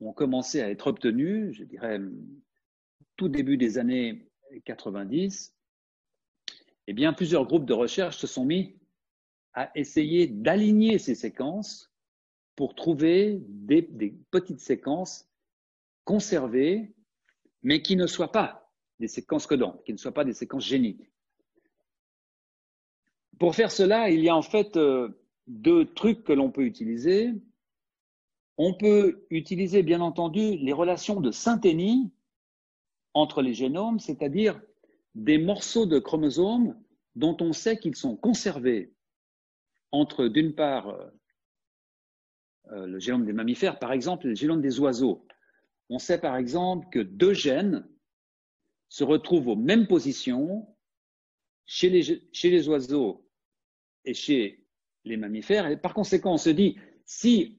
ont 0.01 0.13
commencé 0.13 0.61
à 0.61 0.71
être 0.71 0.87
obtenus, 0.87 1.57
je 1.57 1.65
dirais 1.65 2.01
tout 3.17 3.29
début 3.29 3.57
des 3.57 3.79
années 3.79 4.31
90, 4.65 5.55
eh 6.87 6.93
bien, 6.93 7.13
plusieurs 7.13 7.47
groupes 7.47 7.65
de 7.65 7.73
recherche 7.73 8.19
se 8.19 8.27
sont 8.27 8.45
mis 8.45 8.79
à 9.55 9.71
essayer 9.75 10.27
d'aligner 10.27 10.99
ces 10.99 11.15
séquences 11.15 11.92
pour 12.57 12.75
trouver 12.75 13.41
des, 13.49 13.83
petites 14.31 14.61
séquences 14.61 15.29
conservées, 16.05 16.95
mais 17.63 17.83
qui 17.83 17.97
ne 17.97 18.07
soient 18.07 18.33
pas 18.33 18.71
des 18.99 19.09
séquences 19.09 19.47
codantes, 19.47 19.83
qui 19.85 19.93
ne 19.93 19.99
soient 19.99 20.13
pas 20.13 20.25
des 20.25 20.35
séquences 20.35 20.67
géniques. 20.67 21.11
Pour 23.39 23.55
faire 23.55 23.73
cela, 23.73 24.11
il 24.11 24.21
y 24.21 24.29
a 24.29 24.37
en 24.37 24.43
fait 24.43 24.77
euh, 24.77 25.09
deux 25.47 25.87
trucs 25.93 26.23
que 26.25 26.33
l'on 26.33 26.51
peut 26.51 26.65
utiliser. 26.65 27.33
On 28.59 28.75
peut 28.75 29.27
utiliser, 29.31 29.83
bien 29.83 30.01
entendu, 30.01 30.57
les 30.57 30.73
relations 30.73 31.21
de 31.21 31.31
synthénie 31.31 32.13
entre 33.15 33.43
les 33.43 33.55
génomes, 33.55 33.99
c'est-à-dire 33.99 34.61
des 35.15 35.39
morceaux 35.39 35.87
de 35.87 35.99
chromosomes 35.99 36.77
dont 37.17 37.37
on 37.41 37.53
sait 37.53 37.79
qu'ils 37.79 37.97
sont 37.97 38.17
conservés 38.17 38.93
entre, 39.91 40.29
d'une 40.29 40.55
part, 40.55 40.97
le 42.71 42.99
génome 42.99 43.25
des 43.25 43.33
mammifères, 43.33 43.79
par 43.79 43.93
exemple, 43.93 44.27
le 44.29 44.35
génome 44.35 44.61
des 44.61 44.81
oiseaux. 44.81 45.27
on 45.91 45.99
sait 45.99 46.21
par 46.21 46.37
exemple 46.37 46.89
que 46.91 47.01
deux 47.01 47.35
gènes 47.35 47.87
se 48.89 49.05
retrouvent 49.05 49.49
aux 49.49 49.57
mêmes 49.57 49.87
positions 49.87 50.67
chez 51.67 51.91
les, 51.91 52.29
chez 52.33 52.51
les 52.51 52.69
oiseaux 52.69 53.29
et 54.05 54.15
chez 54.15 54.67
les 55.05 55.17
mammifères. 55.17 55.67
Et 55.67 55.77
par 55.77 55.95
conséquent, 55.95 56.35
on 56.35 56.39
se 56.39 56.51
dit, 56.51 56.79
si 57.05 57.59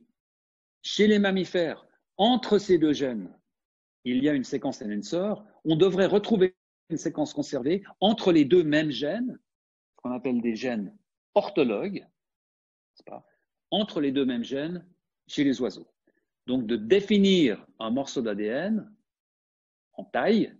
chez 0.81 1.07
les 1.07 1.19
mammifères, 1.19 1.87
entre 2.17 2.57
ces 2.57 2.77
deux 2.77 2.93
gènes, 2.93 3.33
il 4.03 4.23
y 4.23 4.29
a 4.29 4.33
une 4.33 4.43
séquence 4.43 4.81
Enhancer, 4.81 5.33
on 5.63 5.75
devrait 5.75 6.05
retrouver 6.05 6.55
une 6.89 6.97
séquence 6.97 7.33
conservée 7.33 7.83
entre 7.99 8.31
les 8.31 8.45
deux 8.45 8.63
mêmes 8.63 8.91
gènes, 8.91 9.39
ce 9.95 10.01
qu'on 10.01 10.11
appelle 10.11 10.41
des 10.41 10.55
gènes 10.55 10.95
orthologues, 11.33 12.05
entre 13.71 14.01
les 14.01 14.11
deux 14.11 14.25
mêmes 14.25 14.43
gènes 14.43 14.85
chez 15.33 15.43
les 15.43 15.59
oiseaux. 15.61 15.87
Donc 16.45 16.67
de 16.67 16.75
définir 16.75 17.65
un 17.79 17.89
morceau 17.89 18.21
d'ADN 18.21 18.93
en 19.93 20.03
taille 20.03 20.55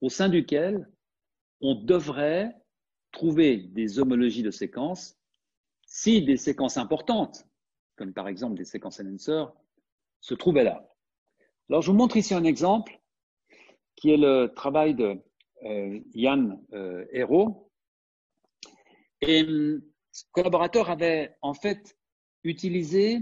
au 0.00 0.08
sein 0.08 0.28
duquel 0.28 0.90
on 1.60 1.74
devrait 1.74 2.56
trouver 3.12 3.58
des 3.58 3.98
homologies 3.98 4.42
de 4.42 4.50
séquences 4.50 5.16
si 5.84 6.22
des 6.22 6.36
séquences 6.36 6.76
importantes, 6.76 7.46
comme 7.96 8.12
par 8.12 8.28
exemple 8.28 8.56
des 8.56 8.64
séquences 8.64 9.00
enhancer, 9.00 9.44
se 10.20 10.34
trouvaient 10.34 10.64
là. 10.64 10.88
Alors 11.68 11.82
je 11.82 11.90
vous 11.90 11.96
montre 11.96 12.16
ici 12.16 12.34
un 12.34 12.44
exemple 12.44 13.00
qui 13.96 14.10
est 14.10 14.16
le 14.16 14.52
travail 14.54 14.94
de 14.94 15.20
euh, 15.64 16.00
Yann 16.14 16.60
euh, 16.72 17.04
Hérault. 17.12 17.70
Et 19.20 19.42
hum, 19.42 19.82
ce 20.10 20.24
collaborateur 20.32 20.90
avait 20.90 21.36
en 21.42 21.54
fait 21.54 21.96
utilisé 22.42 23.20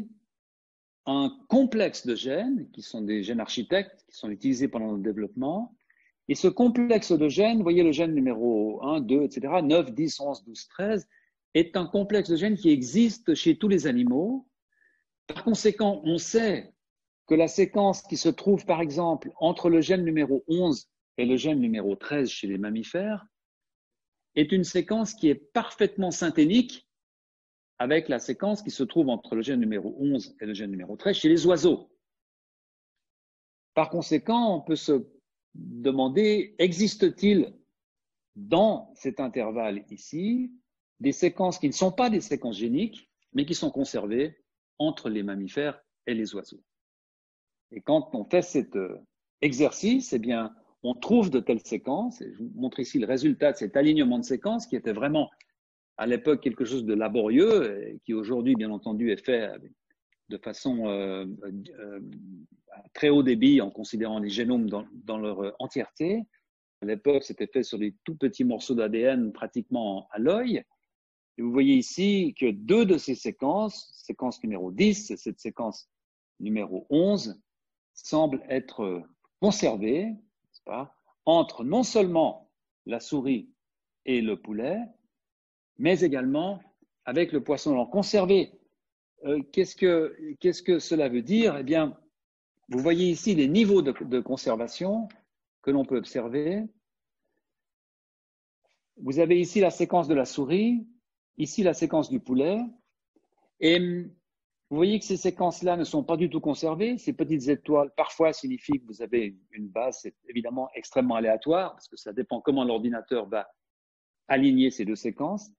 un 1.08 1.34
complexe 1.48 2.06
de 2.06 2.14
gènes, 2.14 2.68
qui 2.70 2.82
sont 2.82 3.00
des 3.00 3.22
gènes 3.22 3.40
architectes, 3.40 4.04
qui 4.10 4.16
sont 4.16 4.28
utilisés 4.28 4.68
pendant 4.68 4.92
le 4.92 5.00
développement. 5.00 5.74
Et 6.28 6.34
ce 6.34 6.48
complexe 6.48 7.12
de 7.12 7.28
gènes, 7.30 7.56
vous 7.56 7.62
voyez 7.62 7.82
le 7.82 7.92
gène 7.92 8.14
numéro 8.14 8.82
1, 8.84 9.00
2, 9.00 9.22
etc., 9.22 9.62
9, 9.62 9.94
10, 9.94 10.20
11, 10.20 10.44
12, 10.44 10.68
13, 10.68 11.08
est 11.54 11.76
un 11.78 11.86
complexe 11.86 12.28
de 12.28 12.36
gènes 12.36 12.58
qui 12.58 12.68
existe 12.68 13.34
chez 13.34 13.56
tous 13.56 13.68
les 13.68 13.86
animaux. 13.86 14.46
Par 15.26 15.44
conséquent, 15.44 16.02
on 16.04 16.18
sait 16.18 16.74
que 17.26 17.34
la 17.34 17.48
séquence 17.48 18.02
qui 18.02 18.18
se 18.18 18.28
trouve, 18.28 18.66
par 18.66 18.82
exemple, 18.82 19.32
entre 19.40 19.70
le 19.70 19.80
gène 19.80 20.04
numéro 20.04 20.44
11 20.46 20.90
et 21.16 21.24
le 21.24 21.38
gène 21.38 21.60
numéro 21.60 21.96
13 21.96 22.28
chez 22.28 22.48
les 22.48 22.58
mammifères 22.58 23.24
est 24.34 24.52
une 24.52 24.64
séquence 24.64 25.14
qui 25.14 25.30
est 25.30 25.52
parfaitement 25.52 26.10
synthénique 26.10 26.87
avec 27.78 28.08
la 28.08 28.18
séquence 28.18 28.62
qui 28.62 28.70
se 28.70 28.82
trouve 28.82 29.08
entre 29.08 29.34
le 29.34 29.42
gène 29.42 29.60
numéro 29.60 29.96
11 29.98 30.36
et 30.40 30.46
le 30.46 30.54
gène 30.54 30.70
numéro 30.70 30.96
13 30.96 31.16
chez 31.16 31.28
les 31.28 31.46
oiseaux. 31.46 31.90
Par 33.74 33.90
conséquent, 33.90 34.56
on 34.56 34.60
peut 34.60 34.76
se 34.76 35.06
demander, 35.54 36.54
existe-t-il 36.58 37.54
dans 38.34 38.92
cet 38.94 39.20
intervalle 39.20 39.84
ici 39.90 40.52
des 41.00 41.12
séquences 41.12 41.58
qui 41.58 41.68
ne 41.68 41.72
sont 41.72 41.92
pas 41.92 42.10
des 42.10 42.20
séquences 42.20 42.58
géniques, 42.58 43.08
mais 43.32 43.46
qui 43.46 43.54
sont 43.54 43.70
conservées 43.70 44.36
entre 44.78 45.08
les 45.08 45.22
mammifères 45.22 45.80
et 46.06 46.14
les 46.14 46.34
oiseaux. 46.34 46.62
Et 47.70 47.80
quand 47.80 48.10
on 48.14 48.24
fait 48.24 48.42
cet 48.42 48.74
euh, 48.76 48.98
exercice, 49.40 50.12
eh 50.12 50.18
bien, 50.18 50.54
on 50.82 50.94
trouve 50.94 51.30
de 51.30 51.40
telles 51.40 51.64
séquences, 51.64 52.20
et 52.20 52.32
je 52.32 52.38
vous 52.38 52.50
montre 52.54 52.80
ici 52.80 52.98
le 52.98 53.06
résultat 53.06 53.52
de 53.52 53.56
cet 53.56 53.76
alignement 53.76 54.18
de 54.18 54.24
séquences 54.24 54.66
qui 54.66 54.76
était 54.76 54.92
vraiment 54.92 55.30
à 55.98 56.06
l'époque 56.06 56.40
quelque 56.40 56.64
chose 56.64 56.84
de 56.84 56.94
laborieux 56.94 57.88
et 57.88 57.98
qui 58.04 58.14
aujourd'hui, 58.14 58.54
bien 58.54 58.70
entendu, 58.70 59.10
est 59.10 59.22
fait 59.22 59.50
de 60.28 60.38
façon 60.38 60.86
euh, 60.86 61.26
euh, 61.78 62.00
à 62.72 62.82
très 62.94 63.08
haut 63.08 63.22
débit 63.22 63.60
en 63.60 63.70
considérant 63.70 64.18
les 64.18 64.30
génomes 64.30 64.70
dans, 64.70 64.86
dans 64.92 65.18
leur 65.18 65.54
entièreté. 65.58 66.22
À 66.80 66.86
l'époque, 66.86 67.24
c'était 67.24 67.48
fait 67.48 67.62
sur 67.62 67.78
des 67.78 67.94
tout 68.04 68.14
petits 68.14 68.44
morceaux 68.44 68.74
d'ADN 68.74 69.32
pratiquement 69.32 70.08
à 70.10 70.18
l'œil. 70.18 70.62
Et 71.36 71.42
vous 71.42 71.50
voyez 71.52 71.74
ici 71.74 72.34
que 72.38 72.50
deux 72.50 72.84
de 72.84 72.96
ces 72.96 73.14
séquences, 73.14 73.90
séquence 73.94 74.42
numéro 74.42 74.70
10 74.70 75.10
et 75.10 75.16
cette 75.16 75.40
séquence 75.40 75.90
numéro 76.40 76.86
11, 76.90 77.40
semblent 77.94 78.42
être 78.48 79.02
conservées 79.40 80.14
pas, 80.68 80.94
entre 81.24 81.64
non 81.64 81.82
seulement 81.82 82.50
la 82.86 83.00
souris 83.00 83.50
et 84.04 84.20
le 84.20 84.40
poulet, 84.40 84.78
mais 85.78 86.00
également 86.00 86.60
avec 87.04 87.32
le 87.32 87.42
poisson. 87.42 87.72
Alors, 87.72 87.90
conserver, 87.90 88.52
euh, 89.24 89.42
qu'est-ce, 89.52 89.76
que, 89.76 90.78
cela 90.78 91.08
veut 91.08 91.22
dire? 91.22 91.56
Eh 91.56 91.62
bien, 91.62 91.98
vous 92.68 92.78
voyez 92.80 93.10
ici 93.10 93.34
les 93.34 93.48
niveaux 93.48 93.82
de, 93.82 93.92
de 94.04 94.20
conservation 94.20 95.08
que 95.62 95.70
l'on 95.70 95.84
peut 95.84 95.96
observer. 95.96 96.64
Vous 98.96 99.20
avez 99.20 99.40
ici 99.40 99.60
la 99.60 99.70
séquence 99.70 100.08
de 100.08 100.14
la 100.14 100.24
souris, 100.24 100.86
ici 101.36 101.62
la 101.62 101.74
séquence 101.74 102.10
du 102.10 102.20
poulet, 102.20 102.60
et 103.60 103.78
vous 104.70 104.76
voyez 104.76 104.98
que 104.98 105.04
ces 105.04 105.16
séquences-là 105.16 105.76
ne 105.76 105.84
sont 105.84 106.04
pas 106.04 106.18
du 106.18 106.28
tout 106.28 106.40
conservées. 106.40 106.98
Ces 106.98 107.14
petites 107.14 107.48
étoiles, 107.48 107.90
parfois, 107.96 108.34
signifient 108.34 108.80
que 108.80 108.86
vous 108.86 109.00
avez 109.00 109.34
une 109.52 109.68
base. 109.68 110.00
C'est 110.02 110.14
évidemment 110.28 110.68
extrêmement 110.74 111.14
aléatoire 111.14 111.72
parce 111.72 111.88
que 111.88 111.96
ça 111.96 112.12
dépend 112.12 112.42
comment 112.42 112.64
l'ordinateur 112.64 113.26
va 113.26 113.48
aligner 114.28 114.70
ces 114.70 114.84
deux 114.84 114.96
séquences. 114.96 115.50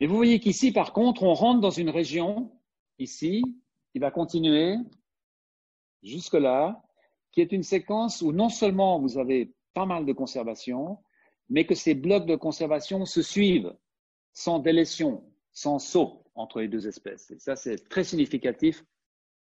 Et 0.00 0.06
vous 0.06 0.16
voyez 0.16 0.40
qu'ici, 0.40 0.72
par 0.72 0.94
contre, 0.94 1.22
on 1.22 1.34
rentre 1.34 1.60
dans 1.60 1.70
une 1.70 1.90
région, 1.90 2.50
ici, 2.98 3.42
qui 3.92 3.98
va 3.98 4.10
continuer 4.10 4.76
jusque-là, 6.02 6.82
qui 7.32 7.42
est 7.42 7.52
une 7.52 7.62
séquence 7.62 8.22
où 8.22 8.32
non 8.32 8.48
seulement 8.48 8.98
vous 8.98 9.18
avez 9.18 9.52
pas 9.74 9.84
mal 9.84 10.06
de 10.06 10.12
conservation, 10.12 10.98
mais 11.50 11.66
que 11.66 11.74
ces 11.74 11.94
blocs 11.94 12.26
de 12.26 12.36
conservation 12.36 13.04
se 13.04 13.20
suivent 13.20 13.76
sans 14.32 14.58
délétion, 14.58 15.24
sans 15.52 15.78
saut 15.78 16.24
entre 16.34 16.60
les 16.60 16.68
deux 16.68 16.86
espèces. 16.88 17.30
Et 17.30 17.38
ça, 17.38 17.54
c'est 17.54 17.88
très 17.88 18.04
significatif 18.04 18.84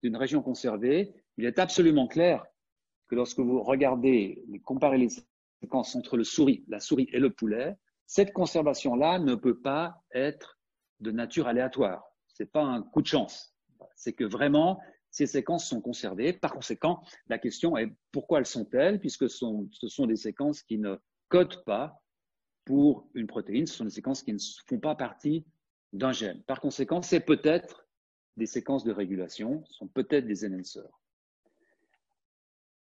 d'une 0.03 0.17
région 0.17 0.43
conservée. 0.43 1.13
Il 1.39 1.45
est 1.45 1.59
absolument 1.59 2.07
clair 2.07 2.45
que 3.09 3.17
lorsque 3.17 3.41
vous 3.41 3.63
regardez, 3.63 4.45
comparez 4.65 4.99
les 4.99 5.09
séquences 5.61 5.97
entre 5.97 6.17
le 6.17 6.25
souris, 6.25 6.65
la 6.69 6.81
souris 6.81 7.09
et 7.13 7.19
le 7.19 7.31
poulet, 7.31 7.77
cette 8.07 8.33
conservation-là 8.33 9.19
ne 9.19 9.35
peut 9.35 9.61
pas 9.61 10.03
être 10.13 10.59
de 11.01 11.11
nature 11.11 11.49
aléatoire. 11.49 12.05
Ce 12.29 12.43
n'est 12.43 12.49
pas 12.49 12.63
un 12.63 12.83
coup 12.83 13.03
de 13.03 13.07
chance. 13.07 13.55
C'est 13.95 14.13
que 14.13 14.25
vraiment, 14.25 14.81
ces 15.11 15.27
séquences 15.27 15.67
sont 15.67 15.81
conservées. 15.81 16.33
Par 16.33 16.53
conséquent, 16.53 17.03
la 17.29 17.39
question 17.39 17.77
est 17.77 17.93
pourquoi 18.13 18.39
elles 18.39 18.47
sont-elles, 18.47 19.01
puisque 19.01 19.29
ce 19.29 19.89
sont 19.89 20.07
des 20.07 20.17
séquences 20.17 20.63
qui 20.63 20.79
ne 20.79 20.97
codent 21.29 21.65
pas 21.65 22.03
pour 22.65 23.09
une 23.15 23.27
protéine, 23.27 23.67
ce 23.67 23.77
sont 23.77 23.85
des 23.85 23.91
séquences 23.91 24.23
qui 24.23 24.33
ne 24.33 24.39
font 24.67 24.81
pas 24.81 24.95
partie 24.95 25.45
d'un 25.93 26.13
gène. 26.13 26.43
Par 26.43 26.61
conséquent, 26.61 27.01
c'est 27.01 27.21
peut-être 27.21 27.87
des 28.37 28.47
séquences 28.47 28.85
de 28.85 28.93
régulation, 28.93 29.65
ce 29.67 29.75
sont 29.75 29.89
peut-être 29.89 30.27
des 30.27 30.45
enhancers. 30.45 31.01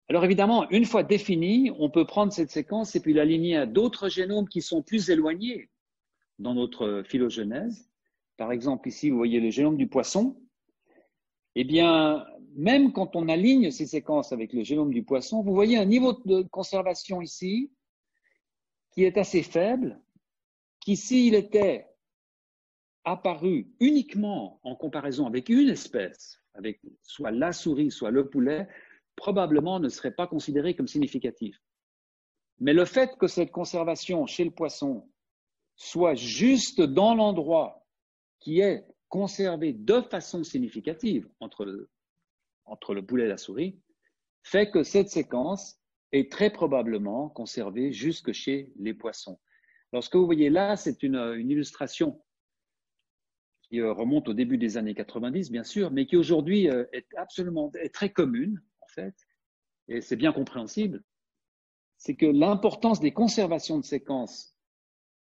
Alors 0.10 0.26
évidemment, 0.26 0.68
une 0.72 0.86
fois 0.86 1.04
définie, 1.04 1.72
on 1.78 1.92
peut 1.92 2.06
prendre 2.06 2.34
cette 2.34 2.50
séquence 2.50 2.96
et 2.96 3.00
puis 3.00 3.14
l'aligner 3.14 3.56
à 3.56 3.68
d'autres 3.68 4.10
génomes 4.10 4.50
qui 4.50 4.64
sont 4.64 4.82
plus 4.82 5.12
éloignés 5.12 5.70
dans 6.40 6.56
notre 6.56 7.04
phylogenèse. 7.06 7.88
Par 8.36 8.52
exemple, 8.52 8.88
ici, 8.88 9.12
vous 9.12 9.18
voyez 9.18 9.40
le 9.40 9.52
génome 9.52 9.78
du 9.78 9.88
poisson. 9.88 10.42
Eh 11.54 11.64
bien, 11.64 12.26
même 12.56 12.92
quand 12.92 13.16
on 13.16 13.30
aligne 13.30 13.70
ces 13.70 13.86
séquences 13.86 14.32
avec 14.32 14.52
le 14.52 14.64
génome 14.64 14.92
du 14.92 15.04
poisson, 15.04 15.44
vous 15.44 15.54
voyez 15.54 15.78
un 15.78 15.86
niveau 15.86 16.14
de 16.26 16.42
conservation 16.42 17.22
ici 17.22 17.72
qui 18.92 19.04
est 19.04 19.18
assez 19.18 19.44
faible, 19.44 20.02
qui 20.80 20.96
s'il 20.96 21.36
était 21.36 21.86
apparu 23.04 23.68
uniquement 23.80 24.60
en 24.64 24.76
comparaison 24.76 25.28
avec 25.28 25.50
une 25.50 25.70
espèce, 25.70 26.42
avec 26.56 26.80
soit 27.04 27.32
la 27.32 27.54
souris, 27.54 27.92
soit 27.92 28.12
le 28.12 28.28
poulet, 28.28 28.68
probablement 29.20 29.82
ne 29.82 29.90
serait 29.90 30.16
pas 30.16 30.28
considéré 30.28 30.76
comme 30.76 30.88
significatif. 30.88 31.62
Mais 32.60 32.74
le 32.74 32.86
fait 32.86 33.18
que 33.18 33.28
cette 33.28 33.52
conservation 33.52 34.26
chez 34.26 34.46
le 34.46 34.52
poisson 34.52 35.10
soit 35.76 36.16
juste 36.16 36.82
dans 36.82 37.16
l'endroit 37.16 37.86
qui 38.40 38.62
est 38.62 38.86
conservé 39.10 39.74
de 39.74 40.00
façon 40.02 40.44
significative 40.46 41.30
entre 41.42 41.66
le, 41.66 41.90
entre 42.66 42.94
le 42.94 43.06
poulet 43.06 43.26
et 43.26 43.28
la 43.28 43.38
souris, 43.38 43.82
fait 44.44 44.72
que 44.72 44.84
cette 44.84 45.10
séquence 45.10 45.82
est 46.14 46.32
très 46.32 46.50
probablement 46.50 47.28
conservée 47.30 47.92
jusque 47.92 48.32
chez 48.32 48.72
les 48.78 48.94
poissons. 48.94 49.38
Alors 49.92 50.04
ce 50.04 50.10
que 50.10 50.18
vous 50.18 50.26
voyez 50.26 50.50
là, 50.50 50.78
c'est 50.78 51.04
une, 51.04 51.18
une 51.18 51.50
illustration 51.50 52.22
qui 53.64 53.82
euh, 53.82 53.92
remonte 53.92 54.30
au 54.30 54.34
début 54.34 54.58
des 54.58 54.78
années 54.78 54.96
90, 54.96 55.52
bien 55.52 55.66
sûr, 55.66 55.92
mais 55.92 56.06
qui 56.06 56.16
aujourd'hui 56.16 56.70
euh, 56.70 56.86
est 56.94 57.08
absolument 57.18 57.70
est 57.82 57.94
très 57.94 58.12
commune, 58.12 58.62
et 59.88 60.02
c'est 60.02 60.16
bien 60.16 60.32
compréhensible, 60.32 61.04
c'est 61.98 62.16
que 62.16 62.26
l'importance 62.26 63.00
des 63.00 63.12
conservations 63.12 63.78
de 63.78 63.86
séquences 63.86 64.56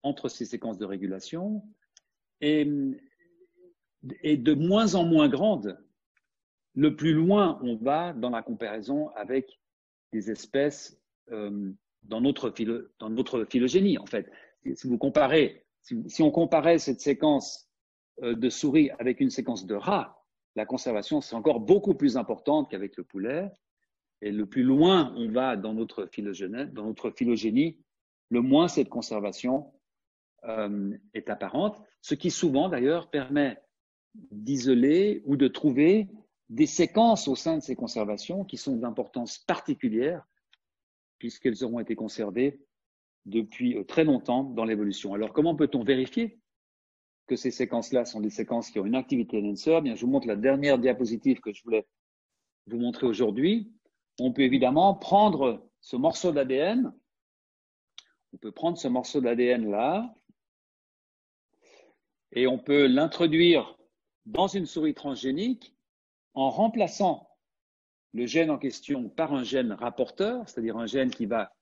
entre 0.01 0.27
ces 0.29 0.45
séquences 0.45 0.77
de 0.77 0.85
régulation 0.85 1.63
est, 2.41 2.67
est 4.21 4.37
de 4.37 4.53
moins 4.53 4.95
en 4.95 5.05
moins 5.05 5.29
grande 5.29 5.77
le 6.75 6.95
plus 6.95 7.13
loin 7.13 7.59
on 7.61 7.75
va 7.75 8.13
dans 8.13 8.29
la 8.29 8.41
comparaison 8.41 9.09
avec 9.09 9.59
des 10.11 10.31
espèces 10.31 10.99
euh, 11.31 11.71
dans, 12.03 12.21
notre 12.21 12.53
dans 12.99 13.09
notre 13.09 13.45
phylogénie, 13.45 13.97
en 13.97 14.05
fait. 14.05 14.29
Si 14.75 14.87
vous 14.87 14.97
comparez, 14.97 15.65
si, 15.81 16.21
on 16.21 16.31
comparait 16.31 16.79
cette 16.79 17.01
séquence 17.01 17.69
euh, 18.21 18.35
de 18.35 18.49
souris 18.49 18.89
avec 18.99 19.19
une 19.19 19.29
séquence 19.29 19.65
de 19.65 19.75
rats, 19.75 20.22
la 20.55 20.65
conservation 20.65 21.21
c'est 21.21 21.35
encore 21.35 21.59
beaucoup 21.59 21.95
plus 21.95 22.17
importante 22.17 22.69
qu'avec 22.69 22.97
le 22.97 23.03
poulet. 23.03 23.51
Et 24.21 24.31
le 24.31 24.45
plus 24.45 24.63
loin 24.63 25.13
on 25.17 25.29
va 25.29 25.57
dans 25.57 25.73
notre 25.73 26.07
phylogénie, 26.07 27.77
le 28.29 28.41
moins 28.41 28.67
cette 28.67 28.89
conservation 28.89 29.73
euh, 30.45 30.95
est 31.13 31.29
apparente, 31.29 31.81
ce 32.01 32.15
qui 32.15 32.31
souvent 32.31 32.69
d'ailleurs 32.69 33.09
permet 33.09 33.61
d'isoler 34.31 35.23
ou 35.25 35.37
de 35.37 35.47
trouver 35.47 36.09
des 36.49 36.65
séquences 36.65 37.27
au 37.27 37.35
sein 37.35 37.57
de 37.57 37.63
ces 37.63 37.75
conservations 37.75 38.43
qui 38.43 38.57
sont 38.57 38.75
d'importance 38.75 39.39
particulière 39.39 40.27
puisqu'elles 41.17 41.63
auront 41.63 41.79
été 41.79 41.95
conservées 41.95 42.59
depuis 43.25 43.77
euh, 43.77 43.83
très 43.83 44.03
longtemps 44.03 44.43
dans 44.43 44.65
l'évolution. 44.65 45.13
Alors 45.13 45.31
comment 45.33 45.55
peut-on 45.55 45.83
vérifier 45.83 46.39
que 47.27 47.35
ces 47.35 47.51
séquences-là 47.51 48.05
sont 48.05 48.19
des 48.19 48.29
séquences 48.29 48.69
qui 48.69 48.79
ont 48.79 48.85
une 48.85 48.95
activité 48.95 49.39
enhancer 49.39 49.81
Bien, 49.81 49.95
je 49.95 50.05
vous 50.05 50.11
montre 50.11 50.27
la 50.27 50.35
dernière 50.35 50.77
diapositive 50.77 51.39
que 51.39 51.53
je 51.53 51.63
voulais 51.63 51.85
vous 52.67 52.77
montrer 52.77 53.07
aujourd'hui. 53.07 53.71
On 54.19 54.31
peut 54.33 54.41
évidemment 54.41 54.93
prendre 54.93 55.69
ce 55.81 55.95
morceau 55.95 56.31
d'ADN. 56.31 56.93
On 58.33 58.37
peut 58.37 58.51
prendre 58.51 58.77
ce 58.77 58.87
morceau 58.87 59.21
d'ADN 59.21 59.69
là 59.69 60.13
et 62.31 62.47
on 62.47 62.57
peut 62.57 62.87
l'introduire 62.87 63.77
dans 64.25 64.47
une 64.47 64.65
souris 64.65 64.95
transgénique 64.95 65.75
en 66.33 66.49
remplaçant 66.49 67.29
le 68.13 68.25
gène 68.25 68.49
en 68.49 68.57
question 68.57 69.09
par 69.09 69.33
un 69.33 69.43
gène 69.43 69.71
rapporteur, 69.71 70.47
c'est-à-dire 70.47 70.77
un 70.77 70.85
gène 70.85 71.11
qui 71.11 71.25
va 71.25 71.53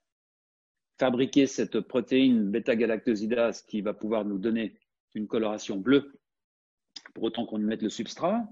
fabriquer 0.98 1.48
cette 1.48 1.80
protéine 1.80 2.52
bêta-galactosidase 2.52 3.64
qui 3.64 3.82
va 3.82 3.94
pouvoir 3.94 4.26
nous 4.26 4.38
donner 4.38 4.76
une 5.14 5.28
coloration 5.28 5.78
bleue, 5.78 6.20
pour 7.14 7.24
autant 7.24 7.46
qu'on 7.46 7.60
y 7.60 7.64
mette 7.64 7.82
le 7.82 7.90
substrat. 7.90 8.48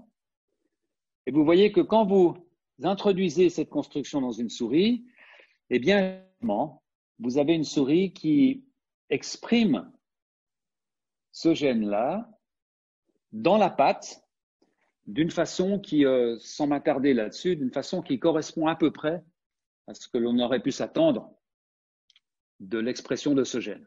Et 1.26 1.32
vous 1.32 1.44
voyez 1.44 1.72
que 1.72 1.80
quand 1.80 2.04
vous 2.04 2.36
introduisez 2.82 3.50
cette 3.50 3.70
construction 3.70 4.20
dans 4.20 4.32
une 4.32 4.50
souris, 4.50 5.04
eh 5.70 5.78
bien, 5.78 6.24
vous 7.18 7.38
avez 7.38 7.54
une 7.54 7.64
souris 7.64 8.12
qui 8.12 8.64
exprime 9.10 9.90
ce 11.32 11.54
gène-là 11.54 12.28
dans 13.32 13.56
la 13.56 13.70
pâte 13.70 14.22
d'une 15.06 15.30
façon 15.30 15.78
qui, 15.78 16.04
euh, 16.04 16.38
sans 16.38 16.66
m'attarder 16.66 17.14
là-dessus, 17.14 17.56
d'une 17.56 17.72
façon 17.72 18.02
qui 18.02 18.18
correspond 18.18 18.66
à 18.66 18.76
peu 18.76 18.90
près 18.90 19.24
à 19.86 19.94
ce 19.94 20.08
que 20.08 20.18
l'on 20.18 20.38
aurait 20.38 20.62
pu 20.62 20.72
s'attendre 20.72 21.32
de 22.60 22.78
l'expression 22.78 23.34
de 23.34 23.44
ce 23.44 23.60
gène. 23.60 23.86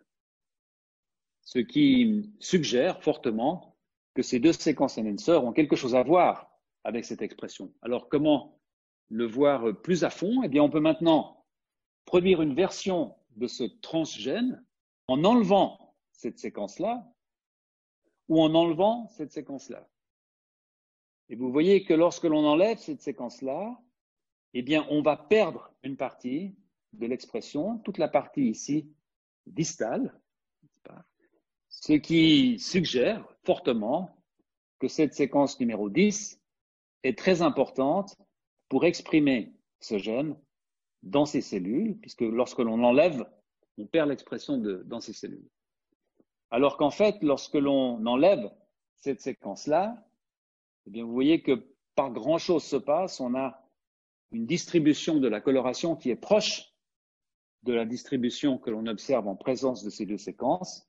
Ce 1.43 1.59
qui 1.59 2.31
suggère 2.39 3.01
fortement 3.03 3.75
que 4.13 4.21
ces 4.21 4.39
deux 4.39 4.53
séquences 4.53 4.97
enhancer 4.97 5.33
ont 5.33 5.53
quelque 5.53 5.75
chose 5.75 5.95
à 5.95 6.03
voir 6.03 6.49
avec 6.83 7.05
cette 7.05 7.21
expression. 7.21 7.73
Alors 7.81 8.09
comment 8.09 8.59
le 9.09 9.25
voir 9.25 9.81
plus 9.81 10.03
à 10.03 10.09
fond? 10.09 10.43
Eh 10.43 10.47
bien, 10.47 10.63
on 10.63 10.69
peut 10.69 10.79
maintenant 10.79 11.45
produire 12.05 12.41
une 12.41 12.55
version 12.55 13.15
de 13.35 13.47
ce 13.47 13.63
transgène 13.63 14.63
en 15.07 15.23
enlevant 15.23 15.95
cette 16.11 16.39
séquence-là 16.39 17.05
ou 18.29 18.41
en 18.41 18.53
enlevant 18.55 19.07
cette 19.09 19.31
séquence-là. 19.31 19.87
Et 21.29 21.35
vous 21.35 21.51
voyez 21.51 21.83
que 21.83 21.93
lorsque 21.93 22.25
l'on 22.25 22.45
enlève 22.45 22.77
cette 22.77 23.01
séquence-là, 23.01 23.79
eh 24.53 24.61
bien, 24.61 24.85
on 24.89 25.01
va 25.01 25.17
perdre 25.17 25.73
une 25.83 25.97
partie 25.97 26.55
de 26.93 27.07
l'expression, 27.07 27.79
toute 27.79 27.97
la 27.97 28.07
partie 28.07 28.49
ici 28.49 28.93
distale, 29.47 30.19
ce 31.81 31.93
qui 31.93 32.59
suggère 32.59 33.27
fortement 33.43 34.15
que 34.79 34.87
cette 34.87 35.13
séquence 35.13 35.59
numéro 35.59 35.89
10 35.89 36.39
est 37.03 37.17
très 37.17 37.41
importante 37.41 38.15
pour 38.69 38.85
exprimer 38.85 39.51
ce 39.79 39.97
gène 39.97 40.37
dans 41.01 41.25
ces 41.25 41.41
cellules, 41.41 41.97
puisque 41.99 42.21
lorsque 42.21 42.59
l'on 42.59 42.77
l'enlève, 42.77 43.29
on 43.77 43.85
perd 43.85 44.09
l'expression 44.09 44.57
dans 44.57 45.01
ces 45.01 45.13
cellules. 45.13 45.49
Alors 46.51 46.77
qu'en 46.77 46.91
fait, 46.91 47.21
lorsque 47.21 47.55
l'on 47.55 48.05
enlève 48.05 48.49
cette 48.95 49.19
séquence-là, 49.19 49.97
eh 50.85 50.91
bien, 50.91 51.03
vous 51.03 51.11
voyez 51.11 51.41
que 51.41 51.67
pas 51.95 52.09
grand-chose 52.09 52.63
se 52.63 52.77
passe. 52.77 53.19
On 53.19 53.35
a 53.35 53.67
une 54.31 54.45
distribution 54.45 55.19
de 55.19 55.27
la 55.27 55.41
coloration 55.41 55.95
qui 55.95 56.11
est 56.11 56.15
proche 56.15 56.73
de 57.63 57.73
la 57.73 57.85
distribution 57.85 58.57
que 58.57 58.69
l'on 58.69 58.85
observe 58.85 59.27
en 59.27 59.35
présence 59.35 59.83
de 59.83 59.89
ces 59.89 60.05
deux 60.05 60.17
séquences. 60.17 60.87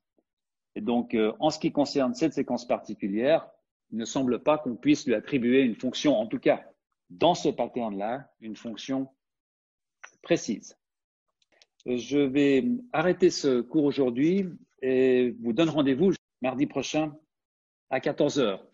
Et 0.75 0.81
donc, 0.81 1.15
euh, 1.15 1.33
en 1.39 1.51
ce 1.51 1.59
qui 1.59 1.73
concerne 1.73 2.15
cette 2.15 2.33
séquence 2.33 2.67
particulière, 2.67 3.49
il 3.91 3.99
ne 3.99 4.05
semble 4.05 4.43
pas 4.43 4.59
qu'on 4.59 4.77
puisse 4.77 5.07
lui 5.07 5.15
attribuer 5.15 5.61
une 5.63 5.77
fonction, 5.77 6.17
en 6.17 6.27
tout 6.27 6.39
cas 6.39 6.65
dans 7.11 7.35
ce 7.35 7.49
pattern-là, 7.49 8.31
une 8.41 8.57
fonction 8.57 9.09
précise. 10.23 10.77
Je 11.87 12.19
vais 12.19 12.65
arrêter 12.93 13.31
ce 13.31 13.61
cours 13.61 13.85
aujourd'hui 13.85 14.49
et 14.81 15.37
vous 15.41 15.53
donne 15.53 15.69
rendez-vous 15.69 16.13
mardi 16.41 16.67
prochain 16.67 17.15
à 17.91 18.01
14 18.01 18.39
heures. 18.39 18.67